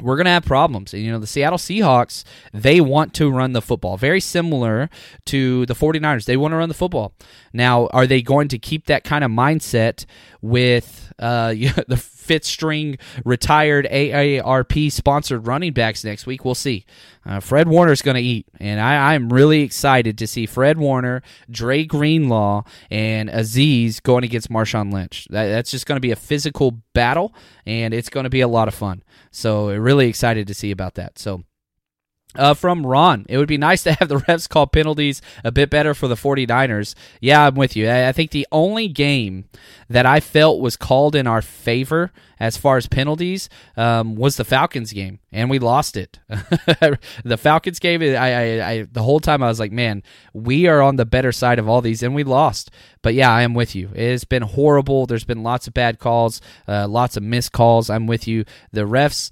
we're 0.00 0.16
going 0.16 0.26
to 0.26 0.30
have 0.30 0.44
problems. 0.44 0.94
And, 0.94 1.02
you 1.02 1.10
know, 1.10 1.18
the 1.18 1.26
Seattle 1.26 1.58
Seahawks, 1.58 2.24
they 2.52 2.80
want 2.80 3.14
to 3.14 3.30
run 3.30 3.52
the 3.52 3.62
football. 3.62 3.96
Very 3.96 4.20
similar 4.20 4.88
to 5.26 5.66
the 5.66 5.74
49ers. 5.74 6.24
They 6.24 6.36
want 6.36 6.52
to 6.52 6.56
run 6.56 6.68
the 6.68 6.74
football. 6.74 7.12
Now, 7.52 7.86
are 7.88 8.06
they 8.06 8.22
going 8.22 8.48
to 8.48 8.58
keep 8.58 8.86
that 8.86 9.04
kind 9.04 9.24
of 9.24 9.30
mindset 9.30 10.06
with 10.40 11.12
uh, 11.18 11.48
the 11.88 11.96
fifth 12.30 12.44
string 12.44 12.96
retired 13.24 13.88
AARP 13.90 14.92
sponsored 14.92 15.48
running 15.48 15.72
backs 15.72 16.04
next 16.04 16.26
week? 16.26 16.44
We'll 16.44 16.54
see. 16.54 16.84
Uh, 17.26 17.40
Fred 17.40 17.66
Warner's 17.66 18.02
going 18.02 18.14
to 18.14 18.22
eat. 18.22 18.46
And 18.60 18.80
I, 18.80 19.14
I'm 19.14 19.32
really 19.32 19.62
excited 19.62 20.16
to 20.18 20.28
see 20.28 20.46
Fred 20.46 20.78
Warner, 20.78 21.22
Dre 21.50 21.84
Greenlaw, 21.84 22.62
and 22.88 23.28
Azeez 23.28 24.00
going 24.00 24.22
against 24.22 24.48
Marshawn 24.48 24.92
Lynch. 24.92 25.26
That, 25.30 25.48
that's 25.48 25.72
just 25.72 25.86
going 25.86 25.96
to 25.96 26.00
be 26.00 26.12
a 26.12 26.16
physical 26.16 26.82
battle, 26.94 27.34
and 27.66 27.92
it's 27.92 28.08
going 28.08 28.24
to 28.24 28.30
be 28.30 28.42
a 28.42 28.48
lot 28.48 28.68
of 28.68 28.74
fun. 28.74 29.02
So, 29.32 29.74
really 29.74 30.06
excited 30.08 30.46
to 30.46 30.54
see 30.54 30.70
about 30.70 30.94
that. 30.94 31.18
So, 31.18 31.42
uh, 32.36 32.54
from 32.54 32.86
Ron, 32.86 33.26
it 33.28 33.38
would 33.38 33.48
be 33.48 33.58
nice 33.58 33.82
to 33.82 33.92
have 33.92 34.08
the 34.08 34.16
refs 34.28 34.48
call 34.48 34.66
penalties 34.66 35.20
a 35.44 35.50
bit 35.50 35.70
better 35.70 35.94
for 35.94 36.08
the 36.08 36.14
49ers. 36.14 36.94
Yeah, 37.20 37.46
I'm 37.46 37.54
with 37.54 37.76
you. 37.76 37.90
I, 37.90 38.12
think 38.12 38.30
the 38.30 38.46
only 38.52 38.88
game 38.88 39.46
that 39.88 40.06
I 40.06 40.20
felt 40.20 40.60
was 40.60 40.76
called 40.76 41.16
in 41.16 41.26
our 41.26 41.42
favor 41.42 42.12
as 42.38 42.56
far 42.56 42.76
as 42.76 42.86
penalties 42.86 43.48
um, 43.76 44.14
was 44.14 44.36
the 44.36 44.44
Falcons 44.44 44.92
game, 44.92 45.18
and 45.32 45.50
we 45.50 45.58
lost 45.58 45.96
it. 45.96 46.20
the 46.28 47.38
Falcons 47.38 47.78
game, 47.78 48.00
I, 48.02 48.16
I, 48.16 48.70
I, 48.70 48.82
the 48.90 49.02
whole 49.02 49.20
time 49.20 49.42
I 49.42 49.48
was 49.48 49.60
like, 49.60 49.72
man, 49.72 50.02
we 50.32 50.66
are 50.66 50.80
on 50.80 50.96
the 50.96 51.04
better 51.04 51.32
side 51.32 51.58
of 51.58 51.68
all 51.68 51.80
these, 51.80 52.02
and 52.02 52.14
we 52.14 52.22
lost. 52.22 52.70
But 53.02 53.14
yeah, 53.14 53.30
I 53.30 53.42
am 53.42 53.54
with 53.54 53.74
you. 53.74 53.90
It 53.94 54.10
has 54.10 54.24
been 54.24 54.42
horrible. 54.42 55.06
There's 55.06 55.24
been 55.24 55.42
lots 55.42 55.66
of 55.66 55.74
bad 55.74 55.98
calls, 55.98 56.40
uh, 56.68 56.86
lots 56.86 57.16
of 57.16 57.22
missed 57.22 57.52
calls. 57.52 57.90
I'm 57.90 58.06
with 58.06 58.28
you. 58.28 58.44
The 58.72 58.82
refs 58.82 59.30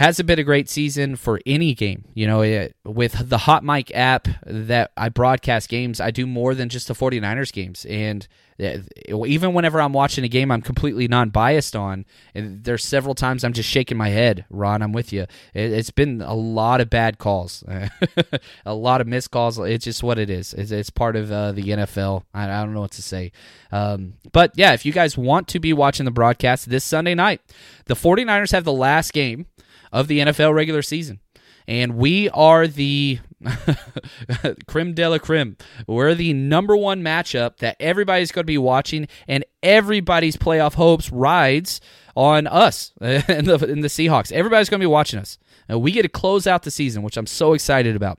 hasn't 0.00 0.26
been 0.26 0.38
a 0.38 0.44
great 0.44 0.70
season 0.70 1.14
for 1.14 1.40
any 1.44 1.74
game. 1.74 2.06
You 2.14 2.26
know, 2.26 2.40
it, 2.40 2.74
with 2.86 3.28
the 3.28 3.36
Hot 3.36 3.62
Mic 3.62 3.94
app 3.94 4.28
that 4.46 4.92
I 4.96 5.10
broadcast 5.10 5.68
games, 5.68 6.00
I 6.00 6.10
do 6.10 6.26
more 6.26 6.54
than 6.54 6.70
just 6.70 6.88
the 6.88 6.94
49ers 6.94 7.52
games. 7.52 7.84
And 7.84 8.26
uh, 8.58 8.78
even 9.06 9.52
whenever 9.52 9.78
I'm 9.78 9.92
watching 9.92 10.24
a 10.24 10.28
game 10.28 10.50
I'm 10.50 10.62
completely 10.62 11.06
non-biased 11.06 11.76
on, 11.76 12.06
and 12.34 12.64
there's 12.64 12.82
several 12.82 13.14
times 13.14 13.44
I'm 13.44 13.52
just 13.52 13.68
shaking 13.68 13.98
my 13.98 14.08
head, 14.08 14.46
Ron, 14.48 14.80
I'm 14.80 14.92
with 14.92 15.12
you. 15.12 15.26
It, 15.52 15.70
has 15.72 15.90
been 15.90 16.22
a 16.22 16.34
lot 16.34 16.80
of 16.80 16.88
bad 16.88 17.18
calls, 17.18 17.62
a 18.64 18.74
lot 18.74 19.02
of 19.02 19.06
missed 19.06 19.30
calls. 19.30 19.58
It's 19.58 19.84
just 19.84 20.02
what 20.02 20.18
it 20.18 20.30
is. 20.30 20.54
It's, 20.54 20.70
it's 20.70 20.88
part 20.88 21.14
of 21.14 21.30
uh, 21.30 21.52
the 21.52 21.62
NFL. 21.62 22.22
I, 22.32 22.44
I, 22.44 22.64
don't 22.64 22.72
know 22.72 22.80
what 22.80 22.92
to 22.92 23.02
say. 23.02 23.32
Um, 23.70 24.14
but 24.32 24.52
yeah, 24.56 24.72
if 24.72 24.86
you 24.86 24.92
guys 24.92 25.18
want 25.18 25.46
to 25.48 25.60
be 25.60 25.74
watching 25.74 26.06
the 26.06 26.10
broadcast 26.10 26.70
this 26.70 26.84
Sunday 26.84 27.14
night, 27.14 27.42
the 27.84 27.94
49ers 27.94 28.52
have 28.52 28.64
the 28.64 28.72
last 28.72 29.12
game 29.12 29.44
of 29.92 30.08
the 30.08 30.20
NFL 30.20 30.54
regular 30.54 30.82
season. 30.82 31.20
And 31.68 31.96
we 31.96 32.28
are 32.30 32.66
the 32.66 33.20
creme 34.66 34.94
de 34.94 35.08
la 35.08 35.18
creme. 35.18 35.56
We're 35.86 36.14
the 36.14 36.32
number 36.32 36.76
one 36.76 37.02
matchup 37.02 37.58
that 37.58 37.76
everybody's 37.78 38.32
going 38.32 38.42
to 38.42 38.46
be 38.46 38.58
watching, 38.58 39.06
and 39.28 39.44
everybody's 39.62 40.36
playoff 40.36 40.74
hopes 40.74 41.10
rides 41.10 41.80
on 42.16 42.46
us 42.46 42.92
and 43.00 43.46
the, 43.46 43.58
the 43.58 43.88
Seahawks. 43.88 44.32
Everybody's 44.32 44.68
going 44.68 44.80
to 44.80 44.84
be 44.84 44.90
watching 44.90 45.20
us. 45.20 45.38
And 45.68 45.80
we 45.80 45.92
get 45.92 46.02
to 46.02 46.08
close 46.08 46.46
out 46.46 46.64
the 46.64 46.70
season, 46.70 47.02
which 47.02 47.16
I'm 47.16 47.26
so 47.26 47.52
excited 47.52 47.94
about. 47.94 48.18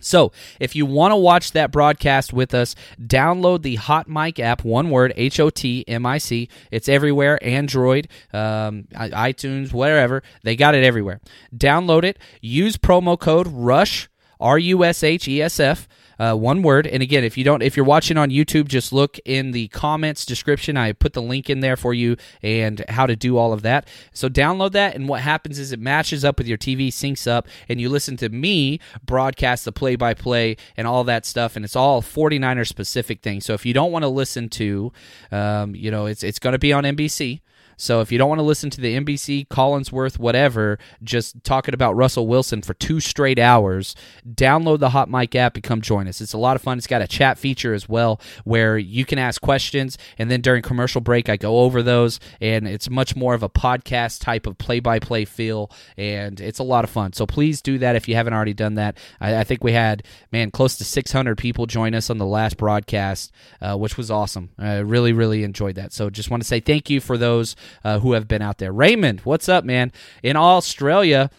So, 0.00 0.32
if 0.60 0.74
you 0.74 0.86
want 0.86 1.12
to 1.12 1.16
watch 1.16 1.52
that 1.52 1.70
broadcast 1.70 2.32
with 2.32 2.52
us, 2.54 2.74
download 3.00 3.62
the 3.62 3.76
Hot 3.76 4.08
Mic 4.08 4.40
app, 4.40 4.64
one 4.64 4.90
word, 4.90 5.12
H 5.16 5.38
O 5.40 5.50
T 5.50 5.84
M 5.86 6.04
I 6.04 6.18
C. 6.18 6.48
It's 6.70 6.88
everywhere 6.88 7.38
Android, 7.42 8.08
um, 8.32 8.88
iTunes, 8.92 9.72
wherever. 9.72 10.22
They 10.42 10.56
got 10.56 10.74
it 10.74 10.84
everywhere. 10.84 11.20
Download 11.56 12.04
it. 12.04 12.18
Use 12.40 12.76
promo 12.76 13.18
code 13.18 13.46
RUSH, 13.48 14.08
R 14.40 14.58
U 14.58 14.84
S 14.84 15.02
H 15.02 15.28
E 15.28 15.40
S 15.40 15.60
F 15.60 15.88
uh, 16.24 16.34
one 16.34 16.62
word. 16.62 16.86
And 16.86 17.02
again, 17.02 17.24
if 17.24 17.36
you 17.36 17.44
don't, 17.44 17.62
if 17.62 17.76
you're 17.76 17.84
watching 17.84 18.16
on 18.16 18.30
YouTube, 18.30 18.68
just 18.68 18.92
look 18.92 19.18
in 19.24 19.50
the 19.50 19.68
comments 19.68 20.24
description. 20.24 20.76
I 20.76 20.92
put 20.92 21.12
the 21.12 21.22
link 21.22 21.50
in 21.50 21.60
there 21.60 21.76
for 21.76 21.92
you 21.92 22.16
and 22.42 22.84
how 22.88 23.06
to 23.06 23.16
do 23.16 23.36
all 23.36 23.52
of 23.52 23.62
that. 23.62 23.86
So 24.12 24.28
download 24.28 24.72
that, 24.72 24.94
and 24.94 25.08
what 25.08 25.20
happens 25.20 25.58
is 25.58 25.72
it 25.72 25.80
matches 25.80 26.24
up 26.24 26.38
with 26.38 26.46
your 26.46 26.58
TV, 26.58 26.88
syncs 26.88 27.30
up, 27.30 27.46
and 27.68 27.80
you 27.80 27.88
listen 27.88 28.16
to 28.18 28.28
me 28.28 28.80
broadcast 29.04 29.64
the 29.64 29.72
play 29.72 29.96
by 29.96 30.14
play 30.14 30.56
and 30.76 30.86
all 30.86 31.04
that 31.04 31.26
stuff. 31.26 31.56
And 31.56 31.64
it's 31.64 31.76
all 31.76 32.00
49er 32.00 32.66
specific 32.66 33.20
things. 33.20 33.44
So 33.44 33.54
if 33.54 33.66
you 33.66 33.74
don't 33.74 33.92
want 33.92 34.04
to 34.04 34.08
listen 34.08 34.48
to, 34.50 34.92
um, 35.30 35.74
you 35.74 35.90
know, 35.90 36.06
it's 36.06 36.22
it's 36.22 36.38
going 36.38 36.52
to 36.52 36.58
be 36.58 36.72
on 36.72 36.84
NBC. 36.84 37.40
So 37.76 38.00
if 38.00 38.12
you 38.12 38.18
don't 38.18 38.28
want 38.28 38.38
to 38.38 38.44
listen 38.44 38.70
to 38.70 38.80
the 38.80 38.98
NBC, 38.98 39.48
Collinsworth, 39.48 40.18
whatever, 40.18 40.78
just 41.02 41.42
talking 41.44 41.74
about 41.74 41.96
Russell 41.96 42.26
Wilson 42.26 42.62
for 42.62 42.74
two 42.74 43.00
straight 43.00 43.38
hours, 43.38 43.94
download 44.28 44.78
the 44.78 44.90
Hot 44.90 45.10
Mic 45.10 45.34
app 45.34 45.54
and 45.54 45.62
come 45.62 45.80
join 45.80 46.08
us. 46.08 46.20
It's 46.20 46.32
a 46.32 46.38
lot 46.38 46.56
of 46.56 46.62
fun. 46.62 46.78
It's 46.78 46.86
got 46.86 47.02
a 47.02 47.08
chat 47.08 47.38
feature 47.38 47.74
as 47.74 47.88
well 47.88 48.20
where 48.44 48.78
you 48.78 49.04
can 49.04 49.18
ask 49.18 49.40
questions, 49.40 49.98
and 50.18 50.30
then 50.30 50.40
during 50.40 50.62
commercial 50.62 51.00
break, 51.00 51.28
I 51.28 51.36
go 51.36 51.60
over 51.60 51.82
those, 51.82 52.20
and 52.40 52.66
it's 52.66 52.90
much 52.90 53.16
more 53.16 53.34
of 53.34 53.42
a 53.42 53.48
podcast 53.48 54.20
type 54.20 54.46
of 54.46 54.58
play 54.58 54.80
by 54.80 54.98
play 54.98 55.24
feel, 55.24 55.70
and 55.96 56.40
it's 56.40 56.58
a 56.58 56.64
lot 56.64 56.84
of 56.84 56.90
fun. 56.90 57.12
So 57.12 57.26
please 57.26 57.60
do 57.62 57.78
that 57.78 57.96
if 57.96 58.08
you 58.08 58.14
haven't 58.14 58.32
already 58.32 58.54
done 58.54 58.74
that. 58.74 58.98
I, 59.20 59.38
I 59.38 59.44
think 59.44 59.64
we 59.64 59.72
had, 59.72 60.04
man, 60.32 60.50
close 60.50 60.76
to 60.76 60.84
600 60.84 61.36
people 61.36 61.66
join 61.66 61.94
us 61.94 62.10
on 62.10 62.18
the 62.18 62.26
last 62.26 62.56
broadcast, 62.56 63.32
uh, 63.60 63.76
which 63.76 63.96
was 63.96 64.10
awesome. 64.10 64.50
I 64.58 64.78
really, 64.78 65.12
really 65.12 65.44
enjoyed 65.44 65.76
that. 65.76 65.92
So 65.92 66.10
just 66.10 66.30
want 66.30 66.42
to 66.42 66.46
say 66.46 66.60
thank 66.60 66.90
you 66.90 67.00
for 67.00 67.18
those 67.18 67.56
uh, 67.82 67.98
who 68.00 68.12
have 68.12 68.28
been 68.28 68.42
out 68.42 68.58
there. 68.58 68.72
Raymond, 68.72 69.20
what's 69.20 69.48
up, 69.48 69.64
man? 69.64 69.92
In 70.22 70.36
Australia, 70.36 71.30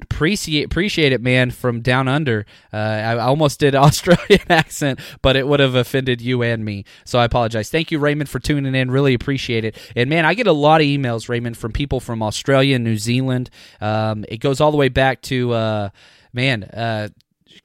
appreciate 0.00 0.64
appreciate 0.64 1.12
it 1.12 1.22
man 1.22 1.50
from 1.50 1.80
down 1.80 2.08
under. 2.08 2.44
Uh, 2.72 2.76
i 2.76 3.18
almost 3.18 3.60
did 3.60 3.74
australian 3.76 4.40
accent 4.48 4.98
but 5.22 5.36
it 5.36 5.46
would 5.46 5.60
have 5.60 5.74
offended 5.74 6.20
you 6.20 6.42
and 6.42 6.64
me. 6.64 6.84
So 7.04 7.18
i 7.18 7.24
apologize. 7.24 7.70
Thank 7.70 7.92
you 7.92 7.98
raymond 7.98 8.28
for 8.28 8.40
tuning 8.40 8.74
in. 8.74 8.90
Really 8.90 9.14
appreciate 9.14 9.64
it. 9.64 9.76
And 9.94 10.10
man 10.10 10.24
i 10.24 10.34
get 10.34 10.46
a 10.46 10.52
lot 10.52 10.80
of 10.80 10.86
emails 10.86 11.28
raymond 11.28 11.56
from 11.56 11.72
people 11.72 12.00
from 12.00 12.22
australia 12.22 12.78
new 12.78 12.96
zealand. 12.96 13.48
Um, 13.80 14.24
it 14.28 14.38
goes 14.38 14.60
all 14.60 14.72
the 14.72 14.76
way 14.76 14.88
back 14.88 15.22
to 15.22 15.52
uh, 15.52 15.88
man 16.32 16.64
uh, 16.64 17.08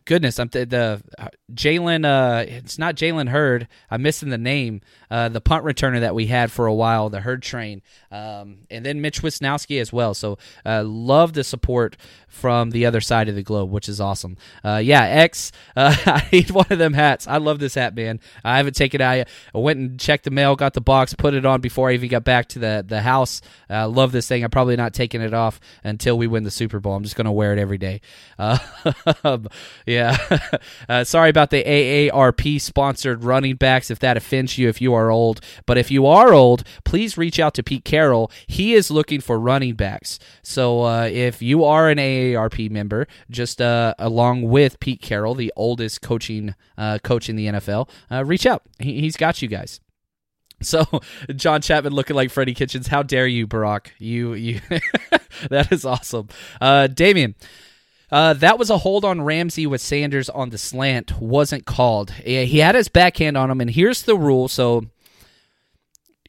goodness, 0.05 0.39
I'm 0.39 0.49
th- 0.49 0.69
the 0.69 1.01
Jalen. 1.53 2.05
Uh, 2.05 2.45
it's 2.47 2.77
not 2.77 2.95
Jalen 2.95 3.29
Hurd. 3.29 3.67
I'm 3.89 4.01
missing 4.01 4.29
the 4.29 4.38
name. 4.38 4.81
Uh, 5.10 5.29
the 5.29 5.39
punt 5.39 5.63
returner 5.63 6.01
that 6.01 6.13
we 6.13 6.27
had 6.27 6.51
for 6.51 6.65
a 6.65 6.73
while, 6.73 7.10
the 7.10 7.21
Hurd 7.21 7.41
train, 7.41 7.81
um, 8.12 8.57
and 8.69 8.86
then 8.86 8.99
Mitch 8.99 9.21
Wishnowsky 9.21 9.79
as 9.79 9.93
well. 9.93 10.13
So 10.13 10.38
uh, 10.65 10.83
love 10.83 11.31
the 11.31 11.45
support 11.45 11.95
from 12.27 12.71
the 12.71 12.86
other 12.86 12.99
side 12.99 13.29
of 13.29 13.36
the 13.36 13.43
globe, 13.43 13.71
which 13.71 13.88
is 13.88 14.01
awesome. 14.01 14.36
Uh, 14.65 14.81
yeah, 14.83 15.03
X. 15.03 15.53
Uh, 15.77 15.95
I 16.05 16.27
need 16.33 16.51
one 16.51 16.65
of 16.69 16.77
them 16.77 16.93
hats. 16.93 17.25
I 17.25 17.38
love 17.38 17.60
this 17.60 17.75
hat, 17.75 17.95
man. 17.95 18.19
I 18.43 18.57
haven't 18.57 18.75
taken 18.75 18.99
it. 18.99 19.03
Out 19.03 19.13
yet. 19.13 19.29
I 19.55 19.60
went 19.60 19.79
and 19.79 19.99
checked 19.99 20.25
the 20.25 20.31
mail, 20.31 20.55
got 20.57 20.73
the 20.73 20.81
box, 20.81 21.13
put 21.13 21.33
it 21.33 21.45
on 21.45 21.62
before 21.62 21.89
I 21.89 21.93
even 21.93 22.10
got 22.10 22.25
back 22.25 22.49
to 22.49 22.60
the 22.60 22.83
the 22.86 23.01
house. 23.01 23.41
Uh, 23.69 23.88
love 23.88 24.12
this 24.12 24.27
thing. 24.27 24.43
I'm 24.43 24.49
probably 24.49 24.75
not 24.75 24.93
taking 24.93 25.21
it 25.21 25.33
off 25.33 25.60
until 25.83 26.17
we 26.17 26.27
win 26.27 26.43
the 26.43 26.51
Super 26.51 26.81
Bowl. 26.81 26.95
I'm 26.95 27.03
just 27.03 27.15
gonna 27.15 27.31
wear 27.31 27.53
it 27.53 27.60
every 27.60 27.77
day. 27.77 28.01
Uh, 29.23 29.39
yeah. 29.86 31.03
sorry 31.03 31.29
about 31.38 31.52
the 31.52 31.63
AARP 31.63 32.60
sponsored 32.60 33.23
running 33.23 33.58
backs 33.58 33.91
if 33.91 34.00
that 34.00 34.17
offends 34.17 34.58
you 34.58 34.67
if 34.69 34.82
you 34.82 34.95
are 34.95 35.12
old. 35.12 35.39
But 35.67 35.78
if 35.78 35.91
you 35.91 36.08
are 36.08 36.34
old, 36.34 36.63
please 36.84 37.15
reach 37.15 37.39
out 37.39 37.54
to 37.54 37.63
Pete 37.63 37.86
Carroll. 37.86 38.32
He 38.47 38.73
is 38.73 38.89
looking 38.89 39.21
for 39.21 39.39
running 39.39 39.76
backs. 39.76 40.17
So 40.41 40.82
uh, 40.82 41.04
if 41.04 41.39
you 41.39 41.63
are 41.63 41.91
an 41.91 42.00
AARP 42.00 42.71
member, 42.71 43.08
just 43.30 43.62
uh, 43.62 43.93
along 44.00 44.50
with 44.50 44.80
Pete 44.80 45.00
Carroll, 45.00 45.36
the 45.36 45.54
oldest 45.56 46.02
coaching 46.02 46.56
uh, 46.76 46.97
coach 47.04 47.30
in 47.30 47.36
the 47.36 47.45
NFL, 47.45 47.88
uh, 48.10 48.26
reach 48.26 48.47
out. 48.47 48.63
He, 48.80 49.02
he's 49.02 49.15
got 49.15 49.39
you 49.39 49.47
guys. 49.47 49.80
So 50.60 50.86
John 51.36 51.62
Chapman 51.62 51.93
looking 51.93 52.15
like 52.15 52.32
Freddie 52.32 52.56
Kitchens. 52.56 52.88
How 52.88 53.04
dare 53.04 53.28
you, 53.28 53.45
Barack? 53.45 53.89
You 54.00 54.34
you 54.34 54.60
that 55.52 55.71
is 55.71 55.86
awesome. 55.86 56.30
Uh 56.60 56.88
Damien, 56.88 57.36
uh, 58.12 58.34
that 58.34 58.58
was 58.58 58.70
a 58.70 58.80
hold 58.80 59.04
on 59.04 59.22
Ramsey 59.22 59.67
with 59.67 59.82
Sanders 59.82 60.30
on 60.30 60.50
the 60.50 60.58
slant. 60.58 61.20
Wasn't 61.20 61.65
called. 61.65 62.12
He 62.12 62.60
had 62.60 62.76
his 62.76 62.88
backhand 62.88 63.38
on 63.38 63.52
him, 63.52 63.62
and 63.62 63.70
here's 63.70 64.04
the 64.04 64.15
rule. 64.15 64.48
So, 64.48 64.86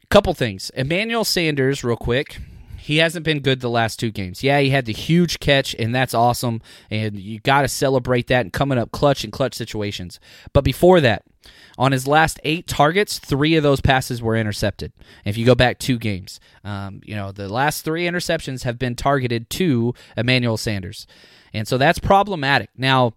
a 0.03 0.07
couple 0.09 0.35
things. 0.35 0.71
Emmanuel 0.71 1.25
Sanders, 1.25 1.85
real 1.85 1.97
quick. 1.97 2.39
He 2.79 2.97
hasn't 2.97 3.25
been 3.25 3.41
good 3.41 3.61
the 3.61 3.69
last 3.69 4.01
two 4.01 4.11
games. 4.11 4.43
Yeah, 4.43 4.61
he 4.61 4.71
had 4.71 4.87
the 4.87 4.95
huge 4.95 5.41
catch, 5.41 5.75
and 5.75 5.95
that's 5.95 6.15
awesome. 6.15 6.63
And 6.91 7.19
you 7.19 7.39
got 7.39 7.63
to 7.63 7.69
celebrate 7.69 8.29
that 8.29 8.41
and 8.41 8.53
coming 8.53 8.79
up 8.79 8.93
clutch 8.93 9.25
and 9.25 9.33
clutch 9.33 9.55
situations. 9.55 10.19
But 10.55 10.65
before 10.65 11.01
that, 11.03 11.23
on 11.79 11.93
his 11.93 12.07
last 12.07 12.41
eight 12.45 12.67
targets, 12.67 13.19
three 13.19 13.55
of 13.55 13.63
those 13.63 13.81
passes 13.81 14.21
were 14.21 14.37
intercepted. 14.37 14.93
If 15.25 15.39
you 15.39 15.47
go 15.47 15.55
back 15.55 15.79
two 15.79 15.97
games, 15.97 16.41
um, 16.65 17.01
you 17.05 17.15
know 17.15 17.33
the 17.33 17.49
last 17.49 17.85
three 17.85 18.05
interceptions 18.05 18.65
have 18.65 18.79
been 18.79 18.97
targeted 18.97 19.49
to 19.51 19.95
Emmanuel 20.17 20.57
Sanders. 20.57 21.07
And 21.55 21.67
so 21.67 21.79
that's 21.79 21.99
problematic. 21.99 22.69
Now, 22.77 23.15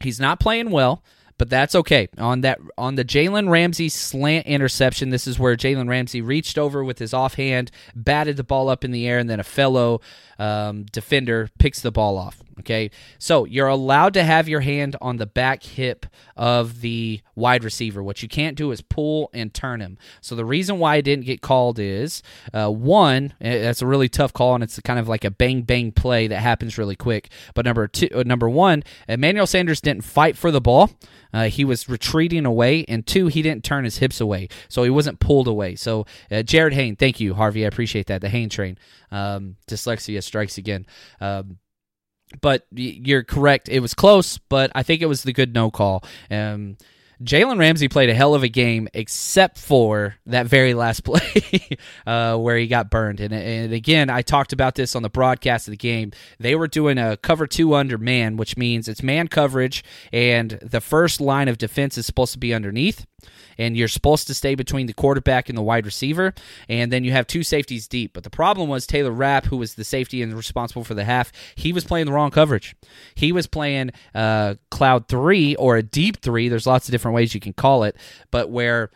he's 0.00 0.18
not 0.18 0.40
playing 0.40 0.70
well, 0.70 1.04
but 1.36 1.50
that's 1.50 1.74
okay. 1.74 2.08
On 2.16 2.42
that 2.42 2.60
on 2.78 2.94
the 2.94 3.04
Jalen 3.04 3.48
Ramsey 3.50 3.88
slant 3.88 4.46
interception, 4.46 5.10
this 5.10 5.26
is 5.26 5.38
where 5.38 5.56
Jalen 5.56 5.88
Ramsey 5.88 6.20
reached 6.20 6.56
over 6.56 6.84
with 6.84 7.00
his 7.00 7.12
offhand, 7.12 7.70
batted 7.94 8.36
the 8.36 8.44
ball 8.44 8.68
up 8.68 8.84
in 8.84 8.92
the 8.92 9.06
air, 9.06 9.18
and 9.18 9.28
then 9.28 9.40
a 9.40 9.44
fellow 9.44 10.00
um, 10.38 10.84
defender 10.92 11.50
picks 11.58 11.80
the 11.80 11.90
ball 11.90 12.16
off. 12.16 12.40
Okay, 12.60 12.90
so 13.18 13.44
you're 13.44 13.66
allowed 13.66 14.14
to 14.14 14.22
have 14.22 14.48
your 14.48 14.60
hand 14.60 14.94
on 15.00 15.16
the 15.16 15.26
back 15.26 15.64
hip 15.64 16.06
of 16.36 16.82
the 16.82 17.20
wide 17.34 17.64
receiver. 17.64 18.02
What 18.02 18.22
you 18.22 18.28
can't 18.28 18.56
do 18.56 18.70
is 18.70 18.80
pull 18.80 19.30
and 19.34 19.52
turn 19.52 19.80
him. 19.80 19.98
So 20.20 20.36
the 20.36 20.44
reason 20.44 20.78
why 20.78 20.94
I 20.96 21.00
didn't 21.00 21.24
get 21.24 21.40
called 21.40 21.78
is 21.80 22.22
uh, 22.52 22.70
one, 22.70 23.34
eh, 23.40 23.60
that's 23.60 23.82
a 23.82 23.86
really 23.86 24.08
tough 24.08 24.32
call, 24.32 24.54
and 24.54 24.62
it's 24.62 24.78
kind 24.80 25.00
of 25.00 25.08
like 25.08 25.24
a 25.24 25.30
bang 25.30 25.62
bang 25.62 25.90
play 25.90 26.28
that 26.28 26.40
happens 26.40 26.78
really 26.78 26.96
quick. 26.96 27.30
But 27.54 27.64
number 27.64 27.88
two, 27.88 28.08
uh, 28.14 28.22
number 28.24 28.48
one, 28.48 28.84
Emmanuel 29.08 29.46
Sanders 29.46 29.80
didn't 29.80 30.04
fight 30.04 30.36
for 30.36 30.50
the 30.50 30.60
ball. 30.60 30.90
Uh, 31.32 31.48
he 31.48 31.64
was 31.64 31.88
retreating 31.88 32.46
away, 32.46 32.84
and 32.86 33.04
two, 33.04 33.26
he 33.26 33.42
didn't 33.42 33.64
turn 33.64 33.82
his 33.82 33.98
hips 33.98 34.20
away, 34.20 34.48
so 34.68 34.84
he 34.84 34.90
wasn't 34.90 35.18
pulled 35.18 35.48
away. 35.48 35.74
So 35.74 36.02
uh, 36.30 36.36
Jarryd 36.36 36.72
Hayne, 36.74 36.94
thank 36.94 37.18
you, 37.18 37.34
Harvey, 37.34 37.64
I 37.64 37.68
appreciate 37.68 38.06
that. 38.06 38.20
The 38.20 38.28
Hayne 38.28 38.48
train, 38.48 38.78
um, 39.10 39.56
dyslexia 39.66 40.22
strikes 40.22 40.58
again. 40.58 40.86
Um, 41.20 41.58
but 42.40 42.66
you're 42.72 43.24
correct. 43.24 43.68
It 43.68 43.80
was 43.80 43.94
close, 43.94 44.38
but 44.38 44.70
I 44.74 44.82
think 44.82 45.02
it 45.02 45.06
was 45.06 45.22
the 45.22 45.32
good 45.32 45.54
no 45.54 45.70
call. 45.70 46.04
Um, 46.30 46.76
Jalen 47.22 47.58
Ramsey 47.58 47.88
played 47.88 48.10
a 48.10 48.14
hell 48.14 48.34
of 48.34 48.42
a 48.42 48.48
game, 48.48 48.88
except 48.92 49.58
for 49.58 50.16
that 50.26 50.46
very 50.46 50.74
last 50.74 51.00
play 51.04 51.78
uh, 52.06 52.36
where 52.36 52.56
he 52.56 52.66
got 52.66 52.90
burned. 52.90 53.20
And, 53.20 53.32
and, 53.32 53.72
again, 53.72 54.10
I 54.10 54.22
talked 54.22 54.52
about 54.52 54.74
this 54.74 54.96
on 54.96 55.02
the 55.02 55.08
broadcast 55.08 55.68
of 55.68 55.72
the 55.72 55.76
game. 55.76 56.12
They 56.38 56.54
were 56.54 56.68
doing 56.68 56.98
a 56.98 57.16
cover 57.16 57.46
two 57.46 57.74
under 57.74 57.98
man, 57.98 58.36
which 58.36 58.56
means 58.56 58.88
it's 58.88 59.02
man 59.02 59.28
coverage, 59.28 59.84
and 60.12 60.58
the 60.62 60.80
first 60.80 61.20
line 61.20 61.48
of 61.48 61.58
defense 61.58 61.96
is 61.96 62.06
supposed 62.06 62.32
to 62.32 62.38
be 62.38 62.52
underneath 62.52 63.06
and 63.58 63.76
you're 63.76 63.88
supposed 63.88 64.26
to 64.26 64.34
stay 64.34 64.54
between 64.54 64.86
the 64.86 64.92
quarterback 64.92 65.48
and 65.48 65.56
the 65.56 65.62
wide 65.62 65.86
receiver, 65.86 66.34
and 66.68 66.92
then 66.92 67.04
you 67.04 67.12
have 67.12 67.26
two 67.26 67.42
safeties 67.42 67.88
deep. 67.88 68.12
But 68.12 68.24
the 68.24 68.30
problem 68.30 68.68
was 68.68 68.86
Taylor 68.86 69.10
Rapp, 69.10 69.46
who 69.46 69.56
was 69.56 69.74
the 69.74 69.84
safety 69.84 70.22
and 70.22 70.34
responsible 70.34 70.84
for 70.84 70.94
the 70.94 71.04
half, 71.04 71.32
he 71.54 71.72
was 71.72 71.84
playing 71.84 72.06
the 72.06 72.12
wrong 72.12 72.30
coverage. 72.30 72.74
He 73.14 73.32
was 73.32 73.46
playing 73.46 73.90
uh, 74.14 74.54
cloud 74.70 75.08
three 75.08 75.54
or 75.56 75.76
a 75.76 75.82
deep 75.82 76.20
three. 76.20 76.48
There's 76.48 76.66
lots 76.66 76.88
of 76.88 76.92
different 76.92 77.14
ways 77.14 77.34
you 77.34 77.40
can 77.40 77.52
call 77.52 77.84
it, 77.84 77.96
but 78.30 78.50
where 78.50 78.90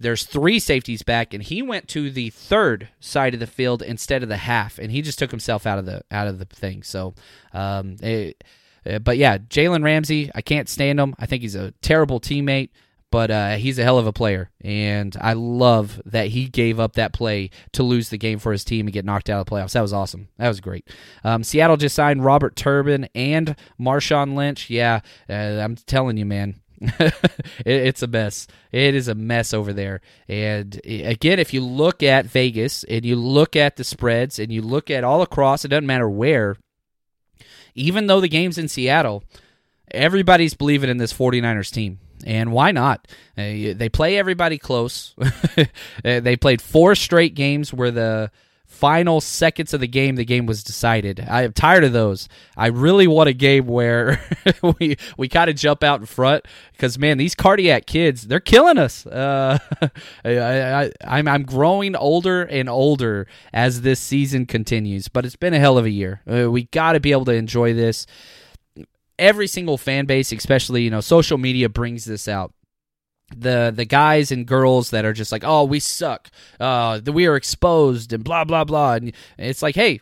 there's 0.00 0.24
three 0.24 0.58
safeties 0.58 1.02
back 1.02 1.34
and 1.34 1.42
he 1.42 1.60
went 1.62 1.88
to 1.88 2.10
the 2.10 2.30
third 2.30 2.88
side 3.00 3.34
of 3.34 3.40
the 3.40 3.46
field 3.46 3.82
instead 3.82 4.22
of 4.22 4.28
the 4.28 4.36
half 4.36 4.78
and 4.78 4.92
he 4.92 5.02
just 5.02 5.18
took 5.18 5.30
himself 5.30 5.66
out 5.66 5.78
of 5.78 5.86
the 5.86 6.02
out 6.10 6.28
of 6.28 6.38
the 6.38 6.44
thing 6.44 6.82
so 6.82 7.14
um, 7.52 7.96
it, 8.00 8.44
uh, 8.86 8.98
but 8.98 9.16
yeah 9.16 9.38
jalen 9.38 9.82
ramsey 9.82 10.30
i 10.34 10.40
can't 10.40 10.68
stand 10.68 11.00
him 11.00 11.14
i 11.18 11.26
think 11.26 11.42
he's 11.42 11.54
a 11.56 11.72
terrible 11.82 12.20
teammate 12.20 12.70
but 13.10 13.30
uh, 13.30 13.56
he's 13.56 13.78
a 13.78 13.84
hell 13.84 13.98
of 13.98 14.06
a 14.06 14.12
player, 14.12 14.50
and 14.60 15.16
I 15.20 15.32
love 15.32 16.00
that 16.04 16.28
he 16.28 16.46
gave 16.46 16.78
up 16.78 16.94
that 16.94 17.12
play 17.12 17.50
to 17.72 17.82
lose 17.82 18.10
the 18.10 18.18
game 18.18 18.38
for 18.38 18.52
his 18.52 18.64
team 18.64 18.86
and 18.86 18.92
get 18.92 19.04
knocked 19.04 19.30
out 19.30 19.40
of 19.40 19.46
the 19.46 19.50
playoffs. 19.50 19.72
That 19.72 19.80
was 19.82 19.92
awesome. 19.92 20.28
That 20.36 20.48
was 20.48 20.60
great. 20.60 20.88
Um, 21.24 21.42
Seattle 21.42 21.76
just 21.76 21.94
signed 21.94 22.24
Robert 22.24 22.54
Turbin 22.54 23.08
and 23.14 23.56
Marshawn 23.80 24.34
Lynch. 24.34 24.68
Yeah, 24.68 25.00
uh, 25.28 25.32
I'm 25.32 25.76
telling 25.76 26.16
you, 26.16 26.26
man. 26.26 26.60
it's 27.66 28.02
a 28.02 28.06
mess. 28.06 28.46
It 28.70 28.94
is 28.94 29.08
a 29.08 29.14
mess 29.14 29.52
over 29.52 29.72
there. 29.72 30.00
And 30.28 30.80
again, 30.84 31.40
if 31.40 31.52
you 31.52 31.60
look 31.60 32.04
at 32.04 32.26
Vegas 32.26 32.84
and 32.84 33.04
you 33.04 33.16
look 33.16 33.56
at 33.56 33.76
the 33.76 33.82
spreads 33.82 34.38
and 34.38 34.52
you 34.52 34.62
look 34.62 34.88
at 34.88 35.02
all 35.02 35.22
across, 35.22 35.64
it 35.64 35.68
doesn't 35.68 35.86
matter 35.86 36.08
where, 36.08 36.56
even 37.74 38.06
though 38.06 38.20
the 38.20 38.28
game's 38.28 38.58
in 38.58 38.68
Seattle, 38.68 39.24
everybody's 39.90 40.54
believing 40.54 40.88
in 40.88 40.98
this 40.98 41.12
49ers 41.12 41.72
team 41.72 41.98
and 42.26 42.52
why 42.52 42.72
not? 42.72 43.06
Uh, 43.36 43.74
they 43.74 43.88
play 43.88 44.18
everybody 44.18 44.58
close. 44.58 45.14
Uh, 46.04 46.20
they 46.20 46.36
played 46.36 46.62
four 46.62 46.94
straight 46.94 47.34
games 47.34 47.72
where 47.72 47.90
the 47.90 48.30
final 48.68 49.20
seconds 49.20 49.74
of 49.74 49.80
the 49.80 49.88
game 49.88 50.14
the 50.14 50.24
game 50.24 50.46
was 50.46 50.62
decided. 50.62 51.24
I 51.28 51.42
am 51.42 51.52
tired 51.52 51.82
of 51.82 51.92
those. 51.92 52.28
I 52.56 52.68
really 52.68 53.08
want 53.08 53.28
a 53.28 53.32
game 53.32 53.66
where 53.66 54.22
we 54.78 54.96
we 55.16 55.28
kind 55.28 55.50
of 55.50 55.56
jump 55.56 55.82
out 55.82 55.98
in 55.98 56.06
front 56.06 56.44
because 56.72 56.96
man, 56.98 57.18
these 57.18 57.34
cardiac 57.34 57.86
kids 57.86 58.28
they're 58.28 58.38
killing 58.38 58.78
us. 58.78 59.04
Uh, 59.06 59.58
I, 60.24 60.38
I, 60.38 60.92
I'm 61.04 61.26
I'm 61.26 61.42
growing 61.42 61.96
older 61.96 62.42
and 62.42 62.68
older 62.68 63.26
as 63.52 63.80
this 63.80 63.98
season 63.98 64.46
continues, 64.46 65.08
but 65.08 65.26
it's 65.26 65.36
been 65.36 65.54
a 65.54 65.58
hell 65.58 65.78
of 65.78 65.86
a 65.86 65.90
year. 65.90 66.20
Uh, 66.30 66.50
we 66.50 66.64
got 66.64 66.92
to 66.92 67.00
be 67.00 67.10
able 67.10 67.24
to 67.24 67.34
enjoy 67.34 67.74
this 67.74 68.06
every 69.18 69.46
single 69.46 69.78
fan 69.78 70.06
base, 70.06 70.32
especially 70.32 70.82
you 70.82 70.90
know 70.90 71.00
social 71.00 71.38
media, 71.38 71.68
brings 71.68 72.04
this 72.04 72.28
out. 72.28 72.52
The 73.36 73.72
the 73.74 73.84
guys 73.84 74.30
and 74.30 74.46
girls 74.46 74.90
that 74.90 75.04
are 75.04 75.12
just 75.12 75.32
like, 75.32 75.44
oh, 75.44 75.64
we 75.64 75.80
suck, 75.80 76.30
uh, 76.58 77.00
we 77.06 77.26
are 77.26 77.36
exposed, 77.36 78.12
and 78.12 78.24
blah 78.24 78.44
blah 78.44 78.64
blah, 78.64 78.94
and 78.94 79.12
it's 79.36 79.62
like, 79.62 79.74
hey, 79.74 80.00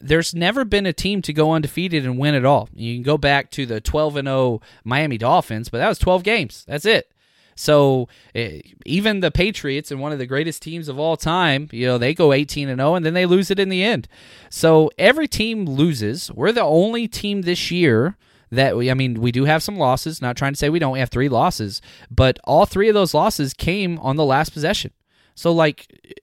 there's 0.00 0.34
never 0.34 0.64
been 0.64 0.86
a 0.86 0.92
team 0.92 1.22
to 1.22 1.32
go 1.32 1.52
undefeated 1.52 2.04
and 2.04 2.18
win 2.18 2.34
it 2.34 2.44
all. 2.44 2.68
You 2.74 2.94
can 2.94 3.02
go 3.02 3.18
back 3.18 3.50
to 3.52 3.66
the 3.66 3.80
12 3.80 4.16
and 4.16 4.28
0 4.28 4.60
Miami 4.84 5.18
Dolphins, 5.18 5.68
but 5.68 5.78
that 5.78 5.88
was 5.88 5.98
12 5.98 6.22
games. 6.22 6.64
That's 6.66 6.84
it. 6.84 7.12
So 7.56 8.08
eh, 8.36 8.60
even 8.86 9.18
the 9.20 9.32
Patriots 9.32 9.90
and 9.90 10.00
one 10.00 10.12
of 10.12 10.20
the 10.20 10.26
greatest 10.26 10.62
teams 10.62 10.88
of 10.88 10.98
all 10.98 11.16
time, 11.16 11.68
you 11.72 11.86
know, 11.86 11.98
they 11.98 12.14
go 12.14 12.32
18 12.32 12.68
and 12.68 12.78
0 12.78 12.94
and 12.94 13.04
then 13.04 13.14
they 13.14 13.26
lose 13.26 13.50
it 13.50 13.58
in 13.58 13.68
the 13.68 13.82
end. 13.82 14.06
So 14.48 14.90
every 14.96 15.26
team 15.26 15.66
loses. 15.66 16.30
We're 16.30 16.52
the 16.52 16.62
only 16.62 17.08
team 17.08 17.42
this 17.42 17.70
year 17.70 18.16
that 18.50 18.76
we, 18.76 18.90
I 18.90 18.94
mean, 18.94 19.20
we 19.20 19.32
do 19.32 19.44
have 19.44 19.62
some 19.62 19.76
losses. 19.76 20.22
Not 20.22 20.36
trying 20.36 20.52
to 20.52 20.58
say 20.58 20.68
we 20.68 20.78
don't 20.78 20.92
we 20.92 20.98
have 20.98 21.10
three 21.10 21.28
losses, 21.28 21.80
but 22.10 22.38
all 22.44 22.66
three 22.66 22.88
of 22.88 22.94
those 22.94 23.14
losses 23.14 23.54
came 23.54 23.98
on 23.98 24.16
the 24.16 24.24
last 24.24 24.50
possession. 24.50 24.92
So, 25.34 25.52
like, 25.52 26.20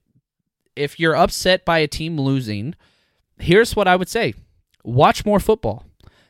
if 0.74 1.00
you're 1.00 1.16
upset 1.16 1.64
by 1.64 1.78
a 1.78 1.88
team 1.88 2.20
losing, 2.20 2.74
here's 3.38 3.76
what 3.76 3.88
I 3.88 3.96
would 3.96 4.08
say: 4.08 4.34
watch 4.84 5.24
more 5.24 5.40
football. 5.40 5.84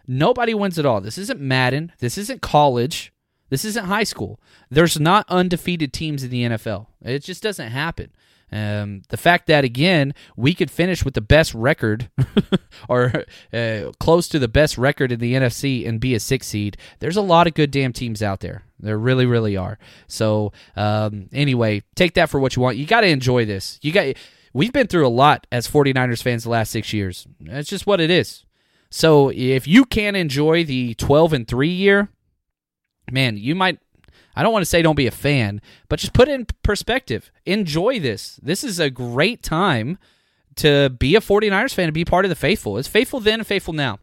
Nobody 0.07 0.55
wins 0.55 0.79
it 0.79 0.87
all. 0.87 1.01
This 1.01 1.19
isn't 1.19 1.41
Madden. 1.41 1.93
This 1.99 2.17
isn't 2.17 2.43
college. 2.43 3.13
This 3.49 3.65
isn't 3.65 3.87
high 3.87 4.05
school. 4.05 4.41
There's 4.71 4.99
not 4.99 5.27
undefeated 5.29 5.93
teams 5.93 6.23
in 6.25 6.31
the 6.31 6.43
NFL. 6.45 6.87
It 7.03 7.21
just 7.21 7.43
doesn't 7.43 7.71
happen. 7.71 8.11
Um, 8.53 9.03
the 9.09 9.17
fact 9.17 9.49
that 9.49 9.65
again 9.65 10.15
we 10.37 10.55
could 10.55 10.71
finish 10.71 11.05
with 11.05 11.15
the 11.15 11.21
best 11.21 11.53
record, 11.55 12.11
or 12.89 13.25
uh, 13.53 13.93
close 13.99 14.29
to 14.29 14.39
the 14.39 14.49
best 14.49 14.79
record 14.79 15.11
in 15.11 15.19
the 15.19 15.35
NFC 15.35 15.87
and 15.87 15.99
be 15.99 16.15
a 16.15 16.21
six 16.21 16.47
seed. 16.47 16.77
There's 17.01 17.17
a 17.17 17.23
lot 17.23 17.47
of 17.47 17.55
good 17.55 17.71
damn 17.71 17.93
teams 17.93 18.23
out 18.23 18.41
there. 18.41 18.63
There 18.79 18.99
really, 18.99 19.27
really 19.27 19.57
are. 19.57 19.79
So 20.07 20.53
um, 20.77 21.29
anyway, 21.33 21.83
take 21.95 22.15
that 22.15 22.31
for 22.31 22.39
what 22.39 22.55
you 22.55 22.63
want. 22.63 22.77
You 22.77 22.87
got 22.87 23.01
to 23.01 23.09
enjoy 23.09 23.45
this. 23.45 23.79
You 23.83 23.93
got. 23.93 24.15
We've 24.53 24.73
been 24.73 24.87
through 24.87 25.07
a 25.07 25.09
lot 25.09 25.47
as 25.53 25.69
49ers 25.69 26.23
fans 26.23 26.45
the 26.45 26.51
last 26.51 26.71
six 26.71 26.93
years. 26.93 27.27
That's 27.41 27.69
just 27.69 27.87
what 27.87 28.01
it 28.01 28.11
is. 28.11 28.47
So 28.89 29.31
if 29.35 29.67
you 29.67 29.85
can't 29.85 30.17
enjoy 30.17 30.65
the 30.65 30.95
12 30.95 31.33
and 31.35 31.49
three 31.49 31.69
year, 31.69 32.09
man, 33.11 33.37
you 33.37 33.55
might 33.55 33.81
I 34.37 34.43
don't 34.43 34.53
want 34.53 34.63
to 34.63 34.71
say 34.71 34.83
don't 34.83 34.95
be 34.95 35.07
a 35.07 35.13
fan, 35.13 35.61
but 35.89 35.99
just 35.99 36.13
put 36.13 36.29
it 36.29 36.33
in 36.33 36.47
perspective. 36.63 37.33
Enjoy 37.47 37.99
this. 37.99 38.39
This 38.43 38.63
is 38.63 38.79
a 38.79 38.91
great 38.91 39.43
time 39.43 39.99
to 40.57 40.91
be 40.91 41.17
a 41.17 41.21
49ers 41.21 41.75
fan 41.75 41.87
and 41.87 41.95
be 41.95 42.05
part 42.05 42.25
of 42.25 42.29
the 42.29 42.35
faithful. 42.37 42.79
It's 42.79 42.89
faithful 42.89 43.21
then 43.21 43.41
and 43.41 43.47
faithful 43.47 43.75
now. 43.75 43.99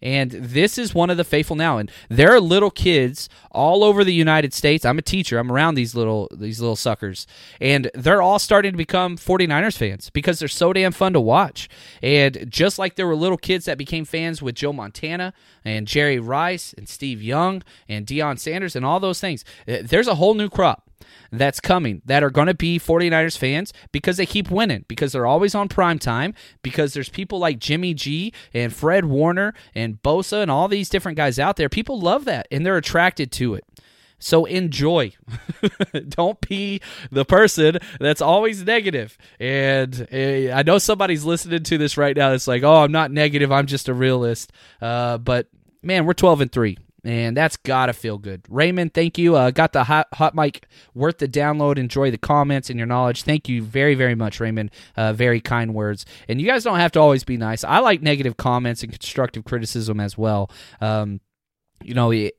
And 0.00 0.30
this 0.30 0.78
is 0.78 0.94
one 0.94 1.10
of 1.10 1.16
the 1.16 1.24
faithful 1.24 1.56
now. 1.56 1.78
And 1.78 1.90
there 2.08 2.32
are 2.32 2.40
little 2.40 2.70
kids 2.70 3.28
all 3.50 3.82
over 3.82 4.04
the 4.04 4.14
United 4.14 4.54
States. 4.54 4.84
I'm 4.84 4.98
a 4.98 5.02
teacher. 5.02 5.38
I'm 5.38 5.50
around 5.50 5.74
these 5.74 5.94
little 5.94 6.28
these 6.32 6.60
little 6.60 6.76
suckers. 6.76 7.26
And 7.60 7.90
they're 7.94 8.22
all 8.22 8.38
starting 8.38 8.72
to 8.72 8.78
become 8.78 9.16
49ers 9.16 9.76
fans 9.76 10.10
because 10.10 10.38
they're 10.38 10.48
so 10.48 10.72
damn 10.72 10.92
fun 10.92 11.12
to 11.14 11.20
watch. 11.20 11.68
And 12.02 12.46
just 12.48 12.78
like 12.78 12.94
there 12.94 13.06
were 13.06 13.16
little 13.16 13.38
kids 13.38 13.64
that 13.64 13.78
became 13.78 14.04
fans 14.04 14.40
with 14.40 14.54
Joe 14.54 14.72
Montana 14.72 15.32
and 15.64 15.86
Jerry 15.86 16.18
Rice 16.18 16.74
and 16.76 16.88
Steve 16.88 17.22
Young 17.22 17.62
and 17.88 18.06
Deion 18.06 18.38
Sanders 18.38 18.76
and 18.76 18.84
all 18.84 19.00
those 19.00 19.20
things, 19.20 19.44
eh, 19.66 19.82
there's 19.84 20.08
a 20.08 20.14
whole 20.14 20.34
new 20.34 20.48
crop 20.48 20.87
that's 21.30 21.60
coming 21.60 22.02
that 22.04 22.22
are 22.22 22.30
going 22.30 22.46
to 22.46 22.54
be 22.54 22.78
49ers 22.78 23.36
fans 23.36 23.72
because 23.92 24.16
they 24.16 24.26
keep 24.26 24.50
winning, 24.50 24.84
because 24.88 25.12
they're 25.12 25.26
always 25.26 25.54
on 25.54 25.68
prime 25.68 25.98
time, 25.98 26.34
because 26.62 26.94
there's 26.94 27.08
people 27.08 27.38
like 27.38 27.58
Jimmy 27.58 27.94
G 27.94 28.32
and 28.54 28.72
Fred 28.72 29.04
Warner 29.04 29.54
and 29.74 30.02
Bosa 30.02 30.42
and 30.42 30.50
all 30.50 30.68
these 30.68 30.88
different 30.88 31.16
guys 31.16 31.38
out 31.38 31.56
there. 31.56 31.68
People 31.68 32.00
love 32.00 32.24
that 32.24 32.48
and 32.50 32.64
they're 32.64 32.76
attracted 32.76 33.32
to 33.32 33.54
it. 33.54 33.64
So 34.18 34.46
enjoy. 34.46 35.12
Don't 36.08 36.40
be 36.40 36.80
the 37.10 37.24
person 37.24 37.78
that's 38.00 38.20
always 38.20 38.64
negative. 38.64 39.16
And 39.38 40.08
uh, 40.12 40.52
I 40.52 40.64
know 40.64 40.78
somebody's 40.78 41.24
listening 41.24 41.62
to 41.62 41.78
this 41.78 41.96
right 41.96 42.16
now. 42.16 42.32
It's 42.32 42.48
like, 42.48 42.64
oh, 42.64 42.82
I'm 42.82 42.90
not 42.90 43.12
negative. 43.12 43.52
I'm 43.52 43.66
just 43.66 43.88
a 43.88 43.94
realist. 43.94 44.52
Uh, 44.82 45.18
but 45.18 45.46
man, 45.82 46.04
we're 46.04 46.14
12 46.14 46.40
and 46.40 46.52
three 46.52 46.78
and 47.04 47.36
that's 47.36 47.56
gotta 47.56 47.92
feel 47.92 48.18
good. 48.18 48.44
Raymond, 48.48 48.94
thank 48.94 49.18
you. 49.18 49.36
Uh, 49.36 49.50
got 49.50 49.72
the 49.72 49.84
hot, 49.84 50.08
hot 50.14 50.34
mic 50.34 50.66
worth 50.94 51.18
the 51.18 51.28
download. 51.28 51.78
Enjoy 51.78 52.10
the 52.10 52.18
comments 52.18 52.70
and 52.70 52.78
your 52.78 52.86
knowledge. 52.86 53.22
Thank 53.22 53.48
you 53.48 53.62
very, 53.62 53.94
very 53.94 54.14
much, 54.14 54.40
Raymond. 54.40 54.70
Uh, 54.96 55.12
very 55.12 55.40
kind 55.40 55.74
words. 55.74 56.04
And 56.28 56.40
you 56.40 56.46
guys 56.46 56.64
don't 56.64 56.78
have 56.78 56.92
to 56.92 57.00
always 57.00 57.24
be 57.24 57.36
nice. 57.36 57.64
I 57.64 57.78
like 57.78 58.02
negative 58.02 58.36
comments 58.36 58.82
and 58.82 58.92
constructive 58.92 59.44
criticism 59.44 60.00
as 60.00 60.18
well. 60.18 60.50
Um, 60.80 61.20
you 61.82 61.94
know, 61.94 62.10
it, 62.10 62.34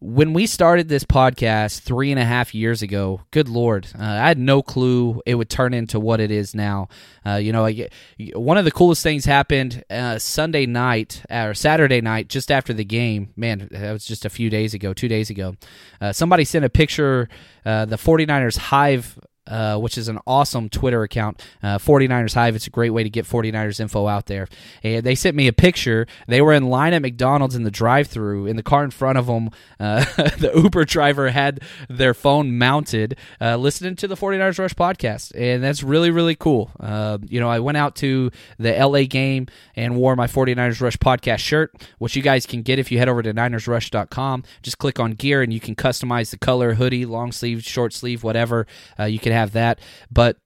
when 0.00 0.32
we 0.32 0.46
started 0.46 0.88
this 0.88 1.04
podcast 1.04 1.80
three 1.80 2.10
and 2.10 2.18
a 2.18 2.24
half 2.24 2.54
years 2.54 2.80
ago, 2.80 3.20
good 3.30 3.48
lord, 3.50 3.86
uh, 3.98 4.02
I 4.02 4.28
had 4.28 4.38
no 4.38 4.62
clue 4.62 5.20
it 5.26 5.34
would 5.34 5.50
turn 5.50 5.74
into 5.74 6.00
what 6.00 6.20
it 6.20 6.30
is 6.30 6.54
now. 6.54 6.88
Uh, 7.24 7.34
you 7.34 7.52
know, 7.52 7.66
I, 7.66 7.88
one 8.34 8.56
of 8.56 8.64
the 8.64 8.70
coolest 8.70 9.02
things 9.02 9.26
happened 9.26 9.84
uh, 9.90 10.18
Sunday 10.18 10.64
night 10.64 11.22
or 11.30 11.52
Saturday 11.52 12.00
night, 12.00 12.28
just 12.28 12.50
after 12.50 12.72
the 12.72 12.84
game. 12.84 13.34
Man, 13.36 13.68
that 13.70 13.92
was 13.92 14.06
just 14.06 14.24
a 14.24 14.30
few 14.30 14.48
days 14.48 14.72
ago, 14.72 14.94
two 14.94 15.08
days 15.08 15.28
ago. 15.28 15.54
Uh, 16.00 16.12
somebody 16.12 16.44
sent 16.44 16.64
a 16.64 16.70
picture. 16.70 17.28
Uh, 17.66 17.84
the 17.84 17.96
49ers 17.96 18.56
Hive 18.56 19.18
uh, 19.50 19.76
which 19.76 19.98
is 19.98 20.08
an 20.08 20.18
awesome 20.26 20.68
Twitter 20.68 21.02
account, 21.02 21.42
uh, 21.62 21.78
49ers 21.78 22.34
Hive. 22.34 22.54
It's 22.54 22.66
a 22.66 22.70
great 22.70 22.90
way 22.90 23.02
to 23.02 23.10
get 23.10 23.26
49ers 23.26 23.80
info 23.80 24.06
out 24.06 24.26
there. 24.26 24.48
And 24.82 25.04
they 25.04 25.14
sent 25.14 25.36
me 25.36 25.48
a 25.48 25.52
picture. 25.52 26.06
They 26.28 26.40
were 26.40 26.52
in 26.52 26.68
line 26.68 26.94
at 26.94 27.02
McDonald's 27.02 27.56
in 27.56 27.64
the 27.64 27.70
drive 27.70 28.06
through. 28.06 28.46
In 28.46 28.56
the 28.56 28.62
car 28.62 28.84
in 28.84 28.90
front 28.90 29.18
of 29.18 29.26
them, 29.26 29.50
uh, 29.78 30.04
the 30.38 30.52
Uber 30.54 30.84
driver 30.84 31.30
had 31.30 31.60
their 31.88 32.14
phone 32.14 32.56
mounted, 32.56 33.16
uh, 33.40 33.56
listening 33.56 33.96
to 33.96 34.08
the 34.08 34.16
49ers 34.16 34.58
Rush 34.58 34.74
podcast. 34.74 35.32
And 35.34 35.62
that's 35.62 35.82
really, 35.82 36.10
really 36.10 36.36
cool. 36.36 36.70
Uh, 36.78 37.18
you 37.28 37.40
know, 37.40 37.48
I 37.48 37.58
went 37.58 37.76
out 37.76 37.96
to 37.96 38.30
the 38.58 38.72
LA 38.72 39.04
game 39.04 39.48
and 39.74 39.96
wore 39.96 40.14
my 40.14 40.28
49ers 40.28 40.80
Rush 40.80 40.96
podcast 40.96 41.38
shirt, 41.38 41.74
which 41.98 42.14
you 42.14 42.22
guys 42.22 42.46
can 42.46 42.62
get 42.62 42.78
if 42.78 42.92
you 42.92 42.98
head 42.98 43.08
over 43.08 43.22
to 43.22 43.34
NinersRush.com. 43.34 44.44
Just 44.62 44.78
click 44.78 45.00
on 45.00 45.12
gear 45.12 45.42
and 45.42 45.52
you 45.52 45.60
can 45.60 45.74
customize 45.74 46.30
the 46.30 46.38
color, 46.38 46.74
hoodie, 46.74 47.04
long 47.04 47.32
sleeve, 47.32 47.64
short 47.64 47.92
sleeve, 47.92 48.22
whatever. 48.22 48.66
You 48.98 49.18
can 49.18 49.32
have 49.32 49.39
have 49.40 49.52
that. 49.52 49.80
But 50.10 50.36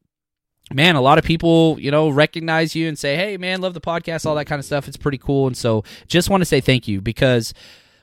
man, 0.73 0.97
a 0.97 1.01
lot 1.01 1.19
of 1.19 1.25
people, 1.25 1.79
you 1.81 1.91
know, 1.91 2.09
recognize 2.09 2.75
you 2.75 2.89
and 2.89 2.99
say, 2.99 3.17
"Hey, 3.17 3.37
man, 3.37 3.61
love 3.61 3.75
the 3.75 3.81
podcast," 3.81 4.27
all 4.27 4.35
that 4.37 4.47
kind 4.47 4.59
of 4.59 4.65
stuff. 4.65 4.89
It's 4.89 4.97
pretty 4.97 5.19
cool, 5.19 5.47
and 5.47 5.57
so 5.57 5.85
just 6.07 6.31
want 6.31 6.41
to 6.41 6.47
say 6.47 6.61
thank 6.61 6.89
you 6.89 7.01
because 7.01 7.53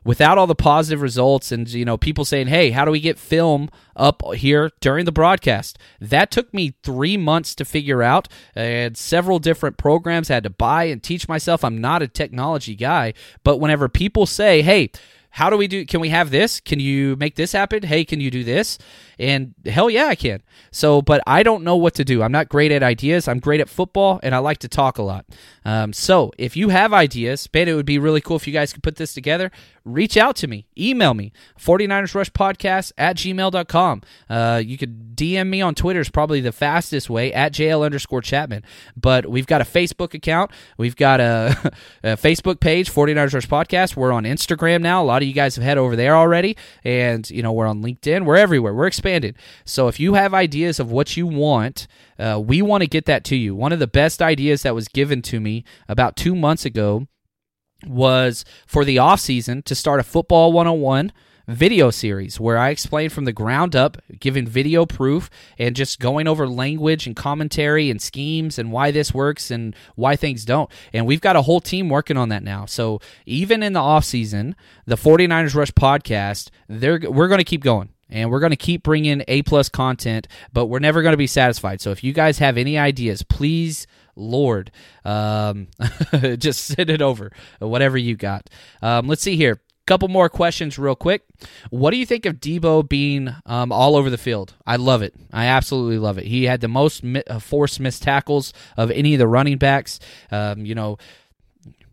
without 0.04 0.38
all 0.38 0.48
the 0.48 0.56
positive 0.56 1.02
results 1.02 1.52
and 1.52 1.70
you 1.70 1.86
know 1.86 1.98
people 1.98 2.26
saying 2.26 2.48
hey 2.48 2.72
how 2.72 2.84
do 2.84 2.90
we 2.92 3.00
get 3.00 3.20
film 3.20 3.70
up 3.96 4.24
here 4.36 4.72
during 4.80 5.06
the 5.06 5.12
broadcast? 5.12 5.78
That 6.00 6.32
took 6.32 6.54
me 6.54 6.74
three 6.84 7.18
months 7.18 7.54
to 7.56 7.66
figure 7.66 8.02
out 8.02 8.28
i 8.56 8.62
had 8.62 8.98
several 8.98 9.40
different 9.40 9.78
programs 9.78 10.30
I 10.30 10.36
had 10.36 10.44
to 10.44 10.50
buy 10.50 10.86
and 10.86 11.02
teach 11.02 11.28
myself. 11.28 11.64
I'm 11.64 11.80
not 11.80 12.02
a 12.02 12.08
technology 12.08 12.76
guy 12.76 13.14
but 13.44 13.58
whenever 13.58 13.90
people 13.90 14.26
say 14.26 14.62
hey 14.62 14.92
how 15.36 15.50
do 15.50 15.56
we 15.56 15.68
do 15.68 15.86
can 15.86 16.02
we 16.02 16.10
have 16.10 16.30
this? 16.30 16.60
Can 16.60 16.80
you 16.80 17.16
make 17.16 17.36
this 17.36 17.52
happen? 17.54 17.84
Hey 17.84 18.04
can 18.04 18.20
you 18.20 18.32
do 18.32 18.44
this 18.44 18.78
and 19.22 19.54
hell 19.66 19.90
yeah 19.90 20.08
i 20.08 20.16
can. 20.16 20.42
So 20.72 21.02
but 21.02 21.22
i 21.28 21.44
don't 21.44 21.64
know 21.64 21.78
what 21.78 21.94
to 21.96 22.04
do. 22.04 22.24
I'm 22.24 22.32
not 22.32 22.50
great 22.50 22.72
at 22.72 22.84
ideas. 22.84 23.28
I'm 23.28 23.40
great 23.40 23.62
at 23.62 23.70
football 23.70 24.20
and 24.24 24.34
i 24.36 24.40
like 24.40 24.58
to 24.60 24.68
talk 24.68 24.98
a 24.98 25.04
lot. 25.04 25.26
Um, 25.64 25.94
so 25.94 26.32
if 26.38 26.58
you 26.58 26.70
have 26.70 26.92
ideas 26.92 27.48
man 27.54 27.68
it 27.68 27.76
would 27.76 27.86
be 27.86 28.00
really 28.00 28.22
cool 28.22 28.36
if 28.36 28.48
you 28.48 28.54
guys 28.54 28.74
could 28.74 28.84
put 28.84 28.96
this 28.96 29.14
together. 29.14 29.52
Reach 29.84 30.16
out 30.16 30.36
to 30.38 30.48
me. 30.48 30.68
Email 30.78 31.14
me. 31.14 31.32
49ers 31.60 32.14
rush 32.14 32.32
podcast 32.32 32.92
at 32.98 33.16
gmail.com 33.16 34.02
uh, 34.30 34.62
you 34.64 34.78
could 34.78 35.16
dm 35.16 35.48
me 35.48 35.62
on 35.62 35.76
twitter 35.76 36.00
is 36.00 36.10
probably 36.10 36.40
the 36.42 36.52
fastest 36.52 37.10
way 37.10 37.32
at 37.34 37.54
jl 37.54 37.86
underscore 37.86 38.22
chapman. 38.22 38.64
But 38.96 39.30
we've 39.30 39.48
got 39.48 39.62
a 39.62 39.66
facebook 39.66 40.14
account. 40.14 40.52
We've 40.78 40.96
got 40.96 41.20
a, 41.20 41.72
a 42.04 42.18
facebook 42.18 42.60
page 42.60 42.92
49ers 42.92 43.34
rush 43.34 43.48
podcast. 43.48 43.96
We're 43.96 44.12
on 44.12 44.24
instagram 44.24 44.82
now. 44.82 45.04
A 45.04 45.06
lot 45.06 45.22
of 45.22 45.28
you 45.28 45.34
guys 45.34 45.56
have 45.56 45.64
head 45.64 45.78
over 45.78 45.96
there 45.96 46.16
already. 46.16 46.58
And 46.84 47.30
you 47.30 47.44
know 47.44 47.52
we're 47.52 47.68
on 47.68 47.82
linkedin. 47.84 48.26
We're 48.26 48.38
everywhere. 48.38 48.74
We're 48.74 48.88
expanded 49.12 49.36
so 49.66 49.88
if 49.88 50.00
you 50.00 50.14
have 50.14 50.34
ideas 50.34 50.80
of 50.80 50.92
what 50.92 51.18
you 51.18 51.28
want 51.28 51.88
uh, 52.18 52.40
we 52.44 52.62
want 52.62 52.82
to 52.82 52.88
get 52.88 53.06
that 53.06 53.24
to 53.24 53.36
you 53.36 53.54
one 53.54 53.74
of 53.74 53.80
the 53.80 53.88
best 53.88 54.22
ideas 54.22 54.64
that 54.64 54.76
was 54.76 54.88
given 54.88 55.22
to 55.22 55.40
me 55.40 55.64
about 55.90 56.16
two 56.16 56.36
months 56.36 56.66
ago 56.66 57.08
was 57.86 58.46
for 58.66 58.86
the 58.86 58.98
off 58.98 59.20
season 59.20 59.62
to 59.64 59.76
start 59.76 60.00
a 60.00 60.04
football 60.04 60.54
101 60.54 61.12
video 61.48 61.90
series 61.90 62.40
where 62.40 62.58
I 62.58 62.70
explain 62.70 63.10
from 63.10 63.26
the 63.26 63.34
ground 63.34 63.76
up, 63.76 63.98
giving 64.20 64.48
video 64.48 64.86
proof 64.86 65.30
and 65.58 65.76
just 65.76 66.00
going 66.00 66.28
over 66.28 66.48
language 66.48 67.08
and 67.08 67.16
commentary 67.16 67.90
and 67.90 68.02
schemes 68.02 68.58
and 68.58 68.72
why 68.72 68.92
this 68.92 69.14
works 69.14 69.52
and 69.52 69.76
why 69.96 70.16
things 70.16 70.46
don't. 70.46 70.70
And 70.94 71.06
we've 71.06 71.20
got 71.20 71.36
a 71.36 71.42
whole 71.42 71.60
team 71.60 71.90
working 71.90 72.16
on 72.16 72.30
that 72.30 72.44
now. 72.44 72.66
So 72.66 73.02
even 73.26 73.64
in 73.64 73.74
the 73.74 73.80
off 73.80 74.06
season, 74.06 74.56
the 74.86 74.96
49ers 74.96 75.56
Rush 75.56 75.72
podcast, 75.72 76.50
they're 76.70 77.00
we're 77.00 77.28
going 77.28 77.40
to 77.40 77.44
keep 77.44 77.64
going 77.64 77.90
and 78.12 78.30
we're 78.30 78.40
going 78.40 78.52
to 78.52 78.58
keep 78.58 78.84
bringing 78.84 79.24
A 79.28 79.42
plus 79.42 79.70
content, 79.70 80.28
but 80.54 80.68
we're 80.68 80.80
never 80.80 81.02
going 81.02 81.14
to 81.14 81.18
be 81.18 81.28
satisfied. 81.28 81.82
So 81.82 81.92
if 81.92 82.04
you 82.04 82.14
guys 82.14 82.40
have 82.40 82.58
any 82.58 82.78
ideas, 82.78 83.24
please 83.24 83.88
Lord. 84.16 84.72
Um, 85.04 85.68
just 86.38 86.66
send 86.66 86.90
it 86.90 87.02
over, 87.02 87.32
whatever 87.60 87.98
you 87.98 88.16
got. 88.16 88.50
Um, 88.82 89.08
let's 89.08 89.22
see 89.22 89.36
here. 89.36 89.62
Couple 89.88 90.08
more 90.08 90.30
questions, 90.30 90.78
real 90.78 90.96
quick. 90.96 91.24
What 91.72 91.90
do 91.90 91.98
you 91.98 92.06
think 92.06 92.28
of 92.28 92.36
Deebo 92.36 92.88
being 92.88 93.36
um, 93.48 93.72
all 93.72 93.96
over 93.96 94.12
the 94.12 94.18
field? 94.18 94.54
I 94.66 94.76
love 94.76 95.02
it. 95.02 95.16
I 95.34 95.48
absolutely 95.48 95.98
love 95.98 96.20
it. 96.20 96.26
He 96.26 96.44
had 96.44 96.62
the 96.62 96.68
most 96.68 97.04
mi- 97.04 97.24
uh, 97.28 97.40
forced 97.40 97.80
missed 97.80 98.04
tackles 98.04 98.54
of 98.78 98.92
any 98.92 99.16
of 99.16 99.20
the 99.20 99.28
running 99.28 99.58
backs. 99.58 100.00
Um, 100.30 100.66
you 100.68 100.76
know, 100.76 100.98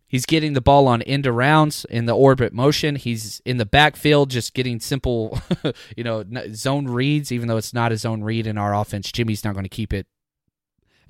He's 0.08 0.24
getting 0.24 0.54
the 0.54 0.62
ball 0.62 0.88
on 0.88 1.02
end 1.02 1.26
rounds 1.26 1.84
in 1.90 2.06
the 2.06 2.16
orbit 2.16 2.54
motion. 2.54 2.96
He's 2.96 3.42
in 3.44 3.58
the 3.58 3.66
backfield 3.66 4.30
just 4.30 4.54
getting 4.54 4.80
simple, 4.80 5.38
you 5.96 6.02
know, 6.02 6.24
zone 6.54 6.86
reads, 6.86 7.30
even 7.30 7.46
though 7.46 7.58
it's 7.58 7.74
not 7.74 7.92
a 7.92 7.96
zone 7.98 8.22
read 8.22 8.46
in 8.46 8.56
our 8.56 8.74
offense. 8.74 9.12
Jimmy's 9.12 9.44
not 9.44 9.52
going 9.52 9.64
to 9.64 9.68
keep 9.68 9.92
it 9.92 10.06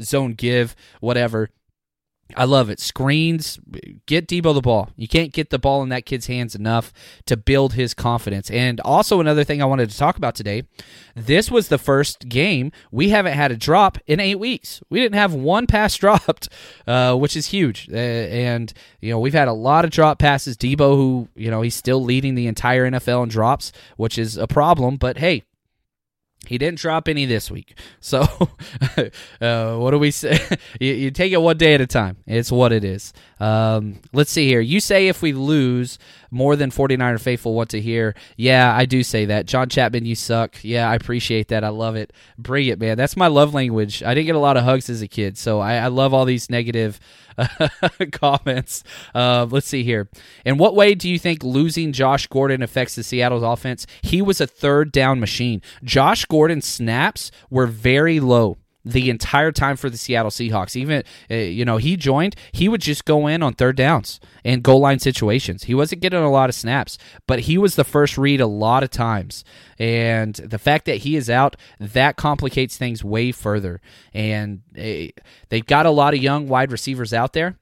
zone 0.02 0.32
give, 0.32 0.74
whatever. 1.00 1.50
I 2.36 2.44
love 2.44 2.68
it. 2.68 2.78
Screens, 2.78 3.58
get 4.04 4.28
Deebo 4.28 4.52
the 4.52 4.60
ball. 4.60 4.90
You 4.96 5.08
can't 5.08 5.32
get 5.32 5.48
the 5.48 5.58
ball 5.58 5.82
in 5.82 5.88
that 5.88 6.04
kid's 6.04 6.26
hands 6.26 6.54
enough 6.54 6.92
to 7.24 7.38
build 7.38 7.72
his 7.72 7.94
confidence. 7.94 8.50
And 8.50 8.80
also, 8.80 9.20
another 9.20 9.44
thing 9.44 9.62
I 9.62 9.64
wanted 9.64 9.88
to 9.90 9.96
talk 9.96 10.16
about 10.16 10.34
today 10.34 10.64
this 11.14 11.50
was 11.50 11.68
the 11.68 11.78
first 11.78 12.28
game 12.28 12.70
we 12.92 13.08
haven't 13.08 13.32
had 13.32 13.50
a 13.50 13.56
drop 13.56 13.98
in 14.06 14.20
eight 14.20 14.38
weeks. 14.38 14.80
We 14.90 15.00
didn't 15.00 15.16
have 15.16 15.32
one 15.34 15.66
pass 15.66 15.96
dropped, 15.96 16.48
uh, 16.86 17.14
which 17.16 17.34
is 17.34 17.46
huge. 17.46 17.88
Uh, 17.90 17.96
and, 17.96 18.72
you 19.00 19.10
know, 19.10 19.18
we've 19.18 19.32
had 19.32 19.48
a 19.48 19.52
lot 19.52 19.84
of 19.84 19.90
drop 19.90 20.18
passes. 20.18 20.56
Deebo, 20.56 20.96
who, 20.96 21.28
you 21.34 21.50
know, 21.50 21.62
he's 21.62 21.74
still 21.74 22.02
leading 22.02 22.34
the 22.34 22.46
entire 22.46 22.88
NFL 22.90 23.24
in 23.24 23.28
drops, 23.30 23.72
which 23.96 24.18
is 24.18 24.36
a 24.36 24.46
problem. 24.46 24.96
But 24.96 25.18
hey, 25.18 25.44
he 26.48 26.56
didn't 26.56 26.78
drop 26.78 27.08
any 27.08 27.26
this 27.26 27.50
week. 27.50 27.78
So, 28.00 28.22
uh, 29.40 29.76
what 29.76 29.90
do 29.90 29.98
we 29.98 30.10
say? 30.10 30.40
you, 30.80 30.94
you, 30.94 31.10
take 31.10 31.32
it 31.32 31.42
one 31.42 31.58
day 31.58 31.74
at 31.74 31.82
a 31.82 31.86
time. 31.86 32.16
It's 32.26 32.50
what 32.50 32.72
it 32.72 32.84
is. 32.84 33.12
Um, 33.38 34.00
let's 34.14 34.30
see 34.30 34.46
here. 34.46 34.60
You 34.60 34.80
say 34.80 35.08
if 35.08 35.20
we 35.20 35.32
lose, 35.34 35.98
more 36.30 36.56
than 36.56 36.70
49er 36.70 37.20
faithful 37.20 37.54
want 37.54 37.70
to 37.70 37.80
hear. 37.80 38.14
Yeah, 38.36 38.74
I 38.74 38.86
do 38.86 39.02
say 39.02 39.26
that. 39.26 39.46
John 39.46 39.68
Chapman, 39.68 40.06
you 40.06 40.14
suck. 40.14 40.56
Yeah, 40.62 40.90
I 40.90 40.94
appreciate 40.94 41.48
that. 41.48 41.64
I 41.64 41.68
love 41.68 41.96
it. 41.96 42.12
Bring 42.38 42.68
it, 42.68 42.78
man. 42.78 42.96
That's 42.96 43.16
my 43.16 43.28
love 43.28 43.54
language. 43.54 44.02
I 44.02 44.14
didn't 44.14 44.26
get 44.26 44.36
a 44.36 44.40
lot 44.40 44.56
of 44.56 44.64
hugs 44.64 44.88
as 44.88 45.02
a 45.02 45.08
kid, 45.08 45.36
so 45.36 45.60
I, 45.60 45.76
I 45.76 45.86
love 45.88 46.14
all 46.14 46.24
these 46.24 46.50
negative 46.50 46.98
comments. 48.12 48.84
Uh, 49.14 49.46
let's 49.50 49.66
see 49.66 49.82
here. 49.82 50.08
In 50.44 50.58
what 50.58 50.74
way 50.74 50.94
do 50.94 51.08
you 51.08 51.18
think 51.18 51.42
losing 51.42 51.92
Josh 51.92 52.26
Gordon 52.26 52.62
affects 52.62 52.94
the 52.94 53.02
Seattle's 53.02 53.42
offense? 53.42 53.86
He 54.02 54.22
was 54.22 54.40
a 54.40 54.46
third 54.46 54.92
down 54.92 55.20
machine. 55.20 55.62
Josh 55.82 56.24
Gordon's 56.24 56.66
snaps 56.66 57.30
were 57.50 57.66
very 57.66 58.20
low 58.20 58.58
the 58.88 59.10
entire 59.10 59.52
time 59.52 59.76
for 59.76 59.90
the 59.90 59.98
Seattle 59.98 60.30
Seahawks. 60.30 60.76
Even 60.76 61.02
uh, 61.30 61.34
you 61.34 61.64
know 61.64 61.76
he 61.76 61.96
joined, 61.96 62.34
he 62.52 62.68
would 62.68 62.80
just 62.80 63.04
go 63.04 63.26
in 63.26 63.42
on 63.42 63.52
third 63.54 63.76
downs 63.76 64.20
and 64.44 64.62
goal 64.62 64.80
line 64.80 64.98
situations. 64.98 65.64
He 65.64 65.74
wasn't 65.74 66.02
getting 66.02 66.22
a 66.22 66.30
lot 66.30 66.48
of 66.48 66.54
snaps, 66.54 66.98
but 67.26 67.40
he 67.40 67.58
was 67.58 67.76
the 67.76 67.84
first 67.84 68.16
read 68.16 68.40
a 68.40 68.46
lot 68.46 68.82
of 68.82 68.90
times. 68.90 69.44
And 69.78 70.34
the 70.34 70.58
fact 70.58 70.86
that 70.86 70.98
he 70.98 71.16
is 71.16 71.30
out, 71.30 71.56
that 71.78 72.16
complicates 72.16 72.76
things 72.76 73.04
way 73.04 73.32
further. 73.32 73.80
And 74.12 74.62
uh, 74.76 75.12
they've 75.48 75.66
got 75.66 75.86
a 75.86 75.90
lot 75.90 76.14
of 76.14 76.22
young 76.22 76.48
wide 76.48 76.72
receivers 76.72 77.12
out 77.12 77.32
there 77.32 77.58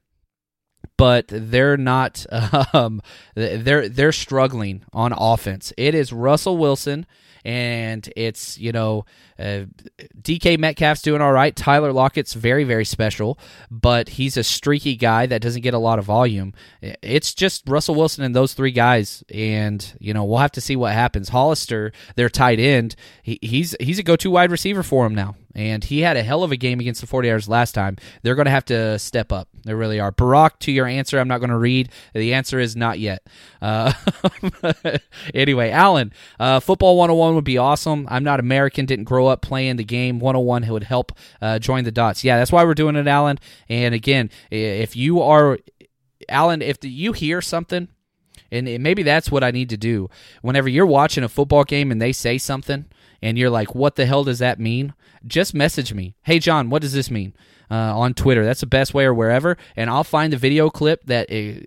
but 0.97 1.25
they're 1.27 1.77
not 1.77 2.25
um, 2.73 3.01
they're 3.35 3.87
they're 3.87 4.11
struggling 4.11 4.83
on 4.91 5.13
offense. 5.15 5.71
It 5.77 5.93
is 5.93 6.11
Russell 6.11 6.57
Wilson 6.57 7.05
and 7.45 8.11
it's 8.15 8.57
you 8.57 8.71
know 8.71 9.05
uh, 9.39 9.65
DK 10.21 10.57
Metcalf's 10.57 11.01
doing 11.01 11.21
all 11.21 11.31
right. 11.31 11.55
Tyler 11.55 11.91
Lockett's 11.91 12.33
very 12.33 12.63
very 12.63 12.85
special, 12.85 13.39
but 13.69 14.09
he's 14.09 14.37
a 14.37 14.43
streaky 14.43 14.95
guy 14.95 15.25
that 15.25 15.41
doesn't 15.41 15.61
get 15.61 15.73
a 15.73 15.79
lot 15.79 15.99
of 15.99 16.05
volume. 16.05 16.53
It's 16.81 17.33
just 17.33 17.63
Russell 17.67 17.95
Wilson 17.95 18.23
and 18.23 18.35
those 18.35 18.53
three 18.53 18.71
guys, 18.71 19.23
and 19.33 19.95
you 19.99 20.13
know 20.13 20.23
we'll 20.23 20.39
have 20.39 20.51
to 20.53 20.61
see 20.61 20.75
what 20.75 20.93
happens. 20.93 21.29
Hollister, 21.29 21.91
their 22.15 22.29
tight 22.29 22.59
end, 22.59 22.95
he, 23.21 23.39
he's 23.41 23.75
he's 23.79 23.99
a 23.99 24.03
go 24.03 24.15
to 24.15 24.31
wide 24.31 24.51
receiver 24.51 24.83
for 24.83 25.05
him 25.05 25.15
now 25.15 25.35
and 25.57 25.83
he 25.83 26.01
had 26.01 26.15
a 26.15 26.23
hell 26.23 26.43
of 26.43 26.51
a 26.51 26.55
game 26.55 26.79
against 26.79 27.01
the 27.01 27.07
49ers 27.07 27.49
last 27.49 27.71
time. 27.71 27.97
They're 28.21 28.35
going 28.35 28.45
to 28.45 28.51
have 28.51 28.65
to 28.65 28.99
step 28.99 29.31
up. 29.31 29.49
They 29.65 29.73
really 29.73 29.99
are. 29.99 30.11
Barack, 30.11 30.59
to 30.59 30.71
your 30.71 30.85
answer, 30.85 31.19
I'm 31.19 31.27
not 31.27 31.39
going 31.39 31.49
to 31.49 31.57
read. 31.57 31.89
The 32.13 32.35
answer 32.35 32.59
is 32.59 32.75
not 32.75 32.99
yet. 32.99 33.25
Uh, 33.59 33.91
anyway, 35.33 35.71
Alan, 35.71 36.13
uh, 36.39 36.59
football 36.59 36.95
101 36.95 37.33
would 37.33 37.43
be 37.43 37.57
awesome. 37.57 38.07
I'm 38.09 38.23
not 38.23 38.39
American, 38.39 38.85
didn't 38.85 39.05
grow 39.05 39.25
up 39.25 39.41
playing 39.41 39.77
the 39.77 39.83
game. 39.83 40.19
101 40.19 40.67
would 40.67 40.83
help 40.83 41.11
uh, 41.41 41.57
join 41.57 41.83
the 41.83 41.91
dots. 41.91 42.23
Yeah, 42.23 42.37
that's 42.37 42.51
why 42.51 42.63
we're 42.63 42.75
doing 42.75 42.95
it, 42.95 43.07
Alan. 43.07 43.39
And 43.67 43.95
again, 43.95 44.29
if 44.51 44.95
you 44.95 45.21
are, 45.21 45.57
Alan, 46.29 46.61
if 46.61 46.77
you 46.83 47.13
hear 47.13 47.41
something 47.41 47.87
And 48.51 48.81
maybe 48.81 49.03
that's 49.03 49.31
what 49.31 49.43
I 49.43 49.51
need 49.51 49.69
to 49.69 49.77
do. 49.77 50.09
Whenever 50.41 50.69
you're 50.69 50.85
watching 50.85 51.23
a 51.23 51.29
football 51.29 51.63
game 51.63 51.91
and 51.91 52.01
they 52.01 52.11
say 52.11 52.37
something 52.37 52.85
and 53.21 53.37
you're 53.37 53.49
like, 53.49 53.75
what 53.75 53.95
the 53.95 54.05
hell 54.05 54.23
does 54.23 54.39
that 54.39 54.59
mean? 54.59 54.93
Just 55.25 55.53
message 55.53 55.93
me. 55.93 56.15
Hey, 56.23 56.39
John, 56.39 56.69
what 56.69 56.81
does 56.81 56.93
this 56.93 57.11
mean? 57.11 57.33
Uh, 57.69 57.97
on 57.97 58.13
Twitter. 58.13 58.45
That's 58.45 58.61
the 58.61 58.65
best 58.65 58.93
way 58.93 59.05
or 59.05 59.13
wherever. 59.13 59.57
And 59.75 59.89
I'll 59.89 60.05
find 60.05 60.31
the 60.31 60.37
video 60.37 60.69
clip 60.69 61.03
that 61.05 61.29
uh, 61.29 61.65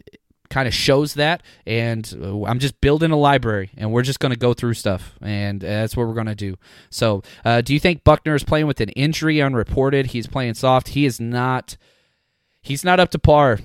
kind 0.49 0.67
of 0.67 0.73
shows 0.73 1.15
that. 1.15 1.43
And 1.67 2.11
uh, 2.23 2.45
I'm 2.45 2.59
just 2.59 2.81
building 2.81 3.11
a 3.11 3.19
library 3.19 3.71
and 3.77 3.93
we're 3.93 4.03
just 4.03 4.19
going 4.19 4.33
to 4.33 4.39
go 4.39 4.55
through 4.55 4.75
stuff. 4.75 5.15
And 5.21 5.61
that's 5.61 5.97
what 5.97 6.07
we're 6.07 6.15
going 6.15 6.27
to 6.27 6.35
do. 6.35 6.57
So, 6.89 7.23
uh, 7.45 7.61
do 7.61 7.75
you 7.75 7.81
think 7.81 8.03
Buckner 8.03 8.35
is 8.35 8.45
playing 8.45 8.67
with 8.67 8.81
an 8.81 8.89
injury 8.91 9.43
unreported? 9.43 10.07
He's 10.07 10.27
playing 10.27 10.55
soft. 10.55 10.89
He 10.89 11.05
is 11.05 11.21
not. 11.21 11.77
He's 12.63 12.85
not 12.85 13.01
up 13.01 13.11
to 13.11 13.19
par 13.19 13.59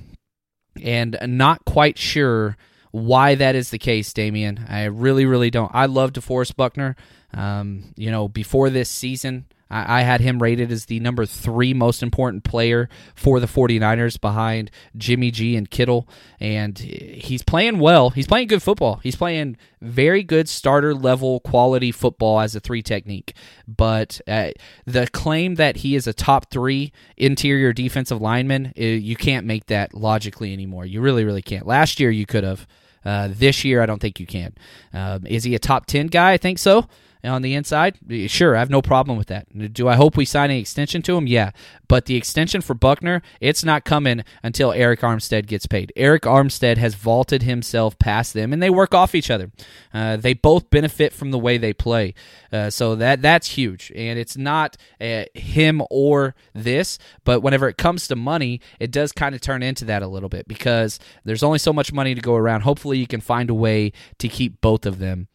and 0.81 1.17
not 1.25 1.65
quite 1.65 1.97
sure 1.97 2.57
why 2.95 3.35
that 3.35 3.55
is 3.55 3.71
the 3.71 3.77
case, 3.77 4.13
Damien. 4.13 4.65
I 4.69 4.85
really, 4.85 5.25
really 5.25 5.49
don't. 5.49 5.69
I 5.73 5.85
love 5.87 6.13
DeForest 6.13 6.55
Buckner. 6.55 6.95
Um, 7.33 7.93
you 7.97 8.09
know, 8.09 8.29
before 8.29 8.69
this 8.69 8.89
season, 8.89 9.47
I, 9.69 9.99
I 9.99 10.01
had 10.03 10.21
him 10.21 10.41
rated 10.41 10.71
as 10.71 10.85
the 10.85 11.01
number 11.01 11.25
three 11.25 11.73
most 11.73 12.01
important 12.01 12.45
player 12.45 12.87
for 13.13 13.41
the 13.41 13.47
49ers 13.47 14.21
behind 14.21 14.71
Jimmy 14.95 15.29
G 15.29 15.57
and 15.57 15.69
Kittle. 15.69 16.07
And 16.39 16.79
he's 16.79 17.43
playing 17.43 17.79
well. 17.79 18.11
He's 18.11 18.27
playing 18.27 18.47
good 18.47 18.63
football. 18.63 19.01
He's 19.03 19.17
playing 19.17 19.57
very 19.81 20.23
good 20.23 20.47
starter 20.47 20.95
level 20.95 21.41
quality 21.41 21.91
football 21.91 22.39
as 22.39 22.55
a 22.55 22.61
three 22.61 22.81
technique. 22.81 23.35
But 23.67 24.21
uh, 24.25 24.51
the 24.85 25.07
claim 25.07 25.55
that 25.55 25.77
he 25.77 25.95
is 25.95 26.07
a 26.07 26.13
top 26.13 26.49
three 26.49 26.93
interior 27.17 27.73
defensive 27.73 28.21
lineman, 28.21 28.67
uh, 28.79 28.83
you 28.83 29.17
can't 29.17 29.45
make 29.45 29.65
that 29.65 29.93
logically 29.93 30.53
anymore. 30.53 30.85
You 30.85 31.01
really, 31.01 31.25
really 31.25 31.41
can't. 31.41 31.67
Last 31.67 31.99
year, 31.99 32.09
you 32.09 32.25
could 32.25 32.45
have. 32.45 32.65
Uh, 33.05 33.29
this 33.31 33.63
year, 33.63 33.81
I 33.81 33.85
don't 33.85 33.99
think 33.99 34.19
you 34.19 34.25
can. 34.25 34.53
Um, 34.93 35.25
is 35.27 35.43
he 35.43 35.53
a 35.55 35.59
top 35.59 35.85
10 35.85 36.07
guy? 36.07 36.33
I 36.33 36.37
think 36.37 36.57
so 36.57 36.87
on 37.25 37.41
the 37.41 37.53
inside, 37.53 37.97
sure, 38.27 38.55
I 38.55 38.59
have 38.59 38.69
no 38.69 38.81
problem 38.81 39.17
with 39.17 39.27
that. 39.27 39.73
Do 39.73 39.87
I 39.87 39.95
hope 39.95 40.17
we 40.17 40.25
sign 40.25 40.51
an 40.51 40.57
extension 40.57 41.01
to 41.03 41.17
him? 41.17 41.27
Yeah. 41.27 41.51
But 41.87 42.05
the 42.05 42.15
extension 42.15 42.61
for 42.61 42.73
Buckner, 42.73 43.21
it's 43.39 43.63
not 43.63 43.85
coming 43.85 44.23
until 44.43 44.71
Arik 44.71 44.99
Armstead 44.99 45.45
gets 45.47 45.65
paid. 45.65 45.91
Arik 45.95 46.21
Armstead 46.21 46.77
has 46.77 46.95
vaulted 46.95 47.43
himself 47.43 47.97
past 47.99 48.33
them, 48.33 48.53
and 48.53 48.61
they 48.61 48.69
work 48.69 48.93
off 48.93 49.15
each 49.15 49.29
other. 49.29 49.51
Uh, 49.93 50.17
they 50.17 50.33
both 50.33 50.69
benefit 50.69 51.13
from 51.13 51.31
the 51.31 51.39
way 51.39 51.57
they 51.57 51.73
play. 51.73 52.13
Uh, 52.51 52.69
so 52.69 52.95
that 52.95 53.21
that's 53.21 53.49
huge. 53.49 53.91
And 53.95 54.17
it's 54.17 54.37
not 54.37 54.77
uh, 54.99 55.25
him 55.33 55.81
or 55.89 56.35
this, 56.53 56.97
but 57.23 57.41
whenever 57.41 57.67
it 57.67 57.77
comes 57.77 58.07
to 58.07 58.15
money, 58.15 58.61
it 58.79 58.91
does 58.91 59.11
kind 59.11 59.35
of 59.35 59.41
turn 59.41 59.63
into 59.63 59.85
that 59.85 60.01
a 60.01 60.07
little 60.07 60.29
bit 60.29 60.47
because 60.47 60.99
there's 61.23 61.43
only 61.43 61.59
so 61.59 61.73
much 61.73 61.93
money 61.93 62.15
to 62.15 62.21
go 62.21 62.35
around. 62.35 62.61
Hopefully, 62.61 62.97
you 62.97 63.07
can 63.07 63.21
find 63.21 63.49
a 63.49 63.53
way 63.53 63.91
to 64.19 64.27
keep 64.27 64.61
both 64.61 64.85
of 64.85 64.99
them. 64.99 65.27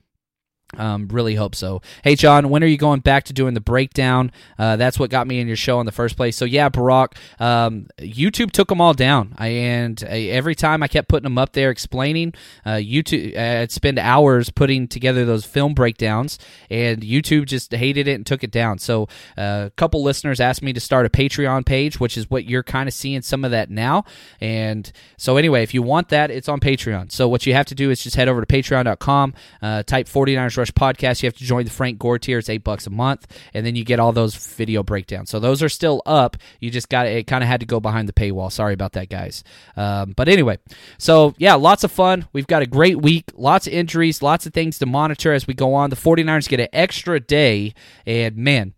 Um, 0.79 1.09
really 1.09 1.35
hope 1.35 1.55
so. 1.55 1.83
Hey, 2.05 2.14
John, 2.14 2.49
when 2.49 2.62
are 2.62 2.68
you 2.68 2.77
going 2.77 3.01
back 3.01 3.25
to 3.25 3.33
doing 3.33 3.55
the 3.55 3.61
breakdown? 3.61 4.31
Uh, 4.59 4.77
that's 4.77 4.99
what 4.99 5.11
got 5.11 5.27
me 5.27 5.41
in 5.41 5.49
your 5.49 5.57
show 5.57 5.81
in 5.81 5.87
the 5.87 5.93
first 5.93 6.16
place. 6.16 6.37
So, 6.37 6.45
yeah, 6.45 6.68
Barack, 6.68 7.16
um, 7.41 7.89
YouTube 7.99 8.53
took 8.53 8.68
them 8.68 8.81
all 8.81 8.95
down. 8.95 9.35
I, 9.37 9.49
and 9.49 10.03
uh, 10.05 10.09
every 10.09 10.55
time 10.55 10.83
I 10.83 10.89
kept 10.89 11.09
putting 11.09 11.25
them 11.25 11.39
up 11.39 11.55
there 11.55 11.71
explaining, 11.71 12.35
uh, 12.64 12.75
YouTube, 12.77 13.37
uh, 13.37 13.62
I'd 13.62 13.73
spend 13.73 13.99
hours 13.99 14.51
putting 14.51 14.87
together 14.87 15.25
those 15.25 15.45
film 15.45 15.75
breakdowns, 15.75 16.39
and 16.71 17.03
YouTube 17.03 17.47
just 17.47 17.73
hated 17.73 18.07
it 18.07 18.14
and 18.14 18.25
took 18.25 18.45
it 18.45 18.53
down. 18.53 18.79
So, 18.79 19.09
uh, 19.37 19.64
a 19.66 19.73
couple 19.77 20.03
listeners 20.05 20.39
asked 20.39 20.62
me 20.62 20.73
to 20.73 20.81
start 20.81 21.05
a 21.05 21.11
Patreon 21.11 21.66
page, 21.66 21.99
which 21.99 22.16
is 22.16 22.31
what 22.31 22.45
you're 22.45 22.62
kind 22.62 22.89
of 22.89 22.95
seeing 22.95 23.23
some 23.23 23.45
of 23.45 23.51
that 23.51 23.71
now. 23.71 24.05
And 24.41 24.91
so, 25.16 25.37
anyway, 25.37 25.64
if 25.64 25.75
you 25.75 25.83
want 25.83 26.11
that, 26.11 26.31
it's 26.31 26.49
on 26.49 26.61
Patreon. 26.61 27.11
So, 27.11 27.27
what 27.27 27.45
you 27.45 27.55
have 27.55 27.66
to 27.66 27.75
do 27.75 27.91
is 27.91 28.03
just 28.05 28.14
head 28.14 28.29
over 28.29 28.41
to 28.41 28.47
patreon.com, 28.47 29.35
uh, 29.62 29.83
type 29.83 30.07
49ers 30.07 30.60
Rush 30.61 30.71
podcast. 30.73 31.23
You 31.23 31.27
have 31.27 31.37
to 31.37 31.45
join 31.45 31.65
the 31.65 31.71
Frank 31.71 31.99
Gore 31.99 32.19
tier. 32.19 32.39
It's 32.39 32.49
eight 32.49 32.65
bucks 32.65 32.87
a 32.87 32.91
month, 32.91 33.27
and 33.53 33.67
then 33.67 33.75
you 33.75 33.85
get 33.85 33.99
all 33.99 34.13
those 34.13 34.37
video 34.37 34.83
breakdowns. 34.83 35.31
So 35.31 35.41
those 35.41 35.63
are 35.63 35.69
still 35.69 36.03
up. 36.07 36.37
You 36.61 36.71
just 36.71 36.89
got 36.89 37.07
it. 37.07 37.27
Kind 37.27 37.43
of 37.43 37.49
had 37.49 37.61
to 37.61 37.67
go 37.67 37.81
behind 37.81 38.09
the 38.09 38.13
paywall. 38.13 38.53
Sorry 38.53 38.75
about 38.75 38.93
that, 38.93 39.09
guys. 39.09 39.43
Um, 39.77 40.13
but 40.17 40.29
anyway, 40.29 40.59
so 40.99 41.35
yeah, 41.39 41.55
lots 41.55 41.85
of 41.85 41.91
fun. 41.91 42.27
We've 42.33 42.47
got 42.47 42.63
a 42.63 42.67
great 42.67 43.01
week. 43.01 43.25
Lots 43.35 43.67
of 43.67 43.73
injuries. 43.73 44.23
Lots 44.23 44.47
of 44.47 44.55
things 44.55 44.79
to 44.79 44.87
monitor 44.87 45.33
as 45.33 45.47
we 45.47 45.55
go 45.55 45.75
on. 45.75 45.91
The 45.91 45.97
49ers 45.97 46.49
get 46.49 46.61
an 46.61 46.69
extra 46.73 47.19
day, 47.19 47.75
and 48.07 48.37
man, 48.37 48.75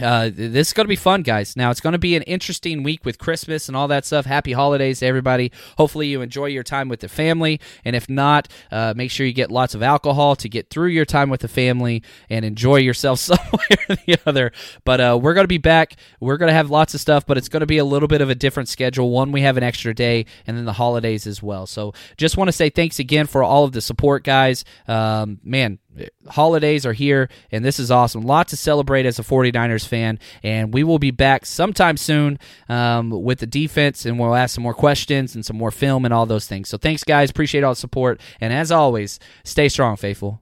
uh, 0.00 0.30
this 0.32 0.68
is 0.68 0.72
going 0.72 0.86
to 0.86 0.88
be 0.88 0.96
fun, 0.96 1.20
guys. 1.22 1.54
Now, 1.54 1.70
it's 1.70 1.80
going 1.80 1.92
to 1.92 1.98
be 1.98 2.16
an 2.16 2.22
interesting 2.22 2.82
week 2.82 3.04
with 3.04 3.18
Christmas 3.18 3.68
and 3.68 3.76
all 3.76 3.88
that 3.88 4.06
stuff. 4.06 4.24
Happy 4.24 4.52
holidays 4.52 5.00
to 5.00 5.06
everybody. 5.06 5.52
Hopefully, 5.76 6.06
you 6.06 6.22
enjoy 6.22 6.46
your 6.46 6.62
time 6.62 6.88
with 6.88 7.00
the 7.00 7.10
family. 7.10 7.60
And 7.84 7.94
if 7.94 8.08
not, 8.08 8.48
uh, 8.70 8.94
make 8.96 9.10
sure 9.10 9.26
you 9.26 9.34
get 9.34 9.50
lots 9.50 9.74
of 9.74 9.82
alcohol 9.82 10.34
to 10.36 10.48
get 10.48 10.70
through 10.70 10.88
your 10.88 11.04
time 11.04 11.28
with 11.28 11.42
the 11.42 11.48
family 11.48 12.02
and 12.30 12.42
enjoy 12.42 12.76
yourself 12.76 13.18
somewhere 13.18 13.78
or 13.90 13.96
the 13.96 14.18
other. 14.24 14.52
But 14.84 15.00
uh, 15.02 15.18
we're 15.20 15.34
going 15.34 15.44
to 15.44 15.48
be 15.48 15.58
back. 15.58 15.96
We're 16.20 16.38
going 16.38 16.48
to 16.48 16.54
have 16.54 16.70
lots 16.70 16.94
of 16.94 17.00
stuff, 17.00 17.26
but 17.26 17.36
it's 17.36 17.50
going 17.50 17.60
to 17.60 17.66
be 17.66 17.78
a 17.78 17.84
little 17.84 18.08
bit 18.08 18.22
of 18.22 18.30
a 18.30 18.34
different 18.34 18.70
schedule. 18.70 19.10
One, 19.10 19.30
we 19.30 19.42
have 19.42 19.58
an 19.58 19.62
extra 19.62 19.94
day, 19.94 20.24
and 20.46 20.56
then 20.56 20.64
the 20.64 20.72
holidays 20.72 21.26
as 21.26 21.42
well. 21.42 21.66
So 21.66 21.92
just 22.16 22.38
want 22.38 22.48
to 22.48 22.52
say 22.52 22.70
thanks 22.70 22.98
again 22.98 23.26
for 23.26 23.42
all 23.42 23.64
of 23.64 23.72
the 23.72 23.82
support, 23.82 24.24
guys. 24.24 24.64
Um, 24.88 25.38
man, 25.44 25.80
holidays 26.28 26.84
are 26.86 26.92
here, 26.92 27.28
and 27.50 27.64
this 27.64 27.78
is 27.78 27.90
awesome. 27.90 28.22
Lot 28.22 28.48
to 28.48 28.56
celebrate 28.56 29.06
as 29.06 29.18
a 29.18 29.22
49ers 29.22 29.86
fan, 29.86 30.18
and 30.42 30.72
we 30.72 30.84
will 30.84 30.98
be 30.98 31.10
back 31.10 31.46
sometime 31.46 31.96
soon 31.96 32.38
um, 32.68 33.10
with 33.10 33.38
the 33.38 33.46
defense, 33.46 34.04
and 34.04 34.18
we'll 34.18 34.34
ask 34.34 34.54
some 34.54 34.62
more 34.62 34.74
questions 34.74 35.34
and 35.34 35.44
some 35.44 35.56
more 35.56 35.70
film 35.70 36.04
and 36.04 36.12
all 36.12 36.26
those 36.26 36.46
things. 36.46 36.68
So 36.68 36.78
thanks, 36.78 37.04
guys. 37.04 37.30
Appreciate 37.30 37.64
all 37.64 37.72
the 37.72 37.76
support, 37.76 38.20
and 38.40 38.52
as 38.52 38.70
always, 38.70 39.18
stay 39.44 39.68
strong, 39.68 39.96
faithful. 39.96 40.41